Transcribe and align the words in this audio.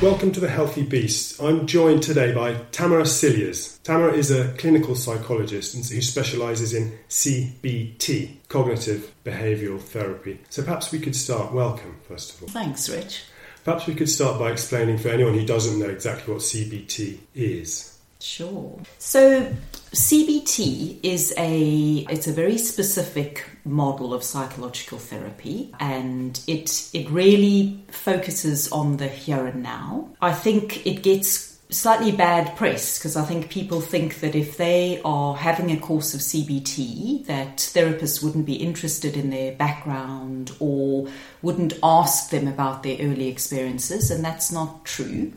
Welcome 0.00 0.30
to 0.30 0.38
The 0.38 0.48
Healthy 0.48 0.84
Beast. 0.84 1.42
I'm 1.42 1.66
joined 1.66 2.04
today 2.04 2.32
by 2.32 2.54
Tamara 2.70 3.04
Cilliers. 3.04 3.78
Tamara 3.78 4.12
is 4.12 4.30
a 4.30 4.52
clinical 4.52 4.94
psychologist 4.94 5.74
who 5.90 6.00
specialises 6.00 6.72
in 6.72 6.96
CBT, 7.08 8.48
cognitive 8.48 9.12
behavioural 9.24 9.80
therapy. 9.80 10.38
So 10.50 10.62
perhaps 10.62 10.92
we 10.92 11.00
could 11.00 11.16
start. 11.16 11.52
Welcome, 11.52 11.96
first 12.06 12.32
of 12.32 12.42
all. 12.44 12.48
Thanks, 12.48 12.88
Rich. 12.88 13.24
Perhaps 13.64 13.88
we 13.88 13.96
could 13.96 14.08
start 14.08 14.38
by 14.38 14.52
explaining 14.52 14.98
for 14.98 15.08
anyone 15.08 15.34
who 15.34 15.44
doesn't 15.44 15.80
know 15.80 15.88
exactly 15.90 16.32
what 16.32 16.42
CBT 16.42 17.18
is. 17.34 17.98
Sure. 18.20 18.78
So 18.98 19.52
CBT 19.92 20.98
is 21.02 21.34
a 21.36 22.06
it's 22.08 22.28
a 22.28 22.32
very 22.32 22.58
specific 22.58 23.44
model 23.68 24.14
of 24.14 24.24
psychological 24.24 24.98
therapy 24.98 25.72
and 25.78 26.40
it 26.46 26.88
it 26.92 27.08
really 27.10 27.84
focuses 27.90 28.70
on 28.72 28.96
the 28.96 29.08
here 29.08 29.46
and 29.46 29.62
now. 29.62 30.08
I 30.20 30.32
think 30.32 30.86
it 30.86 31.02
gets 31.02 31.48
slightly 31.70 32.12
bad 32.12 32.56
press 32.56 32.98
because 32.98 33.16
I 33.16 33.24
think 33.24 33.50
people 33.50 33.80
think 33.80 34.20
that 34.20 34.34
if 34.34 34.56
they 34.56 35.02
are 35.04 35.36
having 35.36 35.70
a 35.70 35.78
course 35.78 36.14
of 36.14 36.20
CBT 36.20 37.26
that 37.26 37.58
therapists 37.58 38.22
wouldn't 38.22 38.46
be 38.46 38.54
interested 38.54 39.16
in 39.16 39.30
their 39.30 39.52
background 39.52 40.52
or 40.60 41.08
wouldn't 41.42 41.74
ask 41.82 42.30
them 42.30 42.48
about 42.48 42.82
their 42.82 42.96
early 43.00 43.28
experiences 43.28 44.10
and 44.10 44.24
that's 44.24 44.50
not 44.50 44.84
true. 44.84 45.32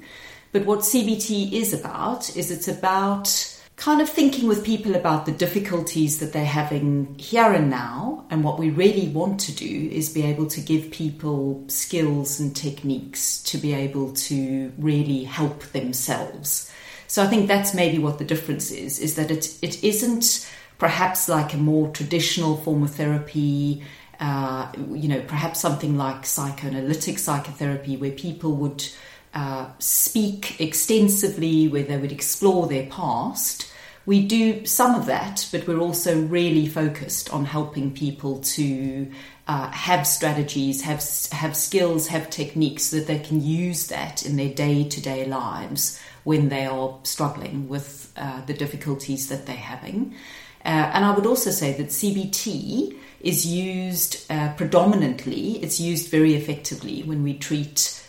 But 0.53 0.65
what 0.65 0.79
CBT 0.79 1.53
is 1.53 1.73
about 1.73 2.35
is 2.35 2.51
it's 2.51 2.67
about 2.67 3.50
kind 3.81 3.99
of 3.99 4.07
thinking 4.07 4.47
with 4.47 4.63
people 4.63 4.95
about 4.95 5.25
the 5.25 5.31
difficulties 5.31 6.19
that 6.19 6.33
they're 6.33 6.45
having 6.45 7.15
here 7.17 7.51
and 7.51 7.67
now. 7.67 8.23
And 8.29 8.43
what 8.43 8.59
we 8.59 8.69
really 8.69 9.07
want 9.07 9.39
to 9.39 9.51
do 9.51 9.89
is 9.91 10.13
be 10.13 10.21
able 10.21 10.45
to 10.49 10.61
give 10.61 10.91
people 10.91 11.63
skills 11.67 12.39
and 12.39 12.55
techniques 12.55 13.41
to 13.41 13.57
be 13.57 13.73
able 13.73 14.13
to 14.13 14.71
really 14.77 15.23
help 15.23 15.63
themselves. 15.71 16.71
So 17.07 17.23
I 17.23 17.27
think 17.27 17.47
that's 17.47 17.73
maybe 17.73 17.97
what 17.97 18.19
the 18.19 18.23
difference 18.23 18.69
is, 18.69 18.99
is 18.99 19.15
that 19.15 19.31
it, 19.31 19.57
it 19.63 19.83
isn't 19.83 20.47
perhaps 20.77 21.27
like 21.27 21.55
a 21.55 21.57
more 21.57 21.89
traditional 21.89 22.57
form 22.57 22.83
of 22.83 22.93
therapy. 22.93 23.83
Uh, 24.19 24.71
you 24.91 25.07
know, 25.07 25.21
perhaps 25.21 25.59
something 25.59 25.97
like 25.97 26.27
psychoanalytic 26.27 27.17
psychotherapy, 27.17 27.97
where 27.97 28.11
people 28.11 28.51
would 28.51 28.87
uh, 29.33 29.65
speak 29.79 30.61
extensively, 30.61 31.67
where 31.67 31.81
they 31.81 31.97
would 31.97 32.11
explore 32.11 32.67
their 32.67 32.85
past. 32.85 33.69
We 34.05 34.25
do 34.25 34.65
some 34.65 34.95
of 34.95 35.05
that, 35.05 35.47
but 35.51 35.67
we're 35.67 35.79
also 35.79 36.19
really 36.19 36.67
focused 36.67 37.31
on 37.31 37.45
helping 37.45 37.93
people 37.93 38.39
to 38.39 39.11
uh, 39.47 39.69
have 39.71 40.07
strategies, 40.07 40.81
have 40.81 41.03
have 41.31 41.55
skills, 41.55 42.07
have 42.07 42.29
techniques 42.29 42.85
so 42.85 42.97
that 42.97 43.07
they 43.07 43.19
can 43.19 43.41
use 43.41 43.87
that 43.87 44.25
in 44.25 44.37
their 44.37 44.53
day 44.53 44.83
to 44.85 45.01
day 45.01 45.25
lives 45.25 46.01
when 46.23 46.49
they 46.49 46.65
are 46.65 46.97
struggling 47.03 47.67
with 47.67 48.11
uh, 48.17 48.41
the 48.45 48.53
difficulties 48.53 49.29
that 49.29 49.45
they're 49.45 49.55
having. 49.55 50.15
Uh, 50.63 50.91
and 50.93 51.05
I 51.05 51.15
would 51.15 51.25
also 51.25 51.49
say 51.51 51.73
that 51.73 51.87
CBT 51.87 52.95
is 53.19 53.45
used 53.45 54.31
uh, 54.31 54.53
predominantly, 54.53 55.57
it's 55.63 55.79
used 55.79 56.09
very 56.09 56.35
effectively 56.35 57.03
when 57.03 57.23
we 57.23 57.35
treat 57.35 58.03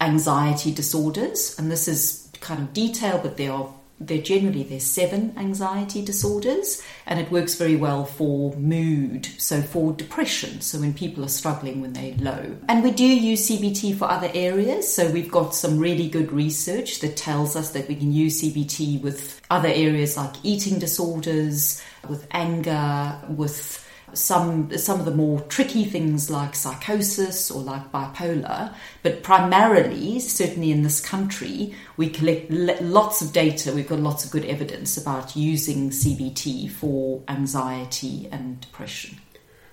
anxiety 0.00 0.72
disorders, 0.72 1.58
and 1.58 1.70
this 1.70 1.88
is 1.88 2.30
kind 2.40 2.60
of 2.60 2.72
detailed, 2.72 3.22
but 3.22 3.36
there 3.36 3.52
are 3.52 3.68
there 3.98 4.20
generally 4.20 4.62
there's 4.62 4.84
seven 4.84 5.32
anxiety 5.38 6.04
disorders 6.04 6.82
and 7.06 7.18
it 7.18 7.30
works 7.30 7.54
very 7.54 7.76
well 7.76 8.04
for 8.04 8.54
mood 8.56 9.26
so 9.38 9.62
for 9.62 9.92
depression 9.94 10.60
so 10.60 10.78
when 10.78 10.92
people 10.92 11.24
are 11.24 11.28
struggling 11.28 11.80
when 11.80 11.92
they're 11.94 12.14
low. 12.16 12.56
And 12.68 12.82
we 12.82 12.90
do 12.90 13.06
use 13.06 13.48
cbt 13.48 13.96
for 13.96 14.04
other 14.04 14.30
areas 14.34 14.92
so 14.92 15.10
we've 15.10 15.30
got 15.30 15.54
some 15.54 15.78
really 15.78 16.08
good 16.08 16.30
research 16.30 17.00
that 17.00 17.16
tells 17.16 17.56
us 17.56 17.70
that 17.72 17.88
we 17.88 17.94
can 17.94 18.12
use 18.12 18.42
cbt 18.42 19.00
with 19.00 19.40
other 19.50 19.68
areas 19.68 20.16
like 20.16 20.34
eating 20.42 20.78
disorders 20.78 21.82
with 22.08 22.26
anger 22.32 23.18
with 23.28 23.85
some 24.12 24.76
some 24.76 24.98
of 24.98 25.04
the 25.04 25.10
more 25.10 25.40
tricky 25.42 25.84
things 25.84 26.30
like 26.30 26.54
psychosis 26.54 27.50
or 27.50 27.62
like 27.62 27.90
bipolar, 27.92 28.74
but 29.02 29.22
primarily, 29.22 30.20
certainly 30.20 30.70
in 30.70 30.82
this 30.82 31.00
country, 31.00 31.74
we 31.96 32.08
collect 32.08 32.50
lots 32.50 33.22
of 33.22 33.32
data. 33.32 33.72
We've 33.72 33.88
got 33.88 34.00
lots 34.00 34.24
of 34.24 34.30
good 34.30 34.44
evidence 34.44 34.96
about 34.96 35.36
using 35.36 35.90
CBT 35.90 36.70
for 36.70 37.22
anxiety 37.28 38.28
and 38.30 38.60
depression. 38.60 39.18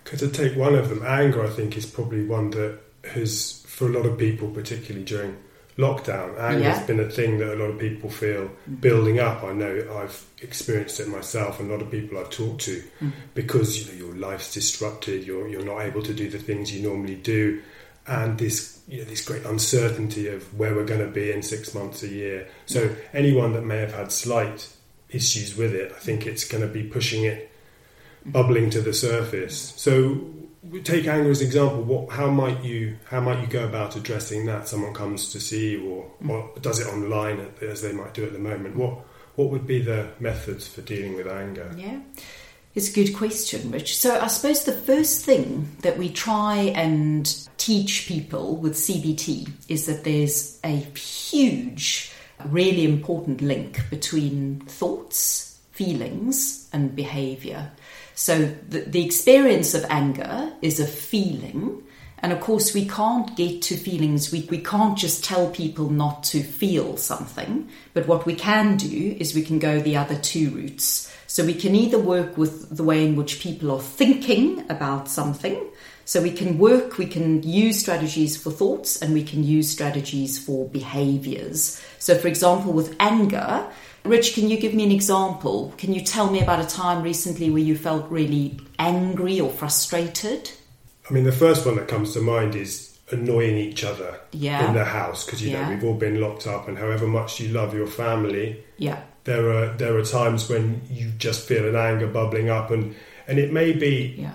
Could 0.03 0.19
to 0.19 0.29
take 0.29 0.57
one 0.57 0.75
of 0.75 0.89
them, 0.89 1.03
anger, 1.05 1.43
I 1.43 1.49
think, 1.49 1.77
is 1.77 1.85
probably 1.85 2.25
one 2.25 2.49
that 2.51 2.79
has, 3.13 3.63
for 3.67 3.87
a 3.87 3.91
lot 3.91 4.05
of 4.05 4.17
people, 4.17 4.49
particularly 4.49 5.05
during 5.05 5.37
lockdown. 5.77 6.39
Anger 6.39 6.63
yeah. 6.63 6.75
has 6.75 6.87
been 6.87 6.99
a 6.99 7.09
thing 7.09 7.39
that 7.39 7.53
a 7.53 7.57
lot 7.57 7.69
of 7.69 7.79
people 7.79 8.09
feel 8.09 8.49
building 8.79 9.19
up. 9.19 9.43
I 9.43 9.53
know 9.53 9.99
I've 10.01 10.25
experienced 10.41 10.99
it 10.99 11.07
myself, 11.07 11.59
and 11.59 11.69
a 11.69 11.73
lot 11.73 11.81
of 11.81 11.91
people 11.91 12.17
I've 12.17 12.29
talked 12.29 12.61
to, 12.61 12.83
mm. 13.01 13.11
because 13.33 13.79
you 13.79 13.91
know 13.91 14.07
your 14.07 14.15
life's 14.15 14.53
disrupted. 14.53 15.25
You're 15.25 15.47
you're 15.47 15.65
not 15.65 15.81
able 15.81 16.03
to 16.03 16.13
do 16.13 16.29
the 16.29 16.39
things 16.39 16.73
you 16.73 16.87
normally 16.87 17.15
do, 17.15 17.61
and 18.07 18.37
this 18.37 18.81
you 18.87 18.99
know 18.99 19.05
this 19.05 19.25
great 19.25 19.45
uncertainty 19.45 20.27
of 20.27 20.57
where 20.57 20.75
we're 20.75 20.85
going 20.85 21.05
to 21.05 21.11
be 21.11 21.31
in 21.31 21.41
six 21.41 21.73
months, 21.73 22.03
a 22.03 22.07
year. 22.07 22.47
So 22.65 22.89
mm. 22.89 22.97
anyone 23.13 23.53
that 23.53 23.63
may 23.63 23.77
have 23.77 23.93
had 23.93 24.11
slight 24.11 24.69
issues 25.09 25.55
with 25.55 25.73
it, 25.73 25.91
I 25.95 25.99
think 25.99 26.25
it's 26.25 26.45
going 26.45 26.61
to 26.61 26.71
be 26.71 26.83
pushing 26.83 27.23
it, 27.23 27.51
bubbling 28.25 28.69
to 28.71 28.81
the 28.81 28.93
surface. 28.93 29.73
So 29.77 30.21
take 30.83 31.07
anger 31.07 31.29
as 31.29 31.41
an 31.41 31.47
example. 31.47 31.81
What, 31.83 32.09
how 32.11 32.29
might 32.29 32.63
you, 32.63 32.97
how 33.05 33.21
might 33.21 33.41
you 33.41 33.47
go 33.47 33.65
about 33.65 33.95
addressing 33.95 34.45
that? 34.45 34.67
Someone 34.67 34.93
comes 34.93 35.31
to 35.31 35.39
see 35.39 35.71
you, 35.71 35.89
or, 35.89 36.11
mm. 36.23 36.29
or 36.29 36.59
does 36.59 36.79
it 36.79 36.87
online 36.87 37.51
as 37.61 37.81
they 37.81 37.91
might 37.91 38.13
do 38.13 38.25
at 38.25 38.33
the 38.33 38.39
moment. 38.39 38.75
What, 38.75 38.99
what 39.35 39.49
would 39.49 39.67
be 39.67 39.81
the 39.81 40.09
methods 40.19 40.67
for 40.67 40.81
dealing 40.81 41.15
with 41.15 41.27
anger? 41.27 41.73
Yeah. 41.77 41.99
It's 42.75 42.89
a 42.89 42.93
good 42.93 43.15
question, 43.15 43.69
Rich. 43.69 43.97
So, 43.97 44.19
I 44.19 44.27
suppose 44.27 44.63
the 44.63 44.73
first 44.73 45.23
thing 45.25 45.69
that 45.81 45.97
we 45.97 46.09
try 46.09 46.55
and 46.75 47.23
teach 47.57 48.07
people 48.07 48.55
with 48.55 48.73
CBT 48.73 49.51
is 49.69 49.85
that 49.85 50.03
there's 50.03 50.59
a 50.63 50.77
huge, 50.77 52.11
really 52.45 52.83
important 52.83 53.41
link 53.41 53.79
between 53.91 54.61
thoughts, 54.61 55.59
feelings, 55.71 56.67
and 56.73 56.95
behavior. 56.95 57.71
So 58.15 58.53
the, 58.69 58.81
the 58.81 59.05
experience 59.05 59.73
of 59.73 59.85
anger 59.89 60.53
is 60.61 60.79
a 60.79 60.87
feeling. 60.87 61.83
And 62.19 62.31
of 62.31 62.39
course, 62.39 62.73
we 62.73 62.87
can't 62.87 63.35
get 63.35 63.61
to 63.63 63.75
feelings. 63.75 64.31
We, 64.31 64.47
we 64.49 64.59
can't 64.59 64.97
just 64.97 65.25
tell 65.25 65.49
people 65.49 65.89
not 65.89 66.23
to 66.25 66.41
feel 66.41 66.95
something. 66.95 67.69
But 67.93 68.07
what 68.07 68.25
we 68.25 68.35
can 68.35 68.77
do 68.77 69.17
is 69.19 69.35
we 69.35 69.43
can 69.43 69.59
go 69.59 69.81
the 69.81 69.97
other 69.97 70.15
two 70.15 70.51
routes. 70.51 71.13
So 71.27 71.43
we 71.43 71.55
can 71.55 71.75
either 71.75 71.99
work 71.99 72.37
with 72.37 72.77
the 72.77 72.83
way 72.83 73.05
in 73.05 73.15
which 73.15 73.41
people 73.41 73.71
are 73.71 73.81
thinking 73.81 74.63
about 74.69 75.09
something. 75.09 75.67
So 76.05 76.21
we 76.21 76.31
can 76.31 76.57
work, 76.57 76.97
we 76.97 77.07
can 77.07 77.41
use 77.43 77.79
strategies 77.79 78.37
for 78.37 78.51
thoughts 78.51 79.01
and 79.01 79.13
we 79.13 79.23
can 79.23 79.43
use 79.43 79.69
strategies 79.69 80.37
for 80.37 80.67
behaviors. 80.67 81.81
So, 81.97 82.17
for 82.17 82.27
example, 82.27 82.73
with 82.73 82.95
anger, 82.99 83.65
Rich, 84.05 84.33
can 84.33 84.49
you 84.49 84.57
give 84.57 84.73
me 84.73 84.83
an 84.83 84.91
example? 84.91 85.73
Can 85.77 85.93
you 85.93 86.01
tell 86.01 86.29
me 86.29 86.41
about 86.41 86.59
a 86.59 86.67
time 86.67 87.03
recently 87.03 87.49
where 87.49 87.61
you 87.61 87.77
felt 87.77 88.09
really 88.09 88.59
angry 88.77 89.39
or 89.39 89.49
frustrated? 89.49 90.51
I 91.09 91.13
mean, 91.13 91.23
the 91.23 91.31
first 91.31 91.65
one 91.65 91.75
that 91.77 91.87
comes 91.87 92.13
to 92.13 92.21
mind 92.21 92.55
is 92.55 92.97
annoying 93.11 93.57
each 93.57 93.83
other 93.83 94.19
yeah. 94.31 94.67
in 94.67 94.73
the 94.73 94.85
house 94.85 95.25
because 95.25 95.41
you 95.41 95.51
yeah. 95.51 95.63
know 95.63 95.69
we've 95.73 95.83
all 95.83 95.93
been 95.93 96.19
locked 96.19 96.47
up, 96.47 96.67
and 96.67 96.77
however 96.77 97.07
much 97.07 97.39
you 97.39 97.49
love 97.49 97.73
your 97.73 97.87
family, 97.87 98.63
yeah, 98.77 99.01
there 99.23 99.49
are 99.51 99.73
there 99.77 99.97
are 99.97 100.03
times 100.03 100.49
when 100.49 100.81
you 100.89 101.11
just 101.17 101.47
feel 101.47 101.67
an 101.67 101.75
anger 101.75 102.07
bubbling 102.07 102.49
up, 102.49 102.71
and 102.71 102.95
and 103.27 103.39
it 103.39 103.51
may 103.53 103.71
be 103.73 104.15
yeah. 104.17 104.33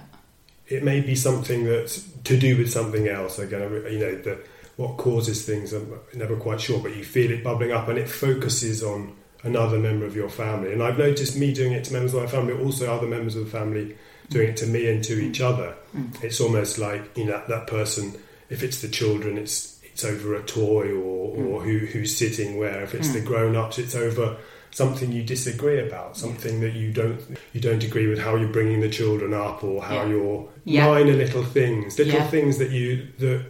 it 0.66 0.82
may 0.82 1.00
be 1.00 1.14
something 1.14 1.64
that's 1.64 2.08
to 2.24 2.38
do 2.38 2.56
with 2.56 2.70
something 2.70 3.08
else. 3.08 3.38
Again, 3.38 3.70
you 3.90 3.98
know 3.98 4.14
the 4.16 4.38
what 4.76 4.96
causes 4.96 5.44
things. 5.44 5.72
I'm 5.72 5.98
never 6.14 6.36
quite 6.36 6.60
sure, 6.60 6.78
but 6.80 6.96
you 6.96 7.04
feel 7.04 7.30
it 7.30 7.42
bubbling 7.42 7.72
up, 7.72 7.88
and 7.88 7.98
it 7.98 8.08
focuses 8.08 8.82
on 8.82 9.14
another 9.48 9.78
member 9.78 10.06
of 10.06 10.14
your 10.14 10.28
family. 10.28 10.72
And 10.72 10.82
I've 10.82 10.98
noticed 10.98 11.36
me 11.36 11.52
doing 11.52 11.72
it 11.72 11.84
to 11.84 11.92
members 11.92 12.14
of 12.14 12.22
my 12.22 12.28
family, 12.28 12.52
also 12.52 12.92
other 12.92 13.06
members 13.06 13.34
of 13.34 13.44
the 13.44 13.50
family 13.50 13.96
doing 14.30 14.50
it 14.50 14.56
to 14.58 14.66
me 14.66 14.88
and 14.90 15.02
to 15.04 15.18
each 15.18 15.40
other. 15.40 15.74
Mm. 15.96 16.22
It's 16.22 16.40
almost 16.40 16.78
like 16.78 17.16
you 17.16 17.24
know 17.24 17.42
that 17.48 17.66
person. 17.66 18.12
If 18.50 18.62
it's 18.62 18.80
the 18.80 18.88
children, 18.88 19.38
it's 19.38 19.80
it's 19.82 20.04
over 20.04 20.34
a 20.34 20.42
toy 20.42 20.92
or, 20.92 21.36
mm. 21.36 21.48
or 21.48 21.62
who 21.62 21.78
who's 21.78 22.16
sitting 22.16 22.58
where. 22.58 22.82
If 22.82 22.94
it's 22.94 23.08
mm. 23.08 23.14
the 23.14 23.20
grown 23.20 23.56
ups, 23.56 23.78
it's 23.78 23.94
over 23.94 24.36
something 24.70 25.12
you 25.12 25.22
disagree 25.22 25.80
about, 25.80 26.16
something 26.16 26.60
that 26.60 26.74
you 26.74 26.92
don't 26.92 27.20
you 27.52 27.60
don't 27.60 27.82
agree 27.82 28.06
with 28.06 28.18
how 28.18 28.36
you're 28.36 28.52
bringing 28.52 28.80
the 28.80 28.88
children 28.88 29.32
up 29.34 29.64
or 29.64 29.82
how 29.82 30.02
yeah. 30.02 30.08
you're 30.08 30.48
yeah. 30.64 30.86
minor 30.86 31.14
little 31.14 31.44
things, 31.44 31.98
little 31.98 32.22
things 32.28 32.58
that 32.58 32.70
you 32.70 33.08
that 33.18 33.44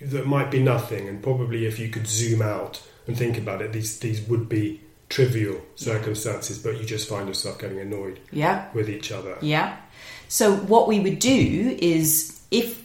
that 0.00 0.26
might 0.26 0.50
be 0.50 0.62
nothing, 0.62 1.08
and 1.08 1.22
probably 1.22 1.66
if 1.66 1.78
you 1.78 1.88
could 1.88 2.06
zoom 2.06 2.40
out 2.40 2.82
and 3.06 3.16
think 3.16 3.36
about 3.36 3.60
it, 3.62 3.72
these 3.72 3.98
these 3.98 4.20
would 4.22 4.48
be 4.48 4.80
trivial 5.10 5.60
circumstances, 5.74 6.58
but 6.58 6.78
you 6.78 6.86
just 6.86 7.08
find 7.08 7.28
yourself 7.28 7.58
getting 7.58 7.80
annoyed 7.80 8.20
yeah. 8.32 8.68
with 8.72 8.88
each 8.88 9.12
other. 9.12 9.36
Yeah. 9.42 9.76
So 10.28 10.54
what 10.54 10.88
we 10.88 11.00
would 11.00 11.18
do 11.18 11.76
is 11.82 12.40
if 12.50 12.80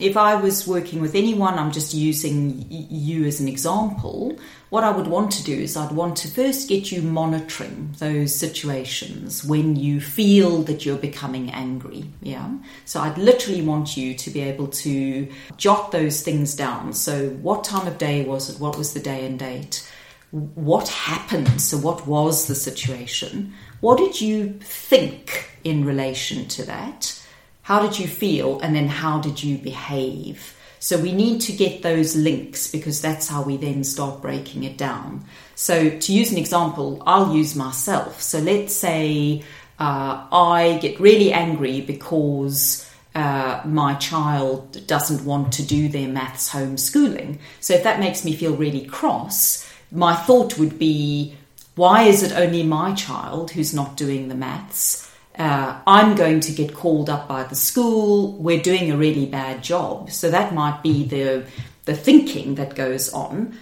if 0.00 0.16
I 0.16 0.34
was 0.34 0.66
working 0.66 1.00
with 1.00 1.14
anyone, 1.14 1.54
I'm 1.54 1.70
just 1.70 1.94
using 1.94 2.66
you 2.68 3.26
as 3.26 3.38
an 3.38 3.46
example. 3.46 4.36
What 4.70 4.82
I 4.82 4.90
would 4.90 5.06
want 5.06 5.30
to 5.32 5.44
do 5.44 5.56
is 5.56 5.76
I'd 5.76 5.92
want 5.92 6.16
to 6.18 6.28
first 6.28 6.68
get 6.68 6.90
you 6.90 7.00
monitoring 7.00 7.94
those 8.00 8.34
situations 8.34 9.44
when 9.44 9.76
you 9.76 10.00
feel 10.00 10.62
that 10.64 10.84
you're 10.84 10.98
becoming 10.98 11.52
angry. 11.52 12.06
Yeah. 12.20 12.56
So 12.84 13.00
I'd 13.00 13.18
literally 13.18 13.62
want 13.62 13.96
you 13.96 14.14
to 14.14 14.30
be 14.30 14.40
able 14.40 14.66
to 14.66 15.28
jot 15.56 15.92
those 15.92 16.22
things 16.22 16.56
down. 16.56 16.92
So, 16.92 17.28
what 17.28 17.62
time 17.62 17.86
of 17.86 17.96
day 17.96 18.24
was 18.24 18.50
it? 18.50 18.58
What 18.58 18.76
was 18.76 18.94
the 18.94 19.00
day 19.00 19.24
and 19.24 19.38
date? 19.38 19.88
What 20.34 20.88
happened? 20.88 21.60
So, 21.60 21.78
what 21.78 22.08
was 22.08 22.48
the 22.48 22.56
situation? 22.56 23.54
What 23.80 23.98
did 23.98 24.20
you 24.20 24.58
think 24.60 25.58
in 25.62 25.84
relation 25.84 26.48
to 26.48 26.64
that? 26.64 27.22
How 27.62 27.80
did 27.80 28.00
you 28.00 28.08
feel? 28.08 28.58
And 28.58 28.74
then 28.74 28.88
how 28.88 29.20
did 29.20 29.44
you 29.44 29.58
behave? 29.58 30.56
So 30.80 30.98
we 30.98 31.12
need 31.12 31.40
to 31.42 31.52
get 31.52 31.82
those 31.82 32.16
links 32.16 32.70
because 32.70 33.00
that's 33.00 33.28
how 33.28 33.42
we 33.42 33.56
then 33.56 33.84
start 33.84 34.20
breaking 34.20 34.64
it 34.64 34.76
down. 34.76 35.24
So 35.54 35.88
to 35.88 36.12
use 36.12 36.32
an 36.32 36.36
example, 36.36 37.02
I'll 37.06 37.34
use 37.34 37.54
myself. 37.54 38.20
So 38.20 38.40
let's 38.40 38.74
say 38.74 39.44
uh, 39.78 40.26
I 40.32 40.78
get 40.82 40.98
really 40.98 41.32
angry 41.32 41.80
because 41.80 42.90
uh, 43.14 43.62
my 43.64 43.94
child 43.94 44.86
doesn't 44.88 45.24
want 45.24 45.52
to 45.54 45.62
do 45.62 45.88
their 45.88 46.08
maths 46.08 46.50
homeschooling. 46.50 47.38
So 47.60 47.72
if 47.74 47.84
that 47.84 48.00
makes 48.00 48.24
me 48.24 48.34
feel 48.34 48.56
really 48.56 48.84
cross, 48.84 49.66
my 49.94 50.14
thought 50.14 50.58
would 50.58 50.78
be, 50.78 51.36
why 51.76 52.02
is 52.02 52.22
it 52.22 52.32
only 52.32 52.62
my 52.62 52.94
child 52.94 53.52
who's 53.52 53.72
not 53.72 53.96
doing 53.96 54.28
the 54.28 54.34
maths? 54.34 55.10
uh, 55.38 55.80
I'm 55.86 56.14
going 56.14 56.40
to 56.40 56.52
get 56.52 56.74
called 56.74 57.10
up 57.10 57.26
by 57.28 57.42
the 57.44 57.56
school. 57.56 58.32
We're 58.32 58.62
doing 58.62 58.90
a 58.90 58.96
really 58.96 59.26
bad 59.26 59.62
job. 59.62 60.10
So 60.10 60.30
that 60.30 60.54
might 60.54 60.82
be 60.82 61.04
the 61.04 61.44
the 61.84 61.94
thinking 61.94 62.54
that 62.54 62.74
goes 62.74 63.12
on. 63.12 63.58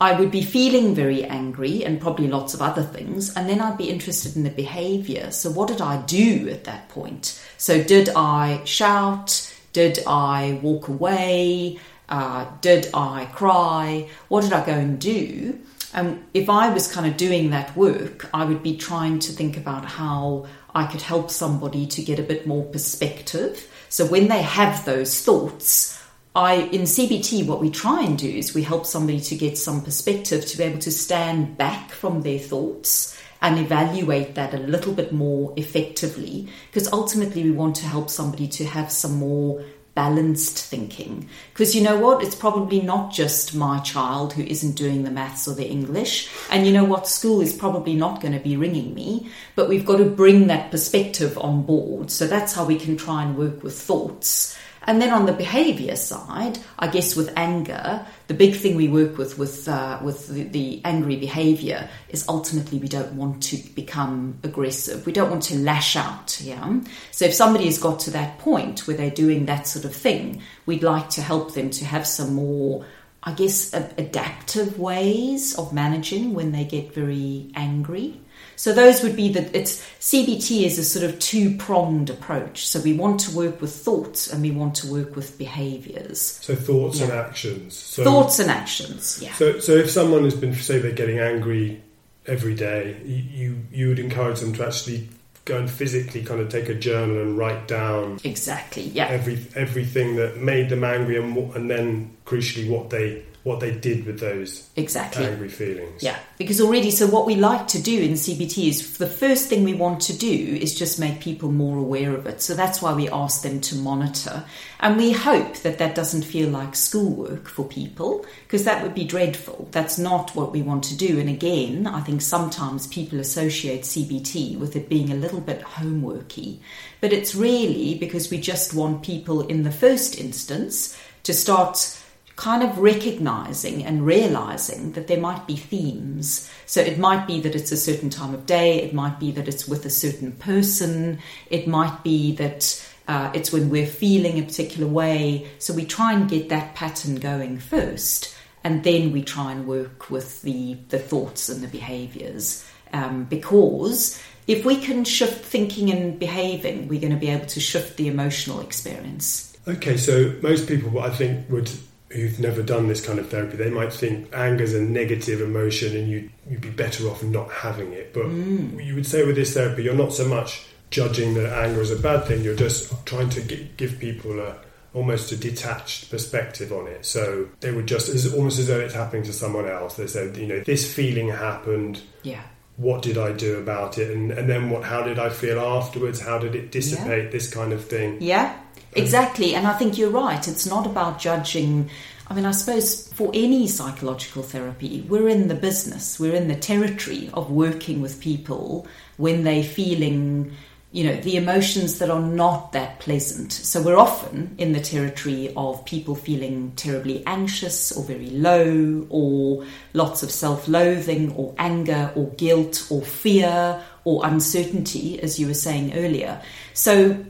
I 0.00 0.18
would 0.18 0.30
be 0.30 0.42
feeling 0.42 0.94
very 0.94 1.24
angry 1.24 1.84
and 1.84 2.00
probably 2.00 2.26
lots 2.26 2.52
of 2.52 2.60
other 2.60 2.82
things, 2.82 3.34
and 3.34 3.48
then 3.48 3.60
I'd 3.60 3.78
be 3.78 3.88
interested 3.88 4.36
in 4.36 4.42
the 4.42 4.50
behavior. 4.50 5.30
So, 5.30 5.50
what 5.50 5.68
did 5.68 5.80
I 5.80 6.02
do 6.02 6.48
at 6.50 6.64
that 6.64 6.88
point? 6.88 7.40
So, 7.56 7.82
did 7.82 8.10
I 8.14 8.62
shout? 8.64 9.50
Did 9.72 10.00
I 10.06 10.58
walk 10.62 10.88
away? 10.88 11.78
Uh, 12.14 12.46
did 12.60 12.88
I 12.94 13.28
cry? 13.32 14.08
What 14.28 14.44
did 14.44 14.52
I 14.52 14.64
go 14.64 14.70
and 14.70 15.00
do? 15.00 15.58
And 15.92 16.24
if 16.32 16.48
I 16.48 16.72
was 16.72 16.86
kind 16.86 17.08
of 17.08 17.16
doing 17.16 17.50
that 17.50 17.76
work, 17.76 18.30
I 18.32 18.44
would 18.44 18.62
be 18.62 18.76
trying 18.76 19.18
to 19.18 19.32
think 19.32 19.56
about 19.56 19.84
how 19.84 20.46
I 20.76 20.86
could 20.86 21.02
help 21.02 21.28
somebody 21.28 21.88
to 21.88 22.04
get 22.04 22.20
a 22.20 22.22
bit 22.22 22.46
more 22.46 22.66
perspective. 22.66 23.68
So 23.88 24.06
when 24.06 24.28
they 24.28 24.42
have 24.42 24.84
those 24.84 25.24
thoughts, 25.24 26.00
I 26.36 26.68
in 26.78 26.82
CBT 26.82 27.48
what 27.48 27.60
we 27.60 27.70
try 27.70 28.04
and 28.04 28.16
do 28.16 28.28
is 28.28 28.54
we 28.54 28.62
help 28.62 28.86
somebody 28.86 29.18
to 29.18 29.34
get 29.34 29.58
some 29.58 29.82
perspective 29.82 30.46
to 30.46 30.56
be 30.56 30.62
able 30.62 30.80
to 30.80 30.92
stand 30.92 31.56
back 31.56 31.90
from 31.90 32.22
their 32.22 32.38
thoughts 32.38 33.20
and 33.42 33.58
evaluate 33.58 34.36
that 34.36 34.54
a 34.54 34.58
little 34.58 34.92
bit 34.92 35.12
more 35.12 35.52
effectively 35.56 36.48
because 36.70 36.92
ultimately 36.92 37.42
we 37.42 37.50
want 37.50 37.74
to 37.76 37.86
help 37.86 38.08
somebody 38.08 38.48
to 38.48 38.64
have 38.64 38.90
some 38.90 39.16
more 39.16 39.64
balanced 39.94 40.58
thinking. 40.58 41.28
Because 41.52 41.74
you 41.74 41.82
know 41.82 41.98
what? 41.98 42.22
It's 42.22 42.34
probably 42.34 42.80
not 42.80 43.12
just 43.12 43.54
my 43.54 43.78
child 43.80 44.32
who 44.32 44.42
isn't 44.42 44.76
doing 44.76 45.04
the 45.04 45.10
maths 45.10 45.46
or 45.46 45.54
the 45.54 45.68
English. 45.68 46.30
And 46.50 46.66
you 46.66 46.72
know 46.72 46.84
what? 46.84 47.06
School 47.06 47.40
is 47.40 47.54
probably 47.54 47.94
not 47.94 48.20
going 48.20 48.34
to 48.34 48.40
be 48.40 48.56
ringing 48.56 48.94
me. 48.94 49.28
But 49.54 49.68
we've 49.68 49.86
got 49.86 49.98
to 49.98 50.04
bring 50.04 50.48
that 50.48 50.70
perspective 50.70 51.38
on 51.38 51.62
board. 51.62 52.10
So 52.10 52.26
that's 52.26 52.54
how 52.54 52.64
we 52.64 52.78
can 52.78 52.96
try 52.96 53.22
and 53.22 53.36
work 53.36 53.62
with 53.62 53.78
thoughts 53.78 54.58
and 54.86 55.00
then 55.00 55.10
on 55.10 55.26
the 55.26 55.32
behaviour 55.32 55.96
side, 55.96 56.58
I 56.78 56.88
guess 56.88 57.16
with 57.16 57.32
anger, 57.36 58.06
the 58.26 58.34
big 58.34 58.54
thing 58.54 58.76
we 58.76 58.88
work 58.88 59.18
with 59.18 59.38
with 59.38 59.68
uh, 59.68 59.98
with 60.02 60.28
the, 60.28 60.44
the 60.44 60.80
angry 60.84 61.16
behaviour 61.16 61.88
is 62.08 62.26
ultimately 62.28 62.78
we 62.78 62.88
don't 62.88 63.12
want 63.12 63.42
to 63.44 63.56
become 63.74 64.38
aggressive. 64.42 65.06
We 65.06 65.12
don't 65.12 65.30
want 65.30 65.42
to 65.44 65.58
lash 65.58 65.96
out. 65.96 66.40
Yeah. 66.40 66.80
So 67.10 67.24
if 67.24 67.34
somebody 67.34 67.66
has 67.66 67.78
got 67.78 68.00
to 68.00 68.10
that 68.12 68.38
point 68.38 68.86
where 68.86 68.96
they're 68.96 69.10
doing 69.10 69.46
that 69.46 69.66
sort 69.66 69.84
of 69.84 69.94
thing, 69.94 70.42
we'd 70.66 70.82
like 70.82 71.10
to 71.10 71.22
help 71.22 71.54
them 71.54 71.70
to 71.70 71.84
have 71.84 72.06
some 72.06 72.34
more. 72.34 72.84
I 73.26 73.32
guess 73.32 73.72
adaptive 73.72 74.78
ways 74.78 75.58
of 75.58 75.72
managing 75.72 76.34
when 76.34 76.52
they 76.52 76.64
get 76.64 76.92
very 76.94 77.50
angry. 77.54 78.20
So 78.56 78.72
those 78.72 79.02
would 79.02 79.16
be 79.16 79.32
the 79.32 79.56
it's 79.56 79.84
CBT 80.00 80.64
is 80.64 80.78
a 80.78 80.84
sort 80.84 81.04
of 81.04 81.18
two 81.18 81.56
pronged 81.56 82.10
approach. 82.10 82.66
So 82.66 82.80
we 82.80 82.92
want 82.92 83.20
to 83.20 83.34
work 83.34 83.60
with 83.60 83.74
thoughts 83.74 84.32
and 84.32 84.42
we 84.42 84.50
want 84.50 84.74
to 84.76 84.92
work 84.92 85.16
with 85.16 85.38
behaviours. 85.38 86.20
So 86.20 86.54
thoughts 86.54 86.98
yeah. 86.98 87.06
and 87.06 87.12
actions. 87.14 87.74
So, 87.74 88.04
thoughts 88.04 88.38
and 88.38 88.50
actions. 88.50 89.18
Yeah. 89.22 89.32
So 89.32 89.58
so 89.58 89.72
if 89.72 89.90
someone 89.90 90.24
has 90.24 90.34
been 90.34 90.54
say 90.54 90.78
they're 90.78 90.92
getting 90.92 91.18
angry 91.18 91.82
every 92.26 92.54
day, 92.54 93.00
you 93.04 93.58
you 93.72 93.88
would 93.88 93.98
encourage 93.98 94.40
them 94.40 94.52
to 94.54 94.66
actually 94.66 95.08
go 95.44 95.58
and 95.58 95.70
physically 95.70 96.22
kind 96.22 96.40
of 96.40 96.48
take 96.48 96.68
a 96.68 96.74
journal 96.74 97.20
and 97.20 97.36
write 97.36 97.68
down 97.68 98.18
exactly 98.24 98.82
yeah. 98.82 99.06
every 99.06 99.46
everything 99.54 100.16
that 100.16 100.38
made 100.38 100.68
them 100.68 100.84
angry 100.84 101.16
and 101.16 101.36
and 101.54 101.70
then 101.70 102.10
crucially 102.26 102.68
what 102.68 102.90
they 102.90 103.22
what 103.44 103.60
they 103.60 103.70
did 103.70 104.06
with 104.06 104.20
those 104.20 104.70
exactly 104.74 105.24
uh, 105.24 105.28
angry 105.28 105.50
feelings. 105.50 106.02
Yeah, 106.02 106.18
because 106.38 106.62
already, 106.62 106.90
so 106.90 107.06
what 107.06 107.26
we 107.26 107.36
like 107.36 107.68
to 107.68 107.82
do 107.82 108.02
in 108.02 108.12
CBT 108.12 108.68
is 108.68 108.96
the 108.96 109.06
first 109.06 109.50
thing 109.50 109.64
we 109.64 109.74
want 109.74 110.00
to 110.02 110.16
do 110.16 110.26
is 110.26 110.74
just 110.74 110.98
make 110.98 111.20
people 111.20 111.52
more 111.52 111.76
aware 111.76 112.14
of 112.14 112.26
it. 112.26 112.40
So 112.40 112.54
that's 112.54 112.80
why 112.80 112.94
we 112.94 113.10
ask 113.10 113.42
them 113.42 113.60
to 113.60 113.76
monitor, 113.76 114.44
and 114.80 114.96
we 114.96 115.12
hope 115.12 115.58
that 115.58 115.76
that 115.76 115.94
doesn't 115.94 116.22
feel 116.22 116.48
like 116.48 116.74
schoolwork 116.74 117.46
for 117.46 117.66
people 117.66 118.24
because 118.44 118.64
that 118.64 118.82
would 118.82 118.94
be 118.94 119.04
dreadful. 119.04 119.68
That's 119.72 119.98
not 119.98 120.34
what 120.34 120.50
we 120.50 120.62
want 120.62 120.84
to 120.84 120.96
do. 120.96 121.20
And 121.20 121.28
again, 121.28 121.86
I 121.86 122.00
think 122.00 122.22
sometimes 122.22 122.86
people 122.86 123.20
associate 123.20 123.82
CBT 123.82 124.58
with 124.58 124.74
it 124.74 124.88
being 124.88 125.12
a 125.12 125.16
little 125.16 125.40
bit 125.40 125.60
homeworky, 125.60 126.60
but 127.02 127.12
it's 127.12 127.34
really 127.34 127.94
because 127.94 128.30
we 128.30 128.40
just 128.40 128.72
want 128.72 129.02
people 129.02 129.46
in 129.46 129.64
the 129.64 129.70
first 129.70 130.18
instance 130.18 130.98
to 131.24 131.34
start 131.34 132.00
kind 132.36 132.62
of 132.62 132.78
recognizing 132.78 133.84
and 133.84 134.04
realizing 134.04 134.92
that 134.92 135.06
there 135.06 135.20
might 135.20 135.46
be 135.46 135.56
themes. 135.56 136.50
So 136.66 136.80
it 136.80 136.98
might 136.98 137.26
be 137.26 137.40
that 137.40 137.54
it's 137.54 137.72
a 137.72 137.76
certain 137.76 138.10
time 138.10 138.34
of 138.34 138.46
day, 138.46 138.82
it 138.82 138.92
might 138.92 139.20
be 139.20 139.30
that 139.32 139.46
it's 139.46 139.68
with 139.68 139.86
a 139.86 139.90
certain 139.90 140.32
person, 140.32 141.20
it 141.48 141.68
might 141.68 142.02
be 142.02 142.34
that 142.36 142.84
uh, 143.06 143.30
it's 143.34 143.52
when 143.52 143.70
we're 143.70 143.86
feeling 143.86 144.38
a 144.38 144.42
particular 144.42 144.88
way. 144.88 145.48
So 145.58 145.74
we 145.74 145.84
try 145.84 146.12
and 146.12 146.28
get 146.28 146.48
that 146.48 146.74
pattern 146.74 147.16
going 147.16 147.58
first, 147.58 148.34
and 148.64 148.82
then 148.82 149.12
we 149.12 149.22
try 149.22 149.52
and 149.52 149.66
work 149.66 150.10
with 150.10 150.42
the, 150.42 150.76
the 150.88 150.98
thoughts 150.98 151.48
and 151.48 151.62
the 151.62 151.68
behaviors. 151.68 152.66
Um, 152.92 153.24
because 153.24 154.20
if 154.46 154.64
we 154.64 154.76
can 154.76 155.04
shift 155.04 155.44
thinking 155.44 155.90
and 155.90 156.18
behaving, 156.18 156.88
we're 156.88 157.00
going 157.00 157.12
to 157.12 157.18
be 157.18 157.28
able 157.28 157.46
to 157.46 157.60
shift 157.60 157.96
the 157.96 158.08
emotional 158.08 158.60
experience. 158.60 159.56
Okay, 159.66 159.96
so 159.96 160.34
most 160.42 160.66
people, 160.66 160.98
I 161.00 161.10
think, 161.10 161.48
would 161.50 161.70
who've 162.14 162.38
never 162.38 162.62
done 162.62 162.86
this 162.86 163.04
kind 163.04 163.18
of 163.18 163.28
therapy, 163.28 163.56
they 163.56 163.70
might 163.70 163.92
think 163.92 164.32
anger's 164.32 164.72
a 164.72 164.80
negative 164.80 165.40
emotion 165.40 165.96
and 165.96 166.08
you 166.08 166.30
you'd 166.48 166.60
be 166.60 166.70
better 166.70 167.08
off 167.08 167.22
not 167.22 167.50
having 167.50 167.92
it. 167.92 168.14
But 168.14 168.26
mm. 168.26 168.84
you 168.84 168.94
would 168.94 169.06
say 169.06 169.26
with 169.26 169.36
this 169.36 169.52
therapy, 169.52 169.82
you're 169.82 169.94
not 169.94 170.12
so 170.12 170.26
much 170.26 170.66
judging 170.90 171.34
that 171.34 171.52
anger 171.52 171.80
is 171.80 171.90
a 171.90 171.96
bad 171.96 172.24
thing. 172.24 172.42
You're 172.42 172.54
just 172.54 172.92
trying 173.04 173.28
to 173.30 173.40
give 173.76 173.98
people 173.98 174.38
a 174.38 174.56
almost 174.94 175.32
a 175.32 175.36
detached 175.36 176.08
perspective 176.08 176.72
on 176.72 176.86
it. 176.86 177.04
So 177.04 177.48
they 177.60 177.72
would 177.72 177.86
just 177.86 178.08
as 178.08 178.32
almost 178.32 178.60
as 178.60 178.68
though 178.68 178.78
it's 178.80 178.94
happening 178.94 179.24
to 179.24 179.32
someone 179.32 179.68
else. 179.68 179.96
They 179.96 180.06
said, 180.06 180.36
you 180.36 180.46
know, 180.46 180.60
this 180.60 180.92
feeling 180.92 181.28
happened. 181.28 182.00
Yeah. 182.22 182.42
What 182.76 183.02
did 183.02 183.18
I 183.18 183.32
do 183.32 183.58
about 183.58 183.98
it? 183.98 184.16
And 184.16 184.30
and 184.30 184.48
then 184.48 184.70
what? 184.70 184.84
How 184.84 185.02
did 185.02 185.18
I 185.18 185.28
feel 185.30 185.58
afterwards? 185.58 186.20
How 186.20 186.38
did 186.38 186.54
it 186.54 186.70
dissipate? 186.70 187.24
Yeah. 187.24 187.30
This 187.30 187.52
kind 187.52 187.72
of 187.72 187.84
thing. 187.84 188.18
Yeah. 188.20 188.56
Exactly, 188.94 189.54
and 189.54 189.66
I 189.66 189.72
think 189.72 189.98
you're 189.98 190.10
right. 190.10 190.46
It's 190.46 190.66
not 190.66 190.86
about 190.86 191.18
judging. 191.18 191.90
I 192.28 192.34
mean, 192.34 192.46
I 192.46 192.52
suppose 192.52 193.08
for 193.08 193.30
any 193.34 193.66
psychological 193.66 194.42
therapy, 194.42 195.04
we're 195.08 195.28
in 195.28 195.48
the 195.48 195.54
business, 195.54 196.18
we're 196.18 196.34
in 196.34 196.48
the 196.48 196.54
territory 196.56 197.28
of 197.34 197.50
working 197.50 198.00
with 198.00 198.20
people 198.20 198.86
when 199.16 199.44
they're 199.44 199.64
feeling, 199.64 200.52
you 200.92 201.04
know, 201.04 201.16
the 201.16 201.36
emotions 201.36 201.98
that 201.98 202.08
are 202.08 202.20
not 202.22 202.72
that 202.72 203.00
pleasant. 203.00 203.52
So 203.52 203.82
we're 203.82 203.98
often 203.98 204.54
in 204.58 204.72
the 204.72 204.80
territory 204.80 205.52
of 205.56 205.84
people 205.84 206.14
feeling 206.14 206.72
terribly 206.76 207.22
anxious 207.26 207.92
or 207.92 208.04
very 208.04 208.30
low, 208.30 209.06
or 209.10 209.66
lots 209.92 210.22
of 210.22 210.30
self 210.30 210.68
loathing, 210.68 211.32
or 211.32 211.52
anger, 211.58 212.12
or 212.14 212.28
guilt, 212.30 212.86
or 212.90 213.02
fear, 213.02 213.82
or 214.04 214.24
uncertainty, 214.24 215.20
as 215.20 215.38
you 215.38 215.48
were 215.48 215.54
saying 215.54 215.94
earlier. 215.94 216.40
So 216.74 217.24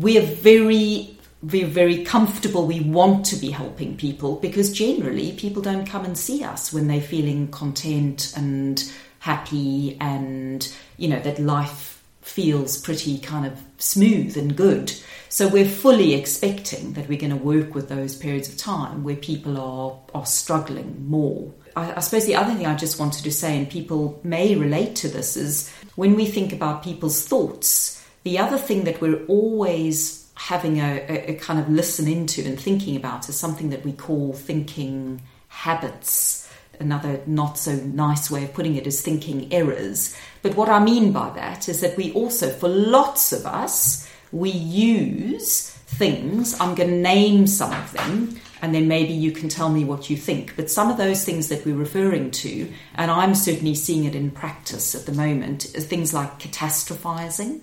we're 0.00 0.22
very 0.22 1.16
we're 1.42 1.66
very 1.66 2.04
comfortable. 2.04 2.66
We 2.66 2.80
want 2.80 3.26
to 3.26 3.36
be 3.36 3.50
helping 3.50 3.96
people 3.96 4.36
because 4.36 4.72
generally 4.72 5.32
people 5.32 5.60
don't 5.60 5.86
come 5.86 6.04
and 6.04 6.16
see 6.16 6.44
us 6.44 6.72
when 6.72 6.86
they're 6.86 7.00
feeling 7.00 7.48
content 7.48 8.32
and 8.36 8.82
happy 9.18 9.96
and 10.00 10.72
you 10.96 11.08
know 11.08 11.20
that 11.20 11.40
life 11.40 12.02
feels 12.20 12.78
pretty 12.78 13.18
kind 13.18 13.44
of 13.44 13.60
smooth 13.78 14.36
and 14.36 14.56
good. 14.56 14.92
So 15.28 15.48
we're 15.48 15.68
fully 15.68 16.14
expecting 16.14 16.92
that 16.92 17.08
we're 17.08 17.18
going 17.18 17.36
to 17.36 17.36
work 17.36 17.74
with 17.74 17.88
those 17.88 18.14
periods 18.14 18.48
of 18.48 18.56
time 18.56 19.02
where 19.02 19.16
people 19.16 19.58
are, 19.58 19.98
are 20.14 20.26
struggling 20.26 21.08
more. 21.08 21.52
I, 21.74 21.94
I 21.94 22.00
suppose 22.00 22.26
the 22.26 22.36
other 22.36 22.54
thing 22.54 22.66
I 22.66 22.76
just 22.76 23.00
wanted 23.00 23.24
to 23.24 23.32
say, 23.32 23.58
and 23.58 23.68
people 23.68 24.20
may 24.22 24.54
relate 24.54 24.94
to 24.96 25.08
this, 25.08 25.36
is 25.36 25.72
when 25.96 26.14
we 26.14 26.26
think 26.26 26.52
about 26.52 26.84
people's 26.84 27.26
thoughts, 27.26 28.01
the 28.24 28.38
other 28.38 28.58
thing 28.58 28.84
that 28.84 29.00
we're 29.00 29.24
always 29.26 30.30
having 30.34 30.78
a, 30.78 31.04
a, 31.08 31.30
a 31.32 31.34
kind 31.34 31.58
of 31.58 31.68
listen 31.68 32.08
into 32.08 32.44
and 32.44 32.58
thinking 32.58 32.96
about 32.96 33.28
is 33.28 33.36
something 33.36 33.70
that 33.70 33.84
we 33.84 33.92
call 33.92 34.32
thinking 34.32 35.20
habits 35.48 36.42
another 36.80 37.20
not 37.26 37.56
so 37.58 37.74
nice 37.76 38.30
way 38.30 38.44
of 38.44 38.52
putting 38.52 38.76
it 38.76 38.86
is 38.86 39.00
thinking 39.00 39.52
errors. 39.52 40.16
But 40.42 40.56
what 40.56 40.68
I 40.68 40.80
mean 40.80 41.12
by 41.12 41.30
that 41.30 41.68
is 41.68 41.80
that 41.80 41.96
we 41.96 42.12
also, 42.12 42.50
for 42.50 42.68
lots 42.68 43.32
of 43.32 43.46
us, 43.46 44.08
we 44.32 44.50
use 44.50 45.70
things. 45.70 46.58
I'm 46.60 46.74
going 46.74 46.90
to 46.90 46.96
name 46.96 47.46
some 47.46 47.72
of 47.72 47.92
them, 47.92 48.40
and 48.60 48.74
then 48.74 48.88
maybe 48.88 49.12
you 49.12 49.32
can 49.32 49.48
tell 49.48 49.68
me 49.68 49.84
what 49.84 50.10
you 50.10 50.16
think. 50.16 50.56
But 50.56 50.70
some 50.70 50.90
of 50.90 50.96
those 50.96 51.24
things 51.24 51.48
that 51.48 51.64
we're 51.64 51.76
referring 51.76 52.30
to, 52.32 52.72
and 52.94 53.10
I'm 53.10 53.34
certainly 53.34 53.74
seeing 53.74 54.04
it 54.04 54.14
in 54.14 54.30
practice 54.30 54.94
at 54.94 55.06
the 55.06 55.12
moment, 55.12 55.66
are 55.76 55.80
things 55.80 56.12
like 56.12 56.40
catastrophizing, 56.40 57.60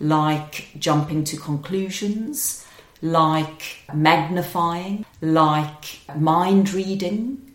like 0.00 0.70
jumping 0.78 1.24
to 1.24 1.36
conclusions, 1.36 2.66
like 3.02 3.82
magnifying, 3.92 5.04
like 5.20 6.00
mind 6.16 6.72
reading 6.72 7.48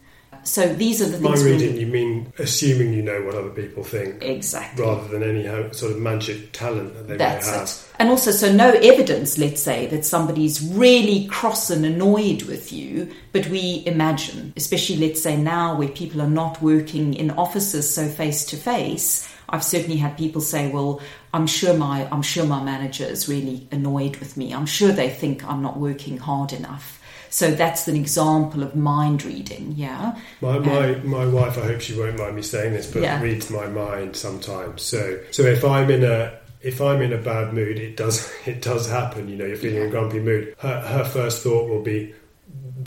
so 0.43 0.73
these 0.73 1.01
are 1.01 1.05
the 1.05 1.17
things. 1.17 1.23
Mind 1.23 1.61
reading, 1.61 1.77
you 1.77 1.87
mean 1.87 2.33
assuming 2.37 2.93
you 2.93 3.01
know 3.01 3.21
what 3.21 3.35
other 3.35 3.49
people 3.49 3.83
think, 3.83 4.21
exactly, 4.21 4.83
rather 4.83 5.07
than 5.07 5.23
any 5.23 5.43
sort 5.73 5.93
of 5.93 5.99
magic 5.99 6.51
talent 6.51 6.93
that 6.95 7.07
they 7.07 7.17
That's 7.17 7.47
may 7.47 7.53
have. 7.53 7.67
It. 7.67 7.87
And 7.99 8.09
also, 8.09 8.31
so 8.31 8.51
no 8.51 8.71
evidence, 8.71 9.37
let's 9.37 9.61
say, 9.61 9.87
that 9.87 10.05
somebody's 10.05 10.61
really 10.61 11.27
cross 11.27 11.69
and 11.69 11.85
annoyed 11.85 12.43
with 12.43 12.73
you, 12.73 13.09
but 13.31 13.47
we 13.47 13.83
imagine, 13.85 14.53
especially 14.57 14.97
let's 14.97 15.21
say 15.21 15.37
now 15.37 15.77
where 15.77 15.87
people 15.87 16.21
are 16.21 16.29
not 16.29 16.61
working 16.61 17.13
in 17.13 17.31
offices 17.31 17.93
so 17.93 18.07
face 18.09 18.43
to 18.45 18.57
face. 18.57 19.29
I've 19.47 19.63
certainly 19.63 19.97
had 19.97 20.17
people 20.17 20.41
say, 20.41 20.69
"Well, 20.69 21.01
I'm 21.33 21.47
sure 21.47 21.73
my 21.75 22.07
I'm 22.11 22.21
sure 22.21 22.45
my 22.45 22.63
manager 22.63 23.05
is 23.05 23.27
really 23.27 23.67
annoyed 23.71 24.17
with 24.17 24.37
me. 24.37 24.53
I'm 24.53 24.65
sure 24.65 24.91
they 24.91 25.09
think 25.09 25.43
I'm 25.45 25.61
not 25.61 25.77
working 25.77 26.17
hard 26.17 26.53
enough." 26.53 26.99
So 27.29 27.49
that's 27.49 27.87
an 27.87 27.95
example 27.95 28.61
of 28.61 28.75
mind 28.75 29.25
reading, 29.25 29.73
yeah. 29.75 30.15
My, 30.39 30.59
my, 30.59 30.93
um, 30.93 31.07
my 31.07 31.25
wife, 31.25 31.57
I 31.57 31.61
hope 31.61 31.81
she 31.81 31.97
won't 31.97 32.15
mind 32.15 32.35
me 32.35 32.43
saying 32.43 32.73
this, 32.73 32.85
but 32.85 33.01
yeah. 33.01 33.19
reads 33.19 33.49
my 33.49 33.65
mind 33.65 34.15
sometimes. 34.15 34.83
So 34.83 35.19
so 35.31 35.41
if 35.41 35.65
I'm 35.65 35.89
in 35.89 36.03
a 36.03 36.37
if 36.61 36.79
I'm 36.79 37.01
in 37.01 37.11
a 37.11 37.17
bad 37.17 37.53
mood, 37.53 37.79
it 37.79 37.97
does 37.97 38.31
it 38.45 38.61
does 38.61 38.89
happen. 38.89 39.29
You 39.29 39.35
know, 39.35 39.45
you're 39.45 39.57
feeling 39.57 39.81
yeah. 39.81 39.87
a 39.87 39.89
grumpy 39.89 40.19
mood. 40.19 40.55
Her, 40.59 40.79
her 40.81 41.03
first 41.03 41.43
thought 41.43 41.67
will 41.69 41.81
be, 41.81 42.13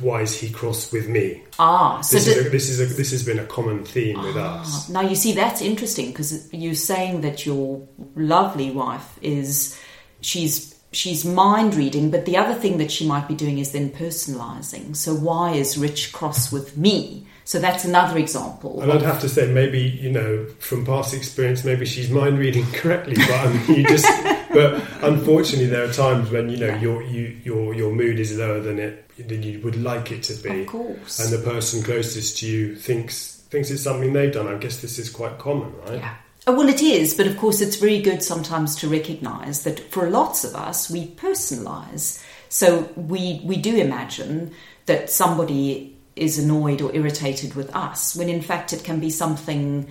"Why 0.01 0.23
is 0.23 0.35
he 0.35 0.51
cross 0.51 0.93
with 0.93 1.09
me?" 1.09 1.43
Ah, 1.59 2.01
so 2.01 2.17
this, 2.17 2.27
is 2.29 2.47
a, 2.47 2.51
this 2.51 2.69
is 2.69 2.81
a, 2.81 2.87
this 2.87 3.11
has 3.11 3.25
been 3.25 3.39
a 3.39 3.47
common 3.47 3.85
theme 3.85 4.17
ah, 4.19 4.27
with 4.27 4.37
us. 4.37 4.89
Now 4.89 5.03
you 5.03 5.15
see, 5.15 5.33
that's 5.33 5.61
interesting 5.63 6.09
because 6.09 6.53
you're 6.53 6.75
saying 6.75 7.23
that 7.23 7.47
your 7.47 7.87
lovely 8.15 8.71
wife 8.71 9.19
is 9.23 9.79
she's 10.21 10.75
she's 10.93 11.25
mind 11.25 11.75
reading, 11.75 12.11
but 12.11 12.25
the 12.27 12.37
other 12.37 12.55
thing 12.55 12.79
that 12.79 12.91
she 12.91 13.07
might 13.07 13.29
be 13.29 13.35
doing 13.35 13.59
is 13.59 13.73
then 13.73 13.91
personalizing. 13.91 14.97
So 14.97 15.15
why 15.15 15.53
is 15.53 15.77
Rich 15.77 16.13
cross 16.13 16.53
with 16.53 16.77
me? 16.77 17.27
So 17.45 17.61
that's 17.61 17.85
another 17.85 18.19
example. 18.19 18.81
And 18.83 18.91
I'd 18.91 19.03
have 19.03 19.21
to 19.21 19.29
say, 19.29 19.47
maybe 19.53 19.81
you 19.81 20.11
know, 20.11 20.47
from 20.59 20.85
past 20.85 21.15
experience, 21.15 21.65
maybe 21.65 21.87
she's 21.87 22.11
mind 22.11 22.39
reading 22.39 22.67
correctly, 22.73 23.15
but 23.15 23.31
I 23.31 23.53
mean, 23.53 23.81
you 23.81 23.87
just. 23.87 24.07
But 24.57 24.83
unfortunately, 25.03 25.67
there 25.67 25.85
are 25.85 25.93
times 25.93 26.31
when 26.31 26.49
you 26.49 26.57
know 26.57 26.69
yeah. 26.69 26.81
your 26.81 27.03
you, 27.03 27.37
your 27.45 27.75
your 27.75 27.93
mood 27.93 28.19
is 28.19 28.37
lower 28.39 28.59
than 28.61 28.79
it 28.79 29.07
than 29.29 29.43
you 29.43 29.61
would 29.61 29.77
like 29.77 30.11
it 30.11 30.23
to 30.25 30.35
be, 30.35 30.63
of 30.63 30.67
course. 30.67 31.19
and 31.21 31.31
the 31.31 31.45
person 31.49 31.83
closest 31.83 32.39
to 32.39 32.47
you 32.47 32.75
thinks 32.75 33.37
thinks 33.51 33.71
it's 33.71 33.83
something 33.83 34.15
they've 34.15 34.33
done. 34.33 34.49
I 34.49 34.57
guess 34.57 34.79
this 34.79 34.99
is 34.99 35.11
quite 35.11 35.39
common, 35.39 35.77
right? 35.81 35.99
Yeah. 35.99 36.15
Oh, 36.47 36.55
well, 36.55 36.69
it 36.69 36.81
is, 36.81 37.13
but 37.13 37.27
of 37.27 37.37
course, 37.37 37.61
it's 37.61 37.77
very 37.77 38.01
good 38.01 38.23
sometimes 38.23 38.77
to 38.77 38.89
recognise 38.89 39.65
that 39.65 39.81
for 39.91 40.09
lots 40.09 40.45
of 40.45 40.55
us, 40.55 40.89
we 40.89 41.09
personalise. 41.09 42.25
So 42.49 42.89
we 42.97 43.43
we 43.45 43.57
do 43.57 43.77
imagine 43.77 44.53
that 44.87 45.11
somebody 45.11 45.99
is 46.15 46.39
annoyed 46.39 46.81
or 46.81 46.95
irritated 46.95 47.55
with 47.55 47.75
us, 47.77 48.17
when 48.17 48.31
in 48.31 48.41
fact 48.41 48.73
it 48.73 48.85
can 48.85 49.01
be 49.01 49.11
something 49.11 49.87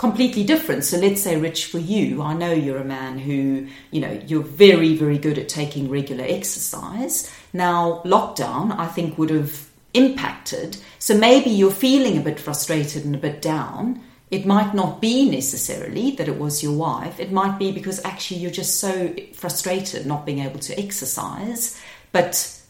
completely 0.00 0.42
different. 0.42 0.82
So 0.82 0.96
let's 0.96 1.20
say, 1.20 1.36
Rich, 1.36 1.66
for 1.66 1.78
you, 1.78 2.22
I 2.22 2.32
know 2.32 2.52
you're 2.52 2.78
a 2.78 2.84
man 2.84 3.18
who, 3.18 3.66
you 3.90 4.00
know, 4.00 4.18
you're 4.26 4.42
very, 4.42 4.96
very 4.96 5.18
good 5.18 5.36
at 5.36 5.50
taking 5.50 5.90
regular 5.90 6.24
exercise. 6.26 7.30
Now, 7.52 8.00
lockdown, 8.06 8.74
I 8.78 8.86
think, 8.86 9.18
would 9.18 9.28
have 9.28 9.68
impacted. 9.92 10.78
So 10.98 11.14
maybe 11.14 11.50
you're 11.50 11.70
feeling 11.70 12.16
a 12.16 12.22
bit 12.22 12.40
frustrated 12.40 13.04
and 13.04 13.14
a 13.14 13.18
bit 13.18 13.42
down 13.42 14.02
it 14.30 14.46
might 14.46 14.74
not 14.74 15.00
be 15.00 15.28
necessarily 15.28 16.12
that 16.12 16.28
it 16.28 16.38
was 16.38 16.62
your 16.62 16.72
wife. 16.72 17.18
It 17.18 17.32
might 17.32 17.58
be 17.58 17.72
because 17.72 18.02
actually 18.04 18.38
you're 18.38 18.52
just 18.52 18.78
so 18.78 19.12
frustrated 19.34 20.06
not 20.06 20.24
being 20.24 20.38
able 20.38 20.60
to 20.60 20.78
exercise, 20.78 21.80
but 22.12 22.60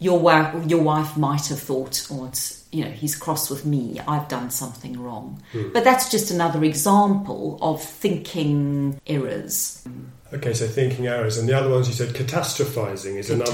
your 0.00 0.18
wife, 0.18 0.68
your 0.68 0.82
wife 0.82 1.16
might 1.16 1.46
have 1.46 1.60
thought, 1.60 2.04
"Oh, 2.10 2.24
it's 2.24 2.63
you 2.74 2.84
know 2.84 2.90
he's 2.90 3.16
cross 3.16 3.48
with 3.50 3.64
me. 3.64 4.00
I've 4.06 4.28
done 4.28 4.50
something 4.50 5.00
wrong." 5.00 5.42
Hmm. 5.52 5.72
But 5.72 5.84
that's 5.84 6.10
just 6.10 6.30
another 6.30 6.64
example 6.64 7.58
of 7.62 7.82
thinking 7.82 9.00
errors. 9.06 9.86
Okay, 10.32 10.52
so 10.52 10.66
thinking 10.66 11.06
errors, 11.06 11.38
and 11.38 11.48
the 11.48 11.56
other 11.56 11.70
ones 11.70 11.86
you 11.86 11.94
said 11.94 12.14
catastrophizing 12.14 13.16
is 13.16 13.30
another. 13.30 13.52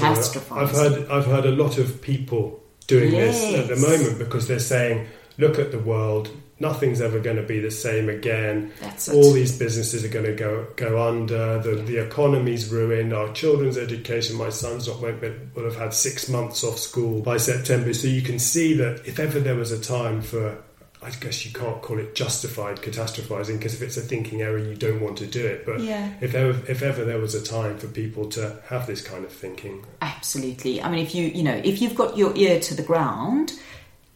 I've 0.51 0.71
heard 0.71 1.07
I've 1.09 1.25
heard 1.25 1.45
a 1.45 1.51
lot 1.51 1.77
of 1.77 2.01
people 2.01 2.61
doing 2.87 3.13
yes. 3.13 3.39
this 3.39 3.59
at 3.59 3.67
the 3.67 3.75
moment 3.75 4.17
because 4.17 4.47
they're 4.47 4.59
saying, 4.59 5.07
"Look 5.37 5.59
at 5.59 5.71
the 5.71 5.79
world 5.79 6.29
nothing's 6.61 7.01
ever 7.01 7.19
going 7.19 7.35
to 7.35 7.43
be 7.43 7.59
the 7.59 7.71
same 7.71 8.07
again. 8.07 8.71
All 9.11 9.33
these 9.33 9.57
businesses 9.57 10.05
are 10.05 10.09
going 10.09 10.25
to 10.25 10.35
go 10.35 10.67
go 10.75 11.01
under. 11.05 11.59
The 11.59 11.75
the 11.75 11.97
economy's 11.97 12.71
ruined. 12.71 13.13
Our 13.13 13.33
children's 13.33 13.77
education. 13.77 14.37
My 14.37 14.49
son's 14.49 14.87
not 14.87 15.01
won't 15.01 15.19
be, 15.19 15.33
will 15.55 15.65
have 15.65 15.75
had 15.75 15.93
six 15.93 16.29
months 16.29 16.63
off 16.63 16.77
school 16.77 17.21
by 17.21 17.37
September. 17.37 17.93
So 17.93 18.07
you 18.07 18.21
can 18.21 18.39
see 18.39 18.75
that 18.75 19.05
if 19.05 19.19
ever 19.19 19.39
there 19.39 19.55
was 19.55 19.71
a 19.71 19.81
time 19.81 20.21
for 20.21 20.63
I 21.03 21.09
guess 21.09 21.43
you 21.45 21.51
can't 21.51 21.81
call 21.81 21.97
it 21.97 22.13
justified 22.13 22.77
catastrophizing 22.77 23.57
because 23.57 23.73
if 23.73 23.81
it's 23.81 23.97
a 23.97 24.01
thinking 24.01 24.43
error, 24.43 24.59
you 24.59 24.75
don't 24.75 25.01
want 25.01 25.17
to 25.17 25.25
do 25.25 25.43
it. 25.43 25.65
But 25.65 25.79
yeah. 25.79 26.13
if 26.21 26.35
ever, 26.35 26.59
if 26.69 26.83
ever 26.83 27.03
there 27.03 27.17
was 27.17 27.33
a 27.33 27.43
time 27.43 27.79
for 27.79 27.87
people 27.87 28.29
to 28.29 28.61
have 28.67 28.85
this 28.85 29.01
kind 29.01 29.25
of 29.25 29.31
thinking, 29.31 29.83
absolutely. 30.01 30.81
I 30.81 30.91
mean, 30.91 31.03
if 31.03 31.15
you 31.15 31.25
you 31.25 31.41
know 31.41 31.59
if 31.63 31.81
you've 31.81 31.95
got 31.95 32.17
your 32.17 32.35
ear 32.35 32.59
to 32.59 32.75
the 32.75 32.83
ground 32.83 33.53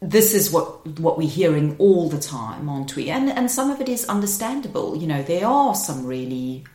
this 0.02 0.34
is 0.34 0.52
what 0.52 0.86
what 1.00 1.18
we're 1.18 1.30
hearing 1.30 1.76
all 1.80 2.10
the 2.10 2.20
time, 2.20 2.70
aren't 2.70 2.96
we? 2.96 3.10
And 3.10 3.30
and 3.30 3.50
some 3.50 3.72
of 3.72 3.82
it 3.82 3.90
is 3.90 4.06
understandable. 4.06 4.96
You 4.96 5.08
know, 5.08 5.24
there 5.24 5.48
are 5.48 5.76
some 5.76 6.06
really 6.06 6.66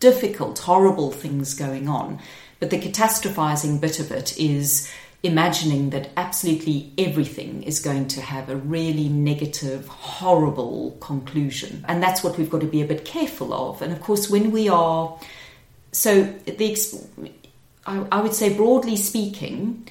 difficult, 0.00 0.60
horrible 0.60 1.10
things 1.10 1.54
going 1.54 1.88
on, 1.88 2.20
but 2.60 2.70
the 2.70 2.78
catastrophizing 2.78 3.80
bit 3.80 3.98
of 3.98 4.12
it 4.12 4.38
is 4.38 4.90
imagining 5.24 5.90
that 5.90 6.10
absolutely 6.16 6.92
everything 6.96 7.64
is 7.64 7.80
going 7.80 8.06
to 8.06 8.20
have 8.20 8.48
a 8.48 8.56
really 8.56 9.08
negative, 9.08 9.88
horrible 9.88 10.96
conclusion. 11.00 11.84
And 11.88 12.00
that's 12.00 12.22
what 12.22 12.38
we've 12.38 12.48
got 12.48 12.60
to 12.60 12.68
be 12.68 12.82
a 12.82 12.86
bit 12.86 13.04
careful 13.04 13.52
of. 13.52 13.82
And 13.82 13.92
of 13.92 14.00
course, 14.00 14.30
when 14.30 14.52
we 14.52 14.68
are 14.68 15.18
so 15.92 16.22
the 16.22 16.76
I, 17.86 18.06
I 18.12 18.20
would 18.20 18.34
say 18.34 18.54
broadly 18.54 18.96
speaking 18.96 19.88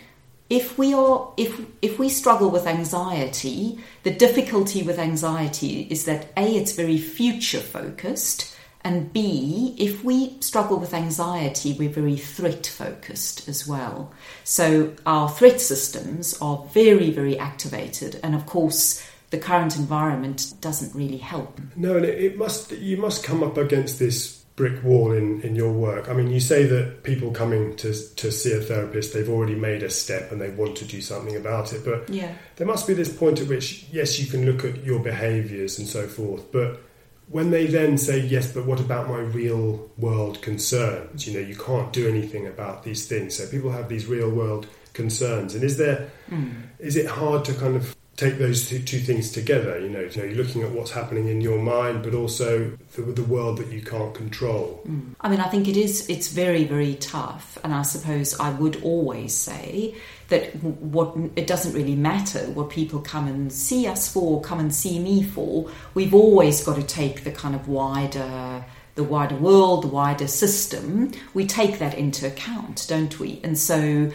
if 0.50 0.78
we 0.78 0.94
are 0.94 1.34
if 1.38 1.60
if 1.82 2.00
we 2.00 2.10
struggle 2.10 2.50
with 2.50 2.66
anxiety 2.66 3.78
the 4.04 4.12
difficulty 4.12 4.84
with 4.84 4.98
anxiety 4.98 5.82
is 5.90 6.06
that 6.06 6.28
a 6.38 6.56
it's 6.56 6.74
very 6.74 6.98
future 6.98 7.60
focused 7.60 8.56
and 8.82 9.12
b 9.12 9.76
if 9.78 10.04
we 10.04 10.38
struggle 10.40 10.78
with 10.78 10.94
anxiety 10.94 11.74
we're 11.74 11.90
very 11.90 12.16
threat 12.16 12.66
focused 12.66 13.50
as 13.50 13.68
well. 13.68 14.14
So 14.44 14.94
our 15.06 15.30
threat 15.30 15.60
systems 15.60 16.38
are 16.42 16.66
very 16.74 17.12
very 17.12 17.38
activated 17.38 18.20
and 18.24 18.34
of 18.34 18.46
course 18.46 19.06
the 19.30 19.38
current 19.38 19.76
environment 19.76 20.54
doesn't 20.62 20.96
really 20.96 21.18
help. 21.18 21.60
No 21.76 21.98
and 21.98 22.06
it 22.06 22.38
must 22.38 22.72
you 22.72 22.96
must 22.96 23.24
come 23.24 23.44
up 23.44 23.58
against 23.58 24.00
this 24.00 24.37
brick 24.58 24.84
wall 24.84 25.14
in, 25.14 25.40
in 25.42 25.56
your 25.56 25.72
work? 25.72 26.10
I 26.10 26.14
mean, 26.14 26.30
you 26.30 26.42
say 26.42 26.66
that 26.66 27.04
people 27.04 27.32
coming 27.32 27.78
to, 27.78 27.94
to 28.16 28.32
see 28.32 28.52
a 28.52 28.60
therapist, 28.60 29.14
they've 29.14 29.30
already 29.30 29.56
made 29.56 29.84
a 29.84 29.90
step 29.90 30.34
and 30.34 30.42
they 30.42 30.50
want 30.50 30.76
to 30.78 30.86
do 30.86 31.00
something 31.00 31.38
about 31.38 31.72
it. 31.72 31.86
But 31.86 32.10
yeah. 32.10 32.34
there 32.58 32.68
must 32.68 32.86
be 32.88 32.94
this 32.94 33.16
point 33.16 33.40
at 33.40 33.48
which, 33.48 33.86
yes, 33.92 34.20
you 34.20 34.28
can 34.28 34.46
look 34.46 34.66
at 34.66 34.84
your 34.84 35.00
behaviours 35.00 35.80
and 35.80 35.88
so 35.88 36.08
forth, 36.08 36.52
but 36.52 36.82
when 37.30 37.52
they 37.52 37.68
then 37.68 37.98
say, 37.98 38.20
yes, 38.20 38.54
but 38.54 38.66
what 38.66 38.80
about 38.80 39.10
my 39.10 39.20
real 39.20 39.90
world 39.98 40.42
concerns? 40.42 41.28
You 41.28 41.34
know, 41.34 41.46
you 41.46 41.56
can't 41.56 41.92
do 41.92 42.08
anything 42.08 42.48
about 42.48 42.84
these 42.84 43.06
things. 43.06 43.36
So 43.36 43.46
people 43.48 43.70
have 43.72 43.90
these 43.90 44.06
real 44.06 44.30
world 44.30 44.68
concerns. 44.94 45.54
And 45.54 45.62
is 45.62 45.78
there, 45.78 46.10
mm. 46.30 46.54
is 46.80 46.96
it 46.96 47.06
hard 47.06 47.44
to 47.46 47.54
kind 47.54 47.76
of 47.76 47.97
take 48.18 48.40
those 48.40 48.68
two, 48.68 48.80
two 48.80 49.00
things 49.00 49.32
together. 49.32 49.80
You 49.80 49.90
know, 49.90 50.00
you 50.00 50.22
know, 50.22 50.28
you're 50.28 50.44
looking 50.44 50.64
at 50.64 50.72
what's 50.72 50.90
happening 50.92 51.28
in 51.28 51.40
your 51.40 51.62
mind, 51.62 52.02
but 52.04 52.16
also 52.16 52.72
the, 52.96 53.04
the 53.04 53.24
world 53.24 53.60
that 53.60 53.68
you 53.68 53.82
can't 53.82 54.14
control. 54.14 54.84
Mm. 54.88 55.16
I 55.22 55.30
mean, 55.30 55.40
I 55.40 55.48
think 55.48 55.68
it 55.68 55.78
is. 55.78 56.10
It's 56.10 56.30
very, 56.30 56.64
very 56.64 56.96
tough, 56.96 57.60
and 57.64 57.74
I 57.74 57.84
suppose 57.84 58.38
I 58.40 58.50
would 58.50 58.82
always 58.82 59.36
say 59.36 59.96
that 60.30 60.56
what 60.64 61.16
it 61.36 61.48
doesn't 61.48 61.74
really 61.74 61.96
matter 61.96 62.40
what 62.50 62.72
people 62.72 63.00
come 63.00 63.28
and 63.28 63.54
see 63.54 63.88
us 63.88 64.12
for, 64.12 64.42
come 64.42 64.60
and 64.60 64.74
see 64.74 65.00
me 65.00 65.22
for. 65.24 65.70
We've 65.94 66.14
always 66.14 66.64
got 66.66 66.76
to 66.76 66.84
take 66.84 67.24
the 67.24 67.32
kind 67.32 67.56
of 67.56 67.68
wider 67.70 68.66
the 68.96 69.04
wider 69.04 69.36
world, 69.36 69.84
the 69.84 69.90
wider 69.90 70.28
system, 70.28 71.12
we 71.36 71.46
take 71.46 71.78
that 71.78 71.94
into 71.94 72.26
account, 72.26 72.84
don't 72.90 73.20
we? 73.20 73.40
And 73.44 73.56
so 73.56 74.12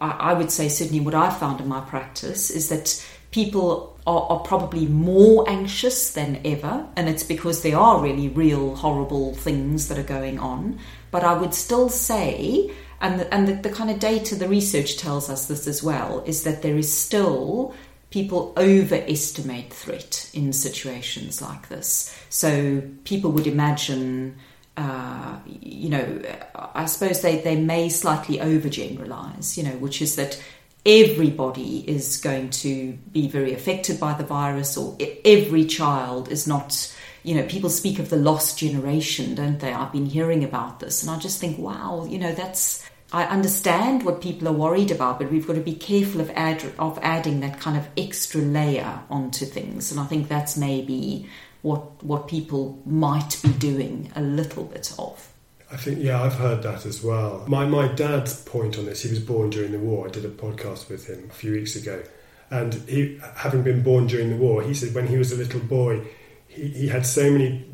I 0.00 0.34
would 0.34 0.50
say, 0.50 0.68
certainly, 0.68 1.00
what 1.00 1.14
I've 1.14 1.38
found 1.38 1.60
in 1.60 1.68
my 1.68 1.80
practice 1.80 2.50
is 2.50 2.68
that 2.70 3.04
people 3.30 3.96
are, 4.06 4.22
are, 4.22 4.40
probably 4.40 4.86
more 4.86 5.48
anxious 5.48 6.12
than 6.12 6.40
ever, 6.44 6.86
and 6.96 7.08
it's 7.08 7.22
because 7.22 7.62
there 7.62 7.78
are 7.78 8.02
really 8.02 8.28
real 8.28 8.74
horrible 8.74 9.34
things 9.34 9.88
that 9.88 9.98
are 9.98 10.02
going 10.02 10.40
on. 10.40 10.78
But 11.12 11.22
I 11.22 11.34
would 11.34 11.54
still 11.54 11.88
say, 11.88 12.72
and 13.00 13.20
the, 13.20 13.32
and 13.32 13.46
the, 13.46 13.54
the 13.54 13.70
kind 13.70 13.90
of 13.90 14.00
data, 14.00 14.34
the 14.34 14.48
research 14.48 14.96
tells 14.96 15.30
us 15.30 15.46
this 15.46 15.68
as 15.68 15.82
well, 15.82 16.24
is 16.26 16.42
that 16.42 16.62
there 16.62 16.76
is 16.76 16.92
still 16.92 17.74
people 18.10 18.52
overestimate 18.56 19.72
threat 19.72 20.30
in 20.34 20.52
situations 20.52 21.42
like 21.42 21.68
this. 21.68 22.16
So 22.28 22.82
people 23.04 23.32
would 23.32 23.48
imagine 23.48 24.36
uh, 24.76 25.38
you 25.46 25.88
know, 25.88 26.22
I 26.74 26.86
suppose 26.86 27.22
they, 27.22 27.40
they 27.40 27.56
may 27.56 27.88
slightly 27.88 28.38
overgeneralize, 28.38 29.56
you 29.56 29.62
know, 29.62 29.76
which 29.76 30.02
is 30.02 30.16
that 30.16 30.42
everybody 30.84 31.88
is 31.88 32.18
going 32.18 32.50
to 32.50 32.92
be 33.12 33.28
very 33.28 33.54
affected 33.54 34.00
by 34.00 34.14
the 34.14 34.24
virus, 34.24 34.76
or 34.76 34.96
every 35.24 35.64
child 35.64 36.30
is 36.30 36.46
not. 36.46 36.94
You 37.22 37.36
know, 37.36 37.46
people 37.46 37.70
speak 37.70 37.98
of 37.98 38.10
the 38.10 38.16
lost 38.16 38.58
generation, 38.58 39.34
don't 39.34 39.58
they? 39.58 39.72
I've 39.72 39.92
been 39.92 40.04
hearing 40.04 40.44
about 40.44 40.80
this, 40.80 41.02
and 41.02 41.10
I 41.10 41.18
just 41.18 41.40
think, 41.40 41.58
wow, 41.58 42.06
you 42.08 42.18
know, 42.18 42.32
that's. 42.32 42.84
I 43.12 43.24
understand 43.26 44.02
what 44.02 44.20
people 44.20 44.48
are 44.48 44.52
worried 44.52 44.90
about, 44.90 45.20
but 45.20 45.30
we've 45.30 45.46
got 45.46 45.54
to 45.54 45.60
be 45.60 45.74
careful 45.74 46.20
of 46.20 46.30
add, 46.34 46.64
of 46.80 46.98
adding 47.00 47.40
that 47.40 47.60
kind 47.60 47.76
of 47.76 47.88
extra 47.96 48.40
layer 48.40 49.00
onto 49.08 49.46
things, 49.46 49.92
and 49.92 50.00
I 50.00 50.04
think 50.04 50.28
that's 50.28 50.56
maybe 50.56 51.28
what 51.64 52.04
what 52.04 52.28
people 52.28 52.78
might 52.84 53.40
be 53.42 53.48
doing 53.54 54.12
a 54.14 54.20
little 54.20 54.64
bit 54.64 54.92
of. 54.98 55.32
I 55.72 55.76
think 55.78 55.98
yeah, 55.98 56.22
I've 56.22 56.34
heard 56.34 56.62
that 56.62 56.84
as 56.84 57.02
well. 57.02 57.42
My 57.48 57.64
my 57.64 57.88
dad's 57.88 58.42
point 58.44 58.78
on 58.78 58.84
this. 58.84 59.02
He 59.02 59.08
was 59.08 59.18
born 59.18 59.48
during 59.48 59.72
the 59.72 59.78
war. 59.78 60.06
I 60.06 60.10
did 60.10 60.26
a 60.26 60.28
podcast 60.28 60.90
with 60.90 61.06
him 61.06 61.26
a 61.30 61.32
few 61.32 61.52
weeks 61.52 61.74
ago, 61.74 62.02
and 62.50 62.74
he, 62.86 63.18
having 63.36 63.62
been 63.62 63.82
born 63.82 64.06
during 64.06 64.28
the 64.28 64.36
war, 64.36 64.62
he 64.62 64.74
said 64.74 64.94
when 64.94 65.06
he 65.06 65.16
was 65.16 65.32
a 65.32 65.36
little 65.36 65.60
boy, 65.60 66.02
he, 66.48 66.68
he 66.68 66.88
had 66.88 67.06
so 67.06 67.30
many 67.30 67.64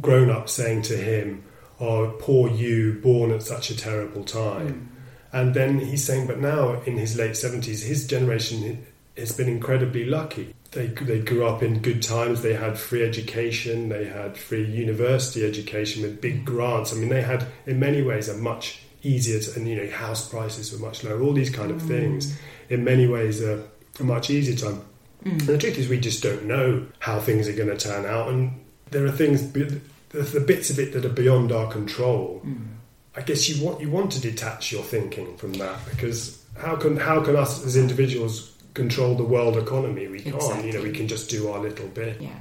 grown 0.00 0.28
ups 0.28 0.52
saying 0.52 0.82
to 0.82 0.96
him, 0.96 1.44
"Oh, 1.78 2.16
poor 2.18 2.50
you, 2.50 2.98
born 3.00 3.30
at 3.30 3.44
such 3.44 3.70
a 3.70 3.76
terrible 3.76 4.24
time." 4.24 4.68
Mm. 4.68 4.86
And 5.32 5.54
then 5.54 5.78
he's 5.78 6.02
saying, 6.02 6.26
but 6.26 6.40
now 6.40 6.80
in 6.82 6.96
his 6.96 7.16
late 7.16 7.36
seventies, 7.36 7.82
his 7.82 8.06
generation 8.06 8.86
has 9.16 9.36
been 9.36 9.48
incredibly 9.48 10.04
lucky 10.04 10.55
they 10.76 10.88
they 10.88 11.20
grew 11.20 11.46
up 11.46 11.62
in 11.62 11.80
good 11.80 12.02
times. 12.02 12.42
They 12.42 12.54
had 12.54 12.78
free 12.78 13.02
education. 13.02 13.88
They 13.88 14.04
had 14.04 14.36
free 14.36 14.64
university 14.64 15.44
education 15.44 16.02
with 16.02 16.20
big 16.20 16.44
grants. 16.44 16.92
I 16.92 16.96
mean, 16.96 17.08
they 17.08 17.22
had 17.22 17.46
in 17.64 17.80
many 17.80 18.02
ways 18.02 18.28
a 18.28 18.36
much 18.36 18.82
easier 19.02 19.40
to, 19.40 19.58
and 19.58 19.66
you 19.66 19.76
know 19.76 19.90
house 19.90 20.28
prices 20.28 20.72
were 20.72 20.86
much 20.86 21.02
lower. 21.02 21.20
All 21.20 21.32
these 21.32 21.50
kind 21.50 21.70
of 21.70 21.82
mm. 21.82 21.88
things 21.88 22.38
in 22.68 22.84
many 22.84 23.06
ways 23.06 23.42
a, 23.42 23.64
a 23.98 24.04
much 24.04 24.30
easier 24.30 24.56
time. 24.56 24.82
Mm. 25.24 25.32
And 25.32 25.40
the 25.40 25.58
truth 25.58 25.78
is, 25.78 25.88
we 25.88 25.98
just 25.98 26.22
don't 26.22 26.44
know 26.44 26.86
how 26.98 27.18
things 27.18 27.48
are 27.48 27.54
going 27.54 27.68
to 27.68 27.78
turn 27.78 28.04
out, 28.04 28.28
and 28.28 28.64
there 28.90 29.04
are 29.06 29.12
things 29.12 29.50
the 29.52 30.44
bits 30.46 30.70
of 30.70 30.78
it 30.78 30.92
that 30.92 31.04
are 31.04 31.10
beyond 31.10 31.52
our 31.52 31.70
control. 31.72 32.42
Mm. 32.44 32.68
I 33.16 33.22
guess 33.22 33.48
you 33.48 33.64
want 33.64 33.80
you 33.80 33.90
want 33.90 34.12
to 34.12 34.20
detach 34.20 34.72
your 34.72 34.82
thinking 34.82 35.36
from 35.38 35.54
that 35.54 35.78
because 35.90 36.44
how 36.58 36.76
can 36.76 36.96
how 36.98 37.22
can 37.24 37.34
us 37.34 37.64
as 37.64 37.76
individuals 37.76 38.55
control 38.76 39.16
the 39.16 39.24
world 39.24 39.56
economy. 39.56 40.06
We 40.06 40.20
can't. 40.20 40.36
Exactly. 40.36 40.68
You 40.68 40.72
know, 40.74 40.82
we 40.82 40.92
can 40.92 41.08
just 41.08 41.28
do 41.28 41.48
our 41.50 41.58
little 41.58 41.88
bit. 41.88 42.20
Yeah. 42.20 42.38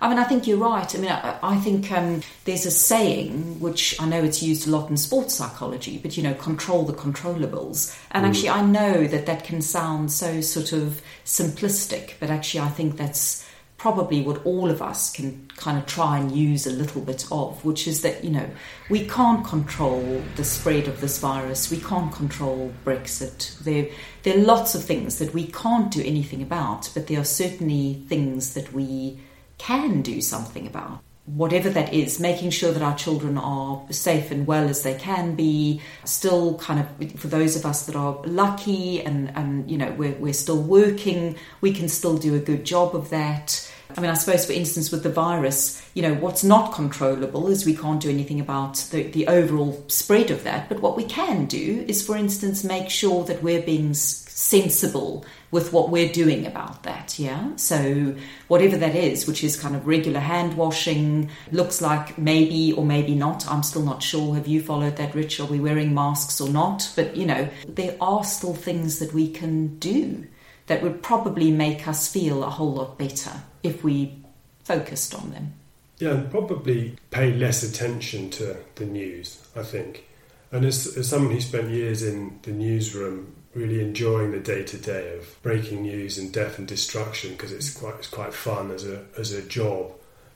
I 0.00 0.08
mean, 0.08 0.18
I 0.18 0.24
think 0.24 0.46
you're 0.46 0.58
right. 0.58 0.94
I 0.94 0.98
mean, 0.98 1.10
I, 1.10 1.38
I 1.42 1.56
think 1.56 1.90
um, 1.90 2.22
there's 2.44 2.66
a 2.66 2.70
saying 2.70 3.58
which 3.58 4.00
I 4.00 4.06
know 4.06 4.22
it's 4.22 4.42
used 4.42 4.68
a 4.68 4.70
lot 4.70 4.90
in 4.90 4.96
sports 4.96 5.34
psychology, 5.34 5.98
but 5.98 6.16
you 6.16 6.22
know, 6.22 6.34
control 6.34 6.84
the 6.84 6.92
controllables. 6.92 7.98
And 8.12 8.24
mm. 8.24 8.28
actually, 8.28 8.50
I 8.50 8.62
know 8.64 9.06
that 9.08 9.26
that 9.26 9.42
can 9.42 9.60
sound 9.60 10.12
so 10.12 10.40
sort 10.40 10.72
of 10.72 11.02
simplistic, 11.24 12.14
but 12.20 12.30
actually, 12.30 12.60
I 12.60 12.68
think 12.68 12.96
that's 12.96 13.47
probably 13.78 14.20
what 14.22 14.44
all 14.44 14.70
of 14.70 14.82
us 14.82 15.10
can 15.10 15.48
kind 15.56 15.78
of 15.78 15.86
try 15.86 16.18
and 16.18 16.32
use 16.32 16.66
a 16.66 16.70
little 16.70 17.00
bit 17.00 17.24
of, 17.30 17.64
which 17.64 17.86
is 17.86 18.02
that, 18.02 18.24
you 18.24 18.30
know, 18.30 18.50
we 18.90 19.06
can't 19.06 19.46
control 19.46 20.20
the 20.34 20.44
spread 20.44 20.88
of 20.88 21.00
this 21.00 21.18
virus, 21.18 21.70
we 21.70 21.78
can't 21.78 22.12
control 22.12 22.72
Brexit. 22.84 23.56
There, 23.60 23.86
there 24.24 24.36
are 24.36 24.42
lots 24.42 24.74
of 24.74 24.84
things 24.84 25.18
that 25.20 25.32
we 25.32 25.46
can't 25.46 25.92
do 25.92 26.02
anything 26.02 26.42
about, 26.42 26.90
but 26.92 27.06
there 27.06 27.20
are 27.20 27.24
certainly 27.24 28.02
things 28.08 28.54
that 28.54 28.72
we 28.72 29.20
can 29.58 30.02
do 30.02 30.20
something 30.20 30.66
about. 30.66 31.00
Whatever 31.34 31.70
that 31.70 31.92
is, 31.92 32.18
making 32.20 32.50
sure 32.50 32.72
that 32.72 32.82
our 32.82 32.96
children 32.96 33.38
are 33.38 33.84
safe 33.90 34.30
and 34.30 34.46
well 34.46 34.68
as 34.68 34.82
they 34.82 34.94
can 34.94 35.34
be, 35.34 35.80
still 36.04 36.58
kind 36.58 36.80
of, 36.80 37.20
for 37.20 37.28
those 37.28 37.54
of 37.56 37.66
us 37.66 37.86
that 37.86 37.96
are 37.96 38.20
lucky 38.24 39.02
and, 39.02 39.30
and 39.36 39.70
you 39.70 39.76
know, 39.76 39.90
we're, 39.92 40.14
we're 40.14 40.32
still 40.32 40.62
working, 40.62 41.36
we 41.60 41.72
can 41.72 41.88
still 41.88 42.16
do 42.16 42.34
a 42.34 42.38
good 42.38 42.64
job 42.64 42.94
of 42.94 43.10
that 43.10 43.70
I 43.96 44.00
mean, 44.00 44.10
I 44.10 44.14
suppose, 44.14 44.44
for 44.44 44.52
instance, 44.52 44.90
with 44.90 45.02
the 45.02 45.10
virus, 45.10 45.82
you 45.94 46.02
know, 46.02 46.14
what's 46.14 46.44
not 46.44 46.74
controllable 46.74 47.48
is 47.48 47.64
we 47.64 47.74
can't 47.74 48.00
do 48.00 48.10
anything 48.10 48.38
about 48.38 48.76
the, 48.90 49.04
the 49.04 49.26
overall 49.28 49.82
spread 49.88 50.30
of 50.30 50.44
that. 50.44 50.68
But 50.68 50.80
what 50.80 50.96
we 50.96 51.04
can 51.04 51.46
do 51.46 51.84
is, 51.88 52.06
for 52.06 52.14
instance, 52.14 52.64
make 52.64 52.90
sure 52.90 53.24
that 53.24 53.42
we're 53.42 53.62
being 53.62 53.94
sensible 53.94 55.24
with 55.50 55.72
what 55.72 55.90
we're 55.90 56.12
doing 56.12 56.46
about 56.46 56.82
that. 56.82 57.18
Yeah. 57.18 57.56
So, 57.56 58.14
whatever 58.48 58.76
that 58.76 58.94
is, 58.94 59.26
which 59.26 59.42
is 59.42 59.58
kind 59.58 59.74
of 59.74 59.86
regular 59.86 60.20
hand 60.20 60.56
washing, 60.56 61.30
looks 61.52 61.80
like 61.80 62.18
maybe 62.18 62.72
or 62.72 62.84
maybe 62.84 63.14
not. 63.14 63.48
I'm 63.48 63.62
still 63.62 63.82
not 63.82 64.02
sure. 64.02 64.34
Have 64.34 64.46
you 64.46 64.60
followed 64.60 64.96
that, 64.96 65.14
Rich? 65.14 65.40
Are 65.40 65.46
we 65.46 65.60
wearing 65.60 65.94
masks 65.94 66.40
or 66.40 66.48
not? 66.48 66.90
But, 66.96 67.16
you 67.16 67.26
know, 67.26 67.48
there 67.66 67.96
are 68.00 68.24
still 68.24 68.54
things 68.54 68.98
that 68.98 69.14
we 69.14 69.30
can 69.30 69.78
do 69.78 70.26
that 70.66 70.82
would 70.82 71.02
probably 71.02 71.50
make 71.50 71.88
us 71.88 72.12
feel 72.12 72.44
a 72.44 72.50
whole 72.50 72.74
lot 72.74 72.98
better 72.98 73.32
if 73.62 73.82
we 73.82 74.22
focused 74.64 75.14
on 75.14 75.30
them. 75.30 75.54
Yeah, 75.98 76.10
and 76.10 76.30
probably 76.30 76.96
pay 77.10 77.32
less 77.32 77.62
attention 77.62 78.30
to 78.32 78.56
the 78.76 78.84
news, 78.84 79.42
I 79.56 79.62
think. 79.62 80.04
And 80.52 80.64
as, 80.64 80.96
as 80.96 81.08
someone 81.08 81.32
who 81.32 81.40
spent 81.40 81.70
years 81.70 82.02
in 82.02 82.38
the 82.42 82.52
newsroom, 82.52 83.34
really 83.54 83.80
enjoying 83.80 84.32
the 84.32 84.40
day 84.40 84.62
to 84.64 84.76
day 84.76 85.16
of 85.16 85.42
breaking 85.42 85.82
news 85.82 86.18
and 86.18 86.32
death 86.32 86.58
and 86.58 86.68
destruction, 86.68 87.32
because 87.32 87.52
it's 87.52 87.72
quite, 87.72 87.94
it's 87.96 88.08
quite 88.08 88.34
fun 88.34 88.70
as 88.70 88.86
a, 88.86 89.04
as 89.18 89.32
a 89.32 89.42
job. 89.42 89.92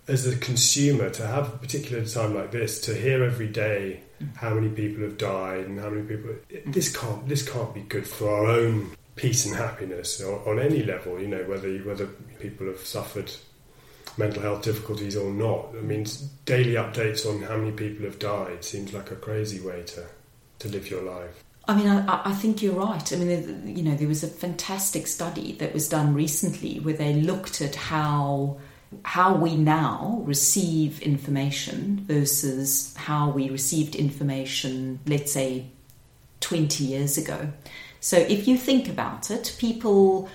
As 0.08 0.26
a 0.26 0.36
consumer, 0.36 1.10
to 1.10 1.26
have 1.26 1.54
a 1.54 1.58
particular 1.58 2.04
time 2.04 2.34
like 2.34 2.50
this, 2.50 2.80
to 2.82 2.94
hear 2.94 3.22
every 3.22 3.46
day 3.46 4.02
how 4.34 4.52
many 4.52 4.68
people 4.68 5.04
have 5.04 5.16
died 5.16 5.66
and 5.66 5.78
how 5.78 5.90
many 5.90 6.02
people, 6.02 6.34
this 6.66 6.94
can't, 6.96 7.28
this 7.28 7.48
can't 7.48 7.72
be 7.72 7.82
good 7.82 8.06
for 8.06 8.28
our 8.28 8.46
own 8.46 8.96
peace 9.14 9.46
and 9.46 9.54
happiness 9.54 10.20
on, 10.20 10.58
any 10.58 10.82
level. 10.82 11.20
You 11.20 11.28
know, 11.28 11.44
whether 11.44 11.68
whether 11.78 12.06
people 12.40 12.66
have 12.66 12.80
suffered 12.80 13.30
mental 14.18 14.42
health 14.42 14.62
difficulties 14.62 15.16
or 15.16 15.30
not. 15.30 15.68
I 15.76 15.82
mean, 15.82 16.06
daily 16.44 16.74
updates 16.74 17.24
on 17.24 17.42
how 17.42 17.56
many 17.56 17.72
people 17.72 18.04
have 18.04 18.18
died 18.18 18.64
seems 18.64 18.92
like 18.92 19.10
a 19.10 19.16
crazy 19.16 19.60
way 19.60 19.82
to 19.84 20.04
to 20.60 20.68
live 20.68 20.90
your 20.90 21.02
life. 21.02 21.44
I 21.68 21.76
mean, 21.76 21.86
I, 21.86 22.22
I, 22.24 22.32
think 22.32 22.60
you're 22.60 22.74
right. 22.74 23.12
I 23.12 23.16
mean, 23.16 23.76
you 23.76 23.84
know, 23.84 23.94
there 23.94 24.08
was 24.08 24.24
a 24.24 24.28
fantastic 24.28 25.06
study 25.06 25.52
that 25.54 25.72
was 25.72 25.88
done 25.88 26.12
recently 26.12 26.80
where 26.80 26.94
they 26.94 27.14
looked 27.14 27.60
at 27.60 27.76
how 27.76 28.58
how 29.04 29.34
we 29.34 29.56
now 29.56 30.20
receive 30.24 31.00
information 31.00 32.04
versus 32.06 32.94
how 32.96 33.30
we 33.30 33.48
received 33.48 33.94
information, 33.94 35.00
let's 35.06 35.32
say, 35.32 35.66
20 36.40 36.84
years 36.84 37.16
ago. 37.16 37.52
So 38.00 38.18
if 38.18 38.46
you 38.46 38.58
think 38.58 38.88
about 38.88 39.30
it, 39.30 39.56
people 39.58 40.28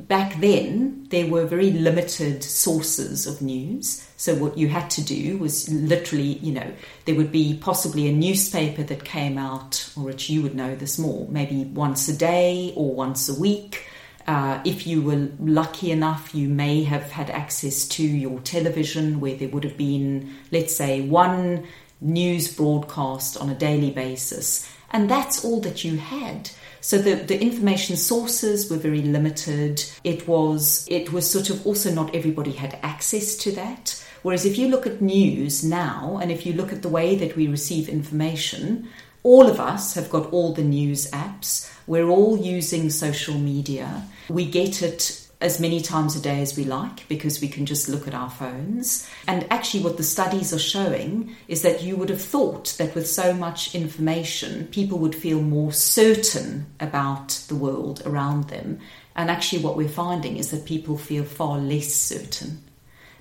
back 0.00 0.40
then 0.40 1.06
there 1.10 1.26
were 1.26 1.44
very 1.44 1.70
limited 1.70 2.42
sources 2.42 3.26
of 3.26 3.42
news. 3.42 4.06
So 4.16 4.34
what 4.34 4.56
you 4.56 4.68
had 4.68 4.90
to 4.90 5.02
do 5.02 5.38
was 5.38 5.68
literally, 5.70 6.38
you 6.38 6.52
know, 6.52 6.72
there 7.04 7.14
would 7.14 7.32
be 7.32 7.58
possibly 7.60 8.08
a 8.08 8.12
newspaper 8.12 8.82
that 8.84 9.04
came 9.04 9.38
out, 9.38 9.92
or 9.96 10.04
which 10.04 10.30
you 10.30 10.42
would 10.42 10.54
know 10.54 10.74
this 10.74 10.98
more, 10.98 11.26
maybe 11.28 11.64
once 11.64 12.08
a 12.08 12.16
day 12.16 12.72
or 12.76 12.94
once 12.94 13.28
a 13.28 13.38
week. 13.38 13.86
Uh, 14.26 14.60
if 14.64 14.86
you 14.86 15.02
were 15.02 15.28
lucky 15.38 15.90
enough, 15.90 16.34
you 16.34 16.48
may 16.48 16.82
have 16.82 17.10
had 17.12 17.28
access 17.28 17.86
to 17.86 18.02
your 18.02 18.40
television 18.40 19.20
where 19.20 19.36
there 19.36 19.48
would 19.48 19.64
have 19.64 19.76
been, 19.76 20.34
let's 20.50 20.74
say, 20.74 21.02
one 21.02 21.66
news 22.00 22.54
broadcast 22.54 23.36
on 23.36 23.48
a 23.50 23.54
daily 23.54 23.90
basis 23.90 24.68
And 24.94 25.10
that's 25.10 25.44
all 25.44 25.60
that 25.62 25.82
you 25.82 25.96
had. 25.96 26.50
So 26.84 26.98
the, 26.98 27.14
the 27.14 27.40
information 27.40 27.96
sources 27.96 28.70
were 28.70 28.76
very 28.76 29.00
limited. 29.00 29.82
It 30.04 30.28
was 30.28 30.86
it 30.86 31.14
was 31.14 31.30
sort 31.30 31.48
of 31.48 31.66
also 31.66 31.90
not 31.90 32.14
everybody 32.14 32.52
had 32.52 32.78
access 32.82 33.36
to 33.36 33.52
that. 33.52 34.04
Whereas 34.20 34.44
if 34.44 34.58
you 34.58 34.68
look 34.68 34.86
at 34.86 35.00
news 35.00 35.64
now, 35.64 36.18
and 36.20 36.30
if 36.30 36.44
you 36.44 36.52
look 36.52 36.74
at 36.74 36.82
the 36.82 36.90
way 36.90 37.16
that 37.16 37.36
we 37.36 37.48
receive 37.48 37.88
information, 37.88 38.86
all 39.22 39.46
of 39.48 39.60
us 39.60 39.94
have 39.94 40.10
got 40.10 40.30
all 40.30 40.52
the 40.52 40.62
news 40.62 41.10
apps. 41.10 41.72
We're 41.86 42.10
all 42.10 42.36
using 42.36 42.90
social 42.90 43.38
media. 43.38 44.04
We 44.28 44.44
get 44.44 44.82
it 44.82 45.23
as 45.40 45.60
many 45.60 45.80
times 45.80 46.16
a 46.16 46.20
day 46.20 46.40
as 46.40 46.56
we 46.56 46.64
like 46.64 47.06
because 47.08 47.40
we 47.40 47.48
can 47.48 47.66
just 47.66 47.88
look 47.88 48.06
at 48.08 48.14
our 48.14 48.30
phones. 48.30 49.08
And 49.26 49.46
actually, 49.50 49.82
what 49.82 49.96
the 49.96 50.02
studies 50.02 50.52
are 50.52 50.58
showing 50.58 51.34
is 51.48 51.62
that 51.62 51.82
you 51.82 51.96
would 51.96 52.08
have 52.08 52.22
thought 52.22 52.74
that 52.78 52.94
with 52.94 53.08
so 53.08 53.34
much 53.34 53.74
information, 53.74 54.66
people 54.68 54.98
would 54.98 55.14
feel 55.14 55.40
more 55.40 55.72
certain 55.72 56.66
about 56.80 57.28
the 57.48 57.56
world 57.56 58.02
around 58.06 58.48
them. 58.48 58.78
And 59.16 59.30
actually, 59.30 59.62
what 59.62 59.76
we're 59.76 59.88
finding 59.88 60.36
is 60.36 60.50
that 60.50 60.64
people 60.64 60.96
feel 60.96 61.24
far 61.24 61.58
less 61.58 61.92
certain 61.92 62.62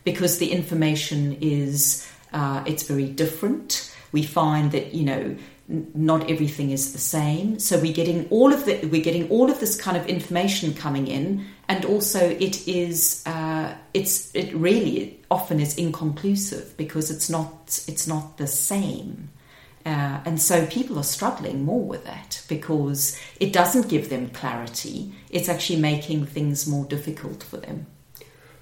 because 0.04 0.38
the 0.38 0.52
information 0.52 1.38
is 1.41 2.08
uh, 2.34 2.63
it's 2.65 2.84
very 2.84 3.08
different. 3.08 3.93
We 4.12 4.23
find 4.23 4.71
that 4.71 4.93
you 4.93 5.06
know 5.06 5.36
not 5.67 6.30
everything 6.30 6.71
is 6.71 6.91
the 6.91 6.99
same. 6.99 7.58
So 7.60 7.80
we're 7.80 7.93
getting 7.93 8.28
all 8.30 8.54
of 8.54 8.65
the 8.65 8.86
we're 8.88 9.04
getting 9.04 9.30
all 9.30 9.49
of 9.49 9.60
this 9.60 9.80
kind 9.80 9.95
of 9.95 10.06
information 10.08 10.73
coming 10.73 11.08
in, 11.08 11.45
and 11.67 11.86
also 11.86 12.19
it 12.19 12.67
is 12.67 13.23
uh, 13.26 13.73
it's 13.93 14.34
it 14.36 14.54
really 14.54 15.19
often 15.32 15.60
is 15.60 15.78
inconclusive 15.78 16.76
because 16.78 17.10
it's 17.10 17.30
not 17.30 17.84
it's 17.88 18.08
not 18.08 18.38
the 18.38 18.47
same. 18.47 19.30
Uh, 19.86 20.21
and 20.26 20.41
so 20.41 20.65
people 20.67 20.97
are 20.97 21.04
struggling 21.04 21.65
more 21.65 21.84
with 21.84 22.06
that 22.06 22.41
because 22.47 23.19
it 23.41 23.52
doesn't 23.52 23.89
give 23.89 24.10
them 24.10 24.30
clarity. 24.30 25.12
It's 25.30 25.49
actually 25.49 25.82
making 25.82 26.26
things 26.26 26.65
more 26.65 26.86
difficult 26.86 27.43
for 27.43 27.58
them. 27.58 27.88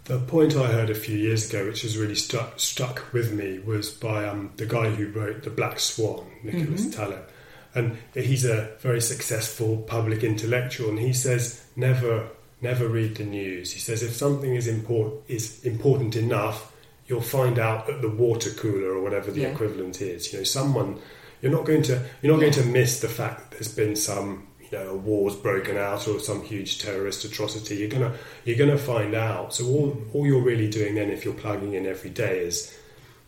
The 0.05 0.17
point 0.17 0.55
I 0.55 0.65
heard 0.71 0.89
a 0.89 0.95
few 0.95 1.15
years 1.15 1.47
ago, 1.47 1.67
which 1.67 1.83
has 1.83 1.95
really 1.95 2.15
stuck 2.15 2.59
stuck 2.59 3.13
with 3.13 3.31
me, 3.31 3.59
was 3.59 3.91
by 3.91 4.25
um, 4.25 4.51
the 4.57 4.65
guy 4.65 4.89
who 4.89 5.07
wrote 5.07 5.43
The 5.43 5.51
Black 5.51 5.79
Swan, 5.79 6.25
Nicholas 6.43 6.87
mm-hmm. 6.87 7.01
Taleb, 7.01 7.29
and 7.75 7.97
he's 8.15 8.43
a 8.43 8.71
very 8.79 8.99
successful 8.99 9.77
public 9.77 10.23
intellectual, 10.23 10.89
and 10.89 10.99
he 10.99 11.13
says 11.13 11.63
never 11.75 12.29
never 12.61 12.87
read 12.87 13.15
the 13.15 13.23
news. 13.23 13.71
He 13.71 13.79
says 13.79 14.03
if 14.03 14.13
something 14.13 14.55
is 14.55 14.67
important 14.67 15.21
is 15.27 15.63
important 15.63 16.15
enough, 16.15 16.73
you'll 17.07 17.21
find 17.21 17.59
out 17.59 17.89
at 17.89 18.01
the 18.01 18.09
water 18.09 18.51
cooler 18.51 18.89
or 18.89 19.01
whatever 19.01 19.31
the 19.31 19.41
yeah. 19.41 19.49
equivalent 19.49 20.01
is. 20.01 20.31
You 20.31 20.39
know, 20.39 20.43
someone 20.43 20.99
you're 21.41 21.51
not 21.51 21.65
going 21.65 21.81
to 21.83 22.05
you're 22.21 22.33
not 22.33 22.43
yeah. 22.43 22.51
going 22.51 22.63
to 22.63 22.65
miss 22.65 22.99
the 22.99 23.09
fact 23.09 23.39
that 23.39 23.51
there's 23.51 23.73
been 23.73 23.95
some 23.95 24.47
you 24.71 24.77
know, 24.77 24.89
a 24.91 24.95
war's 24.95 25.35
broken 25.35 25.77
out 25.77 26.07
or 26.07 26.19
some 26.19 26.41
huge 26.43 26.79
terrorist 26.79 27.25
atrocity, 27.25 27.75
you're 27.75 27.89
gonna 27.89 28.13
you're 28.45 28.57
gonna 28.57 28.77
find 28.77 29.13
out. 29.13 29.53
So 29.53 29.65
all 29.65 30.01
all 30.13 30.25
you're 30.25 30.41
really 30.41 30.69
doing 30.69 30.95
then, 30.95 31.09
if 31.09 31.25
you're 31.25 31.33
plugging 31.33 31.73
in 31.73 31.85
every 31.85 32.09
day, 32.09 32.39
is 32.39 32.77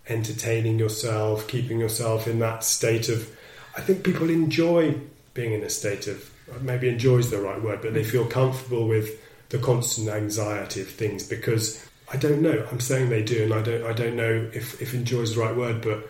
entertaining 0.07 0.79
yourself, 0.79 1.47
keeping 1.47 1.79
yourself 1.79 2.27
in 2.27 2.39
that 2.39 2.63
state 2.63 3.09
of. 3.09 3.29
I 3.75 3.81
think 3.81 4.03
people 4.03 4.29
enjoy 4.29 4.95
being 5.33 5.53
in 5.53 5.63
a 5.63 5.69
state 5.69 6.07
of 6.07 6.29
maybe 6.61 6.87
enjoy 6.87 7.17
is 7.17 7.31
the 7.31 7.39
right 7.39 7.61
word, 7.61 7.81
but 7.81 7.93
they 7.93 8.03
feel 8.03 8.25
comfortable 8.25 8.87
with 8.87 9.19
the 9.53 9.59
constant 9.59 10.09
anxiety 10.09 10.81
of 10.81 10.89
things 10.89 11.27
because 11.27 11.87
I 12.11 12.17
don't 12.17 12.41
know. 12.41 12.67
I'm 12.71 12.79
saying 12.79 13.09
they 13.09 13.21
do, 13.21 13.43
and 13.43 13.53
I 13.53 13.61
don't. 13.61 13.83
I 13.83 13.93
don't 13.93 14.15
know 14.15 14.49
if 14.51 14.81
if 14.81 14.95
enjoy 14.95 15.21
is 15.21 15.35
the 15.35 15.41
right 15.41 15.55
word, 15.55 15.81
but 15.81 16.09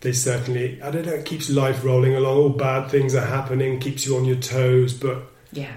they 0.00 0.12
certainly, 0.12 0.80
I 0.82 0.90
don't 0.90 1.04
know, 1.04 1.12
it 1.12 1.26
keeps 1.26 1.50
life 1.50 1.84
rolling 1.84 2.14
along. 2.16 2.38
All 2.38 2.48
bad 2.48 2.90
things 2.90 3.14
are 3.14 3.26
happening, 3.26 3.80
keeps 3.80 4.06
you 4.06 4.16
on 4.16 4.24
your 4.24 4.38
toes, 4.38 4.94
but 4.94 5.22
yeah, 5.52 5.74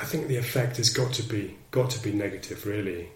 I 0.00 0.04
think 0.04 0.26
the 0.26 0.36
effect 0.36 0.78
has 0.78 0.90
got 0.90 1.12
to 1.14 1.22
be 1.22 1.56
got 1.70 1.90
to 1.90 2.02
be 2.02 2.12
negative, 2.12 2.66
really. 2.66 3.08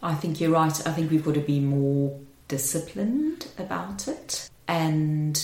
I 0.00 0.14
think 0.14 0.40
you're 0.40 0.52
right. 0.52 0.86
I 0.86 0.92
think 0.92 1.10
we've 1.10 1.24
got 1.24 1.34
to 1.34 1.40
be 1.40 1.58
more 1.58 2.18
disciplined 2.46 3.48
about 3.58 4.06
it, 4.06 4.48
and 4.68 5.34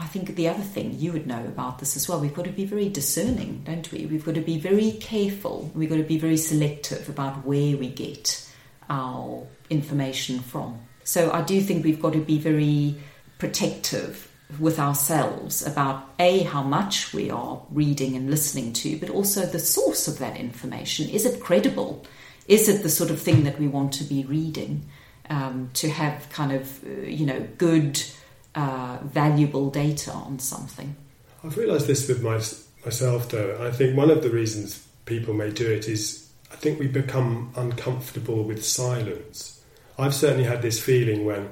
I 0.00 0.06
think 0.06 0.36
the 0.36 0.48
other 0.48 0.62
thing 0.62 0.94
you 0.98 1.12
would 1.12 1.26
know 1.26 1.44
about 1.44 1.80
this 1.80 1.96
as 1.96 2.08
well, 2.08 2.20
we've 2.20 2.34
got 2.34 2.44
to 2.44 2.52
be 2.52 2.64
very 2.64 2.88
discerning, 2.88 3.62
don't 3.64 3.90
we? 3.90 4.06
We've 4.06 4.24
got 4.24 4.36
to 4.36 4.40
be 4.40 4.58
very 4.58 4.92
careful. 4.92 5.70
We've 5.74 5.88
got 5.88 5.96
to 5.96 6.04
be 6.04 6.18
very 6.18 6.36
selective 6.36 7.08
about 7.08 7.44
where 7.44 7.76
we 7.76 7.88
get 7.88 8.48
our 8.88 9.44
information 9.70 10.38
from. 10.38 10.80
So 11.02 11.32
I 11.32 11.42
do 11.42 11.60
think 11.60 11.84
we've 11.84 12.00
got 12.00 12.12
to 12.12 12.20
be 12.20 12.38
very 12.38 12.96
protective 13.38 14.30
with 14.58 14.78
ourselves 14.78 15.66
about 15.66 16.08
a 16.18 16.42
how 16.44 16.62
much 16.62 17.12
we 17.12 17.30
are 17.30 17.60
reading 17.70 18.16
and 18.16 18.30
listening 18.30 18.72
to 18.72 18.96
but 18.98 19.10
also 19.10 19.44
the 19.44 19.58
source 19.58 20.08
of 20.08 20.18
that 20.18 20.38
information 20.38 21.06
is 21.10 21.26
it 21.26 21.38
credible 21.38 22.02
is 22.46 22.66
it 22.66 22.82
the 22.82 22.88
sort 22.88 23.10
of 23.10 23.20
thing 23.20 23.44
that 23.44 23.58
we 23.60 23.68
want 23.68 23.92
to 23.92 24.04
be 24.04 24.24
reading 24.24 24.88
um, 25.28 25.68
to 25.74 25.90
have 25.90 26.30
kind 26.30 26.52
of 26.52 26.82
uh, 26.82 27.02
you 27.02 27.26
know 27.26 27.46
good 27.58 28.02
uh, 28.54 28.98
valuable 29.02 29.70
data 29.70 30.12
on 30.12 30.38
something. 30.38 30.96
I've 31.44 31.56
realized 31.56 31.86
this 31.86 32.08
with 32.08 32.22
my, 32.22 32.40
myself 32.84 33.28
though. 33.30 33.58
I 33.66 33.70
think 33.70 33.96
one 33.96 34.10
of 34.10 34.22
the 34.22 34.30
reasons 34.30 34.86
people 35.04 35.32
may 35.32 35.50
do 35.50 35.66
it 35.70 35.88
is 35.88 36.30
i 36.52 36.56
think 36.56 36.78
we 36.78 36.86
become 36.86 37.50
uncomfortable 37.56 38.44
with 38.44 38.64
silence. 38.64 39.62
I've 39.98 40.14
certainly 40.14 40.44
had 40.44 40.62
this 40.62 40.80
feeling 40.82 41.24
when 41.24 41.48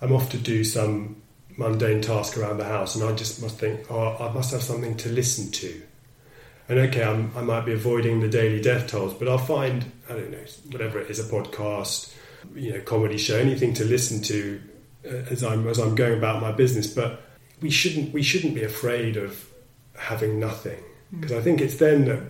i'm 0.00 0.12
off 0.12 0.30
to 0.30 0.38
do 0.38 0.64
some 0.64 1.22
mundane 1.56 2.02
task 2.02 2.36
around 2.36 2.58
the 2.58 2.64
house, 2.64 2.94
and 2.94 3.04
I 3.04 3.12
just 3.14 3.40
must 3.42 3.58
think, 3.58 3.90
oh, 3.90 4.16
I 4.20 4.32
must 4.32 4.52
have 4.52 4.62
something 4.62 4.96
to 4.98 5.08
listen 5.08 5.50
to. 5.52 5.82
And 6.68 6.78
okay, 6.80 7.04
I'm, 7.04 7.32
i 7.36 7.42
might 7.42 7.64
be 7.64 7.72
avoiding 7.72 8.20
the 8.20 8.28
daily 8.28 8.60
death 8.60 8.88
tolls, 8.88 9.14
but 9.14 9.28
I'll 9.28 9.38
find 9.38 9.90
I 10.08 10.14
don't 10.14 10.30
know 10.30 10.44
whatever 10.70 11.00
it 11.00 11.10
is, 11.10 11.18
a 11.18 11.24
podcast, 11.24 12.12
you 12.54 12.72
know, 12.72 12.80
comedy 12.80 13.18
show, 13.18 13.38
anything 13.38 13.74
to 13.74 13.84
listen 13.84 14.22
to 14.22 14.60
as 15.30 15.42
I'm 15.44 15.66
as 15.68 15.78
I'm 15.78 15.94
going 15.94 16.18
about 16.18 16.42
my 16.42 16.52
business. 16.52 16.86
But 16.86 17.22
we 17.60 17.70
shouldn't 17.70 18.12
we 18.12 18.22
shouldn't 18.22 18.54
be 18.54 18.62
afraid 18.62 19.16
of 19.16 19.48
having 19.96 20.38
nothing 20.38 20.82
because 21.10 21.32
mm. 21.32 21.38
I 21.38 21.42
think 21.42 21.60
it's 21.60 21.76
then 21.76 22.04
that 22.06 22.22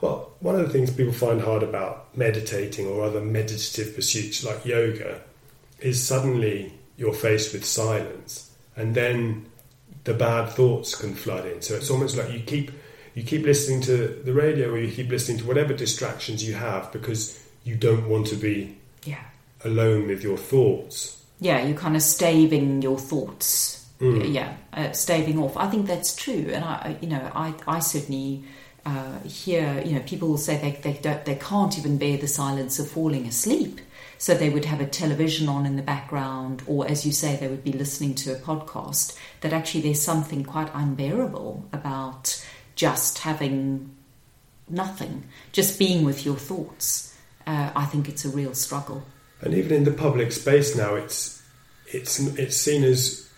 well, 0.00 0.32
one 0.40 0.54
of 0.54 0.66
the 0.66 0.72
things 0.72 0.90
people 0.90 1.12
find 1.12 1.40
hard 1.40 1.62
about 1.62 2.16
meditating 2.16 2.86
or 2.86 3.04
other 3.04 3.20
meditative 3.20 3.94
pursuits 3.94 4.44
like 4.44 4.64
yoga 4.64 5.20
is 5.80 6.02
suddenly 6.02 6.74
you're 6.96 7.14
faced 7.14 7.52
with 7.52 7.64
silence 7.64 8.50
and 8.76 8.94
then 8.94 9.46
the 10.04 10.14
bad 10.14 10.50
thoughts 10.50 10.94
can 10.94 11.14
flood 11.14 11.46
in. 11.46 11.62
So 11.62 11.74
it's 11.74 11.90
almost 11.90 12.16
like 12.16 12.32
you 12.32 12.40
keep 12.40 12.70
you 13.14 13.22
keep 13.22 13.44
listening 13.44 13.80
to 13.82 14.08
the 14.24 14.32
radio 14.32 14.70
or 14.70 14.78
you 14.78 14.92
keep 14.92 15.08
listening 15.08 15.38
to 15.38 15.46
whatever 15.46 15.72
distractions 15.72 16.46
you 16.46 16.54
have 16.54 16.90
because 16.92 17.42
you 17.62 17.76
don't 17.76 18.08
want 18.08 18.26
to 18.26 18.36
be 18.36 18.76
yeah. 19.04 19.22
alone 19.64 20.08
with 20.08 20.22
your 20.22 20.36
thoughts. 20.36 21.13
Yeah, 21.40 21.64
you're 21.64 21.76
kind 21.76 21.96
of 21.96 22.02
staving 22.02 22.82
your 22.82 22.98
thoughts. 22.98 23.86
Mm. 24.00 24.32
Yeah, 24.32 24.56
uh, 24.72 24.92
staving 24.92 25.38
off. 25.38 25.56
I 25.56 25.68
think 25.68 25.86
that's 25.86 26.14
true, 26.14 26.50
and 26.52 26.64
I, 26.64 26.96
you 27.00 27.08
know, 27.08 27.30
I, 27.34 27.54
I 27.66 27.78
certainly 27.78 28.44
uh, 28.84 29.20
hear, 29.20 29.82
you 29.84 29.92
know, 29.92 30.00
people 30.00 30.28
will 30.28 30.38
say 30.38 30.58
they 30.58 30.72
they 30.92 30.98
don't, 31.00 31.24
they 31.24 31.36
can't 31.36 31.78
even 31.78 31.96
bear 31.98 32.16
the 32.16 32.28
silence 32.28 32.78
of 32.78 32.88
falling 32.88 33.26
asleep. 33.26 33.80
So 34.18 34.34
they 34.34 34.48
would 34.48 34.64
have 34.64 34.80
a 34.80 34.86
television 34.86 35.48
on 35.48 35.66
in 35.66 35.76
the 35.76 35.82
background, 35.82 36.62
or 36.66 36.88
as 36.88 37.04
you 37.04 37.12
say, 37.12 37.36
they 37.36 37.48
would 37.48 37.64
be 37.64 37.72
listening 37.72 38.14
to 38.16 38.32
a 38.32 38.36
podcast. 38.38 39.18
That 39.40 39.52
actually 39.52 39.82
there's 39.82 40.02
something 40.02 40.44
quite 40.44 40.70
unbearable 40.72 41.68
about 41.72 42.44
just 42.74 43.18
having 43.18 43.94
nothing, 44.68 45.24
just 45.52 45.78
being 45.78 46.04
with 46.04 46.24
your 46.24 46.36
thoughts. 46.36 47.16
Uh, 47.46 47.70
I 47.76 47.84
think 47.86 48.08
it's 48.08 48.24
a 48.24 48.30
real 48.30 48.54
struggle. 48.54 49.04
And 49.44 49.52
even 49.54 49.76
in 49.76 49.84
the 49.84 49.92
public 49.92 50.32
space 50.32 50.74
now, 50.74 50.94
it's 50.94 51.42
it's 51.86 52.18
it's 52.18 52.56
seen 52.56 52.82
as 52.82 53.28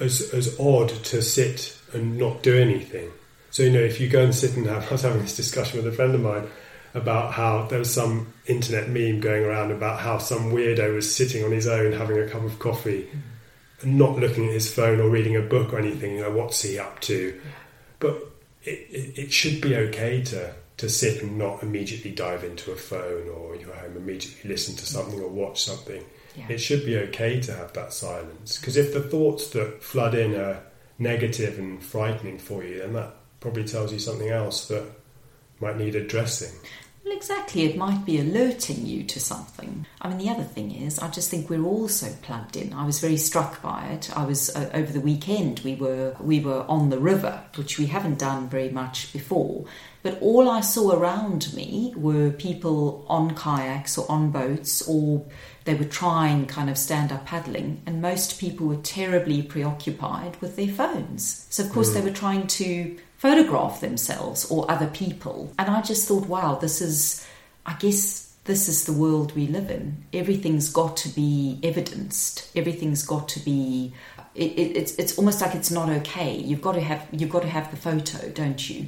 as 0.00 0.22
as 0.32 0.58
odd 0.58 0.88
to 0.88 1.20
sit 1.20 1.78
and 1.92 2.16
not 2.16 2.42
do 2.42 2.56
anything. 2.56 3.10
So 3.50 3.64
you 3.64 3.70
know, 3.70 3.80
if 3.80 4.00
you 4.00 4.08
go 4.08 4.24
and 4.24 4.34
sit 4.34 4.56
and 4.56 4.66
have, 4.66 4.88
I 4.88 4.92
was 4.92 5.02
having 5.02 5.20
this 5.20 5.36
discussion 5.36 5.76
with 5.76 5.92
a 5.92 5.94
friend 5.94 6.14
of 6.14 6.22
mine 6.22 6.48
about 6.94 7.34
how 7.34 7.66
there 7.66 7.78
was 7.78 7.92
some 7.92 8.32
internet 8.46 8.88
meme 8.88 9.20
going 9.20 9.44
around 9.44 9.70
about 9.70 10.00
how 10.00 10.18
some 10.18 10.50
weirdo 10.50 10.94
was 10.94 11.14
sitting 11.14 11.44
on 11.44 11.52
his 11.52 11.66
own 11.66 11.92
having 11.92 12.18
a 12.18 12.26
cup 12.26 12.42
of 12.42 12.58
coffee 12.58 13.08
and 13.82 13.98
not 13.98 14.18
looking 14.18 14.46
at 14.46 14.54
his 14.54 14.72
phone 14.72 14.98
or 14.98 15.10
reading 15.10 15.36
a 15.36 15.42
book 15.42 15.74
or 15.74 15.78
anything. 15.78 16.16
You 16.16 16.22
know, 16.22 16.30
what's 16.30 16.62
he 16.62 16.78
up 16.78 17.00
to? 17.02 17.38
But 17.98 18.16
it, 18.64 18.86
it, 18.90 19.18
it 19.18 19.32
should 19.32 19.60
be 19.60 19.76
okay 19.76 20.22
to 20.22 20.54
to 20.80 20.88
sit 20.88 21.22
and 21.22 21.36
not 21.36 21.62
immediately 21.62 22.10
dive 22.10 22.42
into 22.42 22.72
a 22.72 22.76
phone 22.76 23.28
or 23.28 23.54
your 23.54 23.74
home 23.74 23.98
immediately 23.98 24.48
listen 24.48 24.74
to 24.74 24.86
something 24.86 25.20
or 25.20 25.28
watch 25.28 25.62
something. 25.62 26.02
Yeah. 26.34 26.46
It 26.48 26.58
should 26.58 26.86
be 26.86 26.96
okay 26.96 27.38
to 27.42 27.52
have 27.52 27.74
that 27.74 27.92
silence 27.92 28.58
because 28.58 28.78
if 28.78 28.94
the 28.94 29.02
thoughts 29.02 29.50
that 29.50 29.82
flood 29.82 30.14
in 30.14 30.34
are 30.34 30.62
negative 30.98 31.58
and 31.58 31.82
frightening 31.84 32.38
for 32.38 32.64
you, 32.64 32.78
then 32.78 32.94
that 32.94 33.14
probably 33.40 33.64
tells 33.64 33.92
you 33.92 33.98
something 33.98 34.30
else 34.30 34.68
that 34.68 34.90
might 35.60 35.76
need 35.76 35.96
addressing. 35.96 36.58
Well, 37.04 37.14
exactly. 37.14 37.64
It 37.64 37.76
might 37.76 38.06
be 38.06 38.18
alerting 38.18 38.86
you 38.86 39.04
to 39.04 39.20
something. 39.20 39.84
I 40.00 40.08
mean, 40.08 40.18
the 40.18 40.30
other 40.30 40.44
thing 40.44 40.74
is, 40.74 40.98
I 40.98 41.08
just 41.08 41.30
think 41.30 41.50
we're 41.50 41.64
all 41.64 41.88
so 41.88 42.08
plugged 42.22 42.56
in. 42.56 42.72
I 42.72 42.86
was 42.86 43.00
very 43.00 43.18
struck 43.18 43.60
by 43.60 43.88
it. 43.88 44.16
I 44.16 44.24
was 44.24 44.54
uh, 44.56 44.70
over 44.72 44.92
the 44.92 45.00
weekend. 45.00 45.60
We 45.60 45.74
were 45.74 46.16
we 46.20 46.40
were 46.40 46.64
on 46.68 46.88
the 46.88 46.98
river, 46.98 47.42
which 47.56 47.78
we 47.78 47.86
haven't 47.86 48.18
done 48.18 48.48
very 48.48 48.70
much 48.70 49.12
before. 49.12 49.66
But 50.02 50.20
all 50.22 50.48
I 50.48 50.60
saw 50.60 50.92
around 50.92 51.52
me 51.54 51.92
were 51.96 52.30
people 52.30 53.04
on 53.08 53.34
kayaks 53.34 53.98
or 53.98 54.10
on 54.10 54.30
boats, 54.30 54.86
or 54.88 55.26
they 55.64 55.74
were 55.74 55.84
trying 55.84 56.46
kind 56.46 56.70
of 56.70 56.78
stand 56.78 57.12
up 57.12 57.26
paddling, 57.26 57.82
and 57.86 58.00
most 58.00 58.40
people 58.40 58.66
were 58.66 58.76
terribly 58.76 59.42
preoccupied 59.42 60.40
with 60.40 60.56
their 60.56 60.68
phones. 60.68 61.46
So, 61.50 61.64
of 61.64 61.70
course, 61.70 61.90
mm. 61.90 61.94
they 61.94 62.00
were 62.00 62.16
trying 62.16 62.46
to 62.46 62.98
photograph 63.18 63.80
themselves 63.80 64.50
or 64.50 64.70
other 64.70 64.86
people. 64.86 65.52
And 65.58 65.68
I 65.68 65.82
just 65.82 66.08
thought, 66.08 66.26
wow, 66.26 66.54
this 66.54 66.80
is, 66.80 67.26
I 67.66 67.74
guess, 67.74 68.29
this 68.44 68.68
is 68.68 68.84
the 68.84 68.92
world 68.92 69.34
we 69.36 69.46
live 69.46 69.70
in. 69.70 70.04
Everything's 70.12 70.72
got 70.72 70.96
to 70.98 71.08
be 71.08 71.58
evidenced. 71.62 72.50
Everything's 72.56 73.02
got 73.02 73.28
to 73.28 73.40
be. 73.40 73.92
It, 74.34 74.52
it, 74.52 74.76
it's 74.76 74.94
it's 74.94 75.18
almost 75.18 75.40
like 75.40 75.54
it's 75.54 75.70
not 75.70 75.88
okay. 75.88 76.36
You've 76.36 76.62
got 76.62 76.72
to 76.72 76.80
have 76.80 77.06
you've 77.12 77.30
got 77.30 77.42
to 77.42 77.48
have 77.48 77.70
the 77.70 77.76
photo, 77.76 78.30
don't 78.30 78.70
you? 78.70 78.86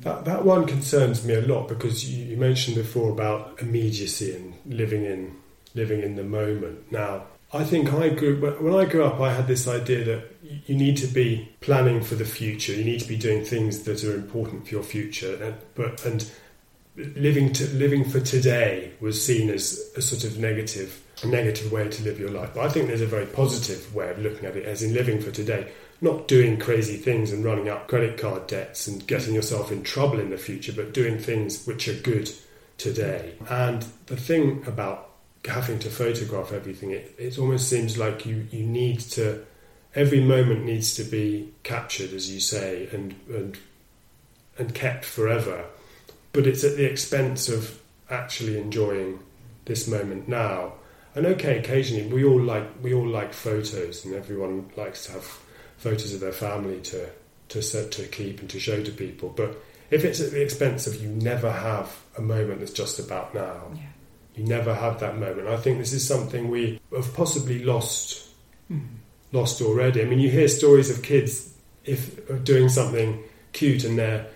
That 0.00 0.24
that 0.24 0.44
one 0.44 0.66
concerns 0.66 1.24
me 1.24 1.34
a 1.34 1.40
lot 1.42 1.68
because 1.68 2.08
you, 2.08 2.24
you 2.24 2.36
mentioned 2.36 2.76
before 2.76 3.10
about 3.10 3.60
immediacy 3.60 4.34
and 4.36 4.54
living 4.66 5.04
in 5.04 5.36
living 5.74 6.02
in 6.02 6.16
the 6.16 6.24
moment. 6.24 6.92
Now, 6.92 7.24
I 7.52 7.64
think 7.64 7.92
I 7.92 8.08
grew 8.10 8.40
when 8.60 8.74
I 8.74 8.84
grew 8.88 9.04
up. 9.04 9.20
I 9.20 9.32
had 9.32 9.46
this 9.46 9.66
idea 9.66 10.04
that 10.04 10.32
you 10.66 10.74
need 10.74 10.96
to 10.98 11.06
be 11.06 11.52
planning 11.60 12.02
for 12.02 12.14
the 12.14 12.24
future. 12.24 12.72
You 12.72 12.84
need 12.84 13.00
to 13.00 13.08
be 13.08 13.16
doing 13.16 13.44
things 13.44 13.82
that 13.82 14.04
are 14.04 14.14
important 14.14 14.66
for 14.66 14.74
your 14.74 14.82
future. 14.82 15.42
And, 15.42 15.56
but 15.74 16.04
and 16.04 16.30
living 16.96 17.52
to 17.54 17.66
living 17.68 18.04
for 18.04 18.20
today 18.20 18.92
was 19.00 19.24
seen 19.24 19.48
as 19.50 19.90
a 19.96 20.02
sort 20.02 20.24
of 20.24 20.38
negative 20.38 21.02
a 21.22 21.26
negative 21.26 21.70
way 21.70 21.88
to 21.88 22.02
live 22.02 22.18
your 22.18 22.30
life. 22.30 22.50
But 22.54 22.66
I 22.66 22.68
think 22.68 22.88
there's 22.88 23.00
a 23.00 23.06
very 23.06 23.26
positive 23.26 23.94
way 23.94 24.10
of 24.10 24.18
looking 24.18 24.44
at 24.44 24.56
it, 24.56 24.64
as 24.64 24.82
in 24.82 24.92
living 24.92 25.20
for 25.20 25.30
today, 25.30 25.70
not 26.00 26.26
doing 26.26 26.58
crazy 26.58 26.96
things 26.96 27.32
and 27.32 27.44
running 27.44 27.68
up 27.68 27.86
credit 27.86 28.18
card 28.18 28.48
debts 28.48 28.88
and 28.88 29.06
getting 29.06 29.34
yourself 29.34 29.70
in 29.70 29.84
trouble 29.84 30.18
in 30.18 30.30
the 30.30 30.36
future, 30.36 30.72
but 30.72 30.92
doing 30.92 31.18
things 31.18 31.64
which 31.64 31.86
are 31.86 31.94
good 31.94 32.30
today. 32.76 33.34
And 33.48 33.86
the 34.06 34.16
thing 34.16 34.64
about 34.66 35.10
having 35.44 35.78
to 35.80 35.90
photograph 35.90 36.52
everything, 36.52 36.90
it, 36.90 37.14
it 37.18 37.38
almost 37.38 37.68
seems 37.68 37.96
like 37.96 38.26
you, 38.26 38.48
you 38.50 38.64
need 38.64 39.00
to 39.00 39.44
every 39.94 40.20
moment 40.20 40.64
needs 40.64 40.94
to 40.94 41.04
be 41.04 41.52
captured, 41.62 42.12
as 42.12 42.32
you 42.32 42.40
say, 42.40 42.88
and 42.92 43.14
and 43.28 43.58
and 44.58 44.74
kept 44.74 45.04
forever. 45.04 45.64
But 46.32 46.46
it's 46.46 46.64
at 46.64 46.76
the 46.76 46.84
expense 46.84 47.48
of 47.48 47.80
actually 48.10 48.58
enjoying 48.58 49.20
this 49.64 49.86
moment 49.86 50.28
now. 50.28 50.74
And 51.14 51.26
okay, 51.26 51.58
occasionally 51.58 52.06
we 52.06 52.24
all 52.24 52.40
like 52.40 52.66
we 52.82 52.94
all 52.94 53.06
like 53.06 53.34
photos, 53.34 54.04
and 54.04 54.14
everyone 54.14 54.70
likes 54.76 55.06
to 55.06 55.12
have 55.12 55.24
photos 55.76 56.14
of 56.14 56.20
their 56.20 56.32
family 56.32 56.80
to 56.82 57.08
to 57.48 57.62
set 57.62 57.90
to 57.92 58.06
keep 58.06 58.40
and 58.40 58.48
to 58.50 58.58
show 58.58 58.82
to 58.82 58.90
people. 58.90 59.28
But 59.28 59.62
if 59.90 60.04
it's 60.04 60.20
at 60.20 60.30
the 60.30 60.42
expense 60.42 60.86
of 60.86 61.02
you 61.02 61.10
never 61.10 61.52
have 61.52 62.00
a 62.16 62.22
moment 62.22 62.60
that's 62.60 62.72
just 62.72 62.98
about 62.98 63.34
now, 63.34 63.70
yeah. 63.74 63.82
you 64.34 64.44
never 64.44 64.74
have 64.74 65.00
that 65.00 65.18
moment. 65.18 65.48
I 65.48 65.58
think 65.58 65.78
this 65.78 65.92
is 65.92 66.06
something 66.06 66.48
we 66.48 66.80
have 66.94 67.12
possibly 67.14 67.62
lost. 67.62 68.28
Mm 68.70 68.86
lost 69.32 69.62
already. 69.62 70.02
I 70.02 70.04
mean, 70.04 70.20
you 70.20 70.30
hear 70.30 70.46
stories 70.46 70.90
of 70.90 71.02
kids 71.02 71.52
if 71.84 72.44
doing 72.44 72.68
something 72.68 73.22
cute 73.52 73.84
and 73.84 73.98
they're 73.98 74.26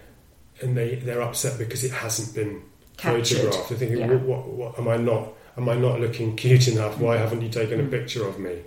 and 0.61 0.77
they 0.77 0.97
they're 0.97 1.23
upset 1.23 1.59
because 1.59 1.85
it 1.85 1.92
hasn't 1.92 2.35
been 2.35 2.62
Captured. 2.97 3.38
photographed. 3.38 3.69
They're 3.69 3.79
thinking, 3.79 3.99
yeah. 3.99 4.07
what, 4.07 4.23
what, 4.23 4.49
what, 4.49 4.79
am 4.79 4.88
I 4.88 4.97
not? 4.97 5.29
Am 5.57 5.69
I 5.69 5.75
not 5.75 6.01
looking 6.01 6.37
cute 6.37 6.69
enough? 6.69 6.99
Why 6.99 7.16
haven't 7.16 7.42
you 7.42 7.49
taken 7.49 7.81
mm. 7.81 7.87
a 7.87 7.90
picture 7.90 8.27
of 8.27 8.38
me? 8.38 8.61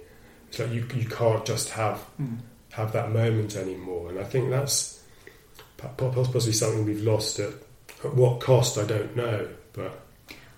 It's 0.47 0.59
like 0.59 0.71
you 0.71 0.87
you 0.95 1.05
can't 1.05 1.45
just 1.45 1.69
have 1.69 2.03
mm. 2.19 2.37
have 2.71 2.93
that 2.93 3.11
moment 3.11 3.55
anymore. 3.55 4.09
And 4.09 4.19
I 4.19 4.23
think 4.23 4.49
that's 4.49 5.03
possibly 5.77 6.51
something 6.51 6.85
we've 6.85 7.03
lost 7.03 7.39
at, 7.39 7.53
at 8.03 8.13
what 8.13 8.39
cost 8.39 8.77
I 8.77 8.85
don't 8.85 9.15
know, 9.15 9.47
but. 9.73 10.05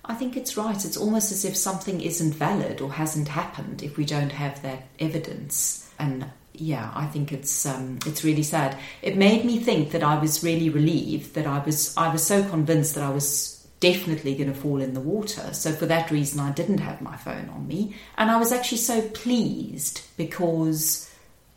I 0.03 0.15
think 0.15 0.35
it's 0.35 0.57
right. 0.57 0.83
It's 0.83 0.97
almost 0.97 1.31
as 1.31 1.45
if 1.45 1.55
something 1.55 2.01
isn't 2.01 2.33
valid 2.33 2.81
or 2.81 2.91
hasn't 2.91 3.27
happened 3.27 3.83
if 3.83 3.97
we 3.97 4.03
don't 4.03 4.31
have 4.31 4.61
that 4.63 4.87
evidence. 4.99 5.89
And 5.99 6.25
yeah, 6.53 6.91
I 6.93 7.05
think 7.05 7.31
it's 7.31 7.65
um, 7.65 7.99
it's 8.05 8.23
really 8.23 8.43
sad. 8.43 8.77
It 9.01 9.17
made 9.17 9.45
me 9.45 9.57
think 9.59 9.91
that 9.91 10.03
I 10.03 10.19
was 10.19 10.43
really 10.43 10.69
relieved 10.69 11.35
that 11.35 11.47
I 11.47 11.59
was 11.59 11.95
I 11.97 12.11
was 12.11 12.25
so 12.25 12.47
convinced 12.49 12.95
that 12.95 13.03
I 13.03 13.09
was 13.09 13.65
definitely 13.79 14.35
going 14.35 14.51
to 14.51 14.59
fall 14.59 14.81
in 14.81 14.93
the 14.93 14.99
water. 14.99 15.53
So 15.53 15.71
for 15.71 15.85
that 15.87 16.11
reason, 16.11 16.39
I 16.39 16.51
didn't 16.51 16.79
have 16.79 17.01
my 17.01 17.17
phone 17.17 17.49
on 17.49 17.67
me, 17.67 17.95
and 18.17 18.29
I 18.29 18.37
was 18.37 18.51
actually 18.51 18.79
so 18.79 19.01
pleased 19.01 20.01
because. 20.17 21.07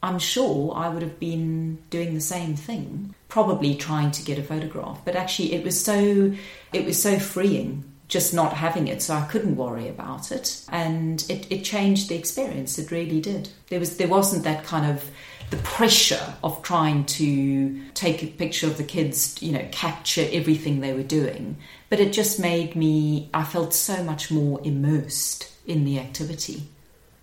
I'm 0.03 0.19
sure 0.19 0.75
I 0.77 0.91
would 0.91 1.01
have 1.01 1.19
been 1.19 1.79
doing 1.89 2.13
the 2.13 2.21
same 2.21 2.57
thing, 2.57 3.15
probably 3.31 3.75
trying 3.75 4.11
to 4.11 4.23
get 4.23 4.39
a 4.39 4.43
photograph. 4.43 5.01
But 5.03 5.17
actually, 5.17 5.55
it 5.55 5.65
was 5.65 5.83
so 5.83 6.35
it 6.75 6.85
was 6.85 7.03
so 7.03 7.19
freeing 7.19 7.91
just 8.09 8.35
not 8.35 8.53
having 8.53 8.89
it, 8.89 9.03
so 9.03 9.15
I 9.15 9.23
couldn't 9.23 9.57
worry 9.57 9.89
about 9.89 10.31
it, 10.31 10.65
and 10.69 11.25
it, 11.29 11.51
it 11.51 11.65
changed 11.65 12.09
the 12.09 12.17
experience. 12.17 12.79
It 12.79 12.91
really 12.91 13.21
did. 13.21 13.49
There 13.69 13.81
was 13.81 13.97
there 13.97 14.09
wasn't 14.09 14.45
that 14.45 14.65
kind 14.65 14.91
of 14.91 15.11
the 15.51 15.57
pressure 15.59 16.35
of 16.43 16.63
trying 16.63 17.05
to 17.05 17.81
take 17.93 18.23
a 18.23 18.27
picture 18.27 18.67
of 18.67 18.77
the 18.77 18.85
kids, 18.85 19.41
you 19.43 19.53
know, 19.53 19.67
capture 19.71 20.27
everything 20.33 20.81
they 20.81 20.93
were 20.93 21.03
doing, 21.03 21.57
but 21.89 22.01
it 22.01 22.13
just 22.13 22.39
made 22.39 22.77
me. 22.77 23.31
I 23.33 23.45
felt 23.45 23.73
so 23.73 24.03
much 24.03 24.31
more 24.31 24.61
immersed 24.65 25.51
in 25.67 25.85
the 25.85 25.99
activity. 25.99 26.65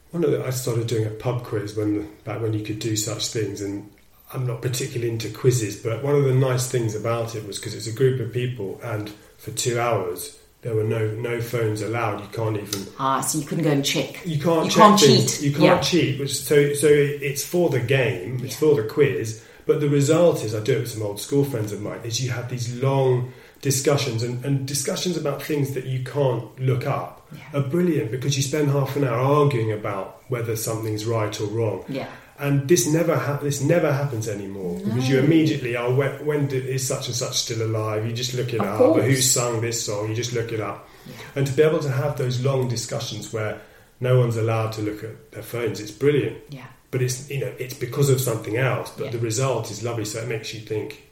One 0.09 0.23
of 0.23 0.31
the, 0.31 0.43
I 0.43 0.49
started 0.49 0.87
doing 0.87 1.05
a 1.05 1.11
pub 1.11 1.43
quiz 1.43 1.75
when 1.75 2.11
back 2.23 2.41
when 2.41 2.53
you 2.53 2.65
could 2.65 2.79
do 2.79 2.95
such 2.95 3.27
things, 3.27 3.61
and 3.61 3.91
I'm 4.33 4.47
not 4.47 4.63
particularly 4.63 5.11
into 5.11 5.29
quizzes, 5.29 5.81
but 5.81 6.03
one 6.03 6.15
of 6.15 6.23
the 6.23 6.33
nice 6.33 6.69
things 6.69 6.95
about 6.95 7.35
it 7.35 7.45
was 7.45 7.59
because 7.59 7.75
it's 7.75 7.87
a 7.87 7.93
group 7.93 8.19
of 8.19 8.33
people, 8.33 8.79
and 8.83 9.11
for 9.37 9.51
two 9.51 9.79
hours 9.79 10.39
there 10.61 10.75
were 10.75 10.83
no 10.83 11.07
no 11.15 11.41
phones 11.41 11.81
allowed. 11.81 12.21
You 12.21 12.27
can't 12.27 12.57
even 12.57 12.87
ah, 12.99 13.21
so 13.21 13.39
you 13.39 13.45
couldn't 13.45 13.63
go 13.63 13.71
and 13.71 13.83
check. 13.83 14.25
You 14.25 14.39
can't. 14.39 14.65
You 14.65 14.71
can't 14.71 14.99
things. 14.99 15.39
cheat. 15.39 15.45
You 15.45 15.51
can't 15.51 15.63
yeah. 15.63 15.81
cheat. 15.81 16.19
Which, 16.19 16.35
so 16.35 16.73
so 16.73 16.87
it's 16.87 17.43
for 17.43 17.69
the 17.69 17.79
game. 17.79 18.41
It's 18.43 18.53
yeah. 18.53 18.69
for 18.69 18.75
the 18.75 18.87
quiz. 18.87 19.43
But 19.65 19.79
the 19.79 19.89
result 19.89 20.43
is, 20.43 20.55
I 20.55 20.59
do 20.59 20.77
it 20.77 20.79
with 20.81 20.91
some 20.91 21.03
old 21.03 21.19
school 21.19 21.45
friends 21.45 21.71
of 21.71 21.81
mine. 21.81 22.01
Is 22.03 22.23
you 22.23 22.31
have 22.31 22.49
these 22.49 22.81
long 22.81 23.33
discussions 23.61 24.23
and, 24.23 24.43
and 24.43 24.67
discussions 24.67 25.17
about 25.17 25.41
things 25.41 25.73
that 25.73 25.85
you 25.85 26.03
can't 26.03 26.59
look 26.59 26.87
up 26.87 27.27
yeah. 27.31 27.59
are 27.59 27.63
brilliant 27.63 28.09
because 28.09 28.35
you 28.35 28.41
spend 28.41 28.71
half 28.71 28.95
an 28.95 29.03
hour 29.03 29.19
arguing 29.19 29.71
about 29.71 30.23
whether 30.29 30.55
something's 30.55 31.05
right 31.05 31.39
or 31.39 31.45
wrong. 31.45 31.85
Yeah 31.87 32.07
and 32.41 32.67
this 32.67 32.87
never 32.87 33.15
ha- 33.15 33.37
this 33.37 33.61
never 33.61 33.93
happens 33.93 34.27
anymore. 34.27 34.79
No. 34.79 34.85
because 34.85 35.07
you 35.07 35.19
immediately 35.19 35.77
oh 35.77 35.93
when, 35.93 36.25
when 36.25 36.47
did, 36.47 36.65
is 36.65 36.85
such 36.85 37.07
and 37.07 37.15
such 37.15 37.37
still 37.37 37.61
alive? 37.61 38.05
You 38.05 38.13
just 38.13 38.33
look 38.33 38.53
it 38.53 38.59
of 38.59 38.67
up. 38.67 38.77
course. 38.77 38.99
or 38.99 39.03
who 39.03 39.15
sung 39.17 39.61
this 39.61 39.85
song? 39.85 40.09
You 40.09 40.15
just 40.15 40.33
look 40.33 40.51
it 40.51 40.59
up. 40.59 40.87
Yeah. 41.07 41.13
and 41.35 41.47
to 41.47 41.53
be 41.53 41.63
able 41.63 41.79
to 41.79 41.89
have 41.89 42.17
those 42.17 42.43
long 42.43 42.67
discussions 42.67 43.31
where 43.31 43.61
no 43.99 44.19
one's 44.19 44.37
allowed 44.37 44.71
to 44.73 44.81
look 44.81 45.03
at 45.03 45.31
their 45.31 45.43
phones 45.43 45.79
it's 45.79 45.91
brilliant. 45.91 46.37
Yeah. 46.49 46.65
But 46.89 47.01
it's 47.03 47.29
you 47.29 47.39
know 47.39 47.53
it's 47.59 47.75
because 47.75 48.09
of 48.09 48.19
something 48.19 48.57
else 48.57 48.91
but 48.97 49.05
yeah. 49.05 49.11
the 49.11 49.19
result 49.19 49.69
is 49.69 49.83
lovely. 49.83 50.05
So 50.05 50.19
it 50.19 50.27
makes 50.27 50.53
you 50.53 50.61
think. 50.61 51.09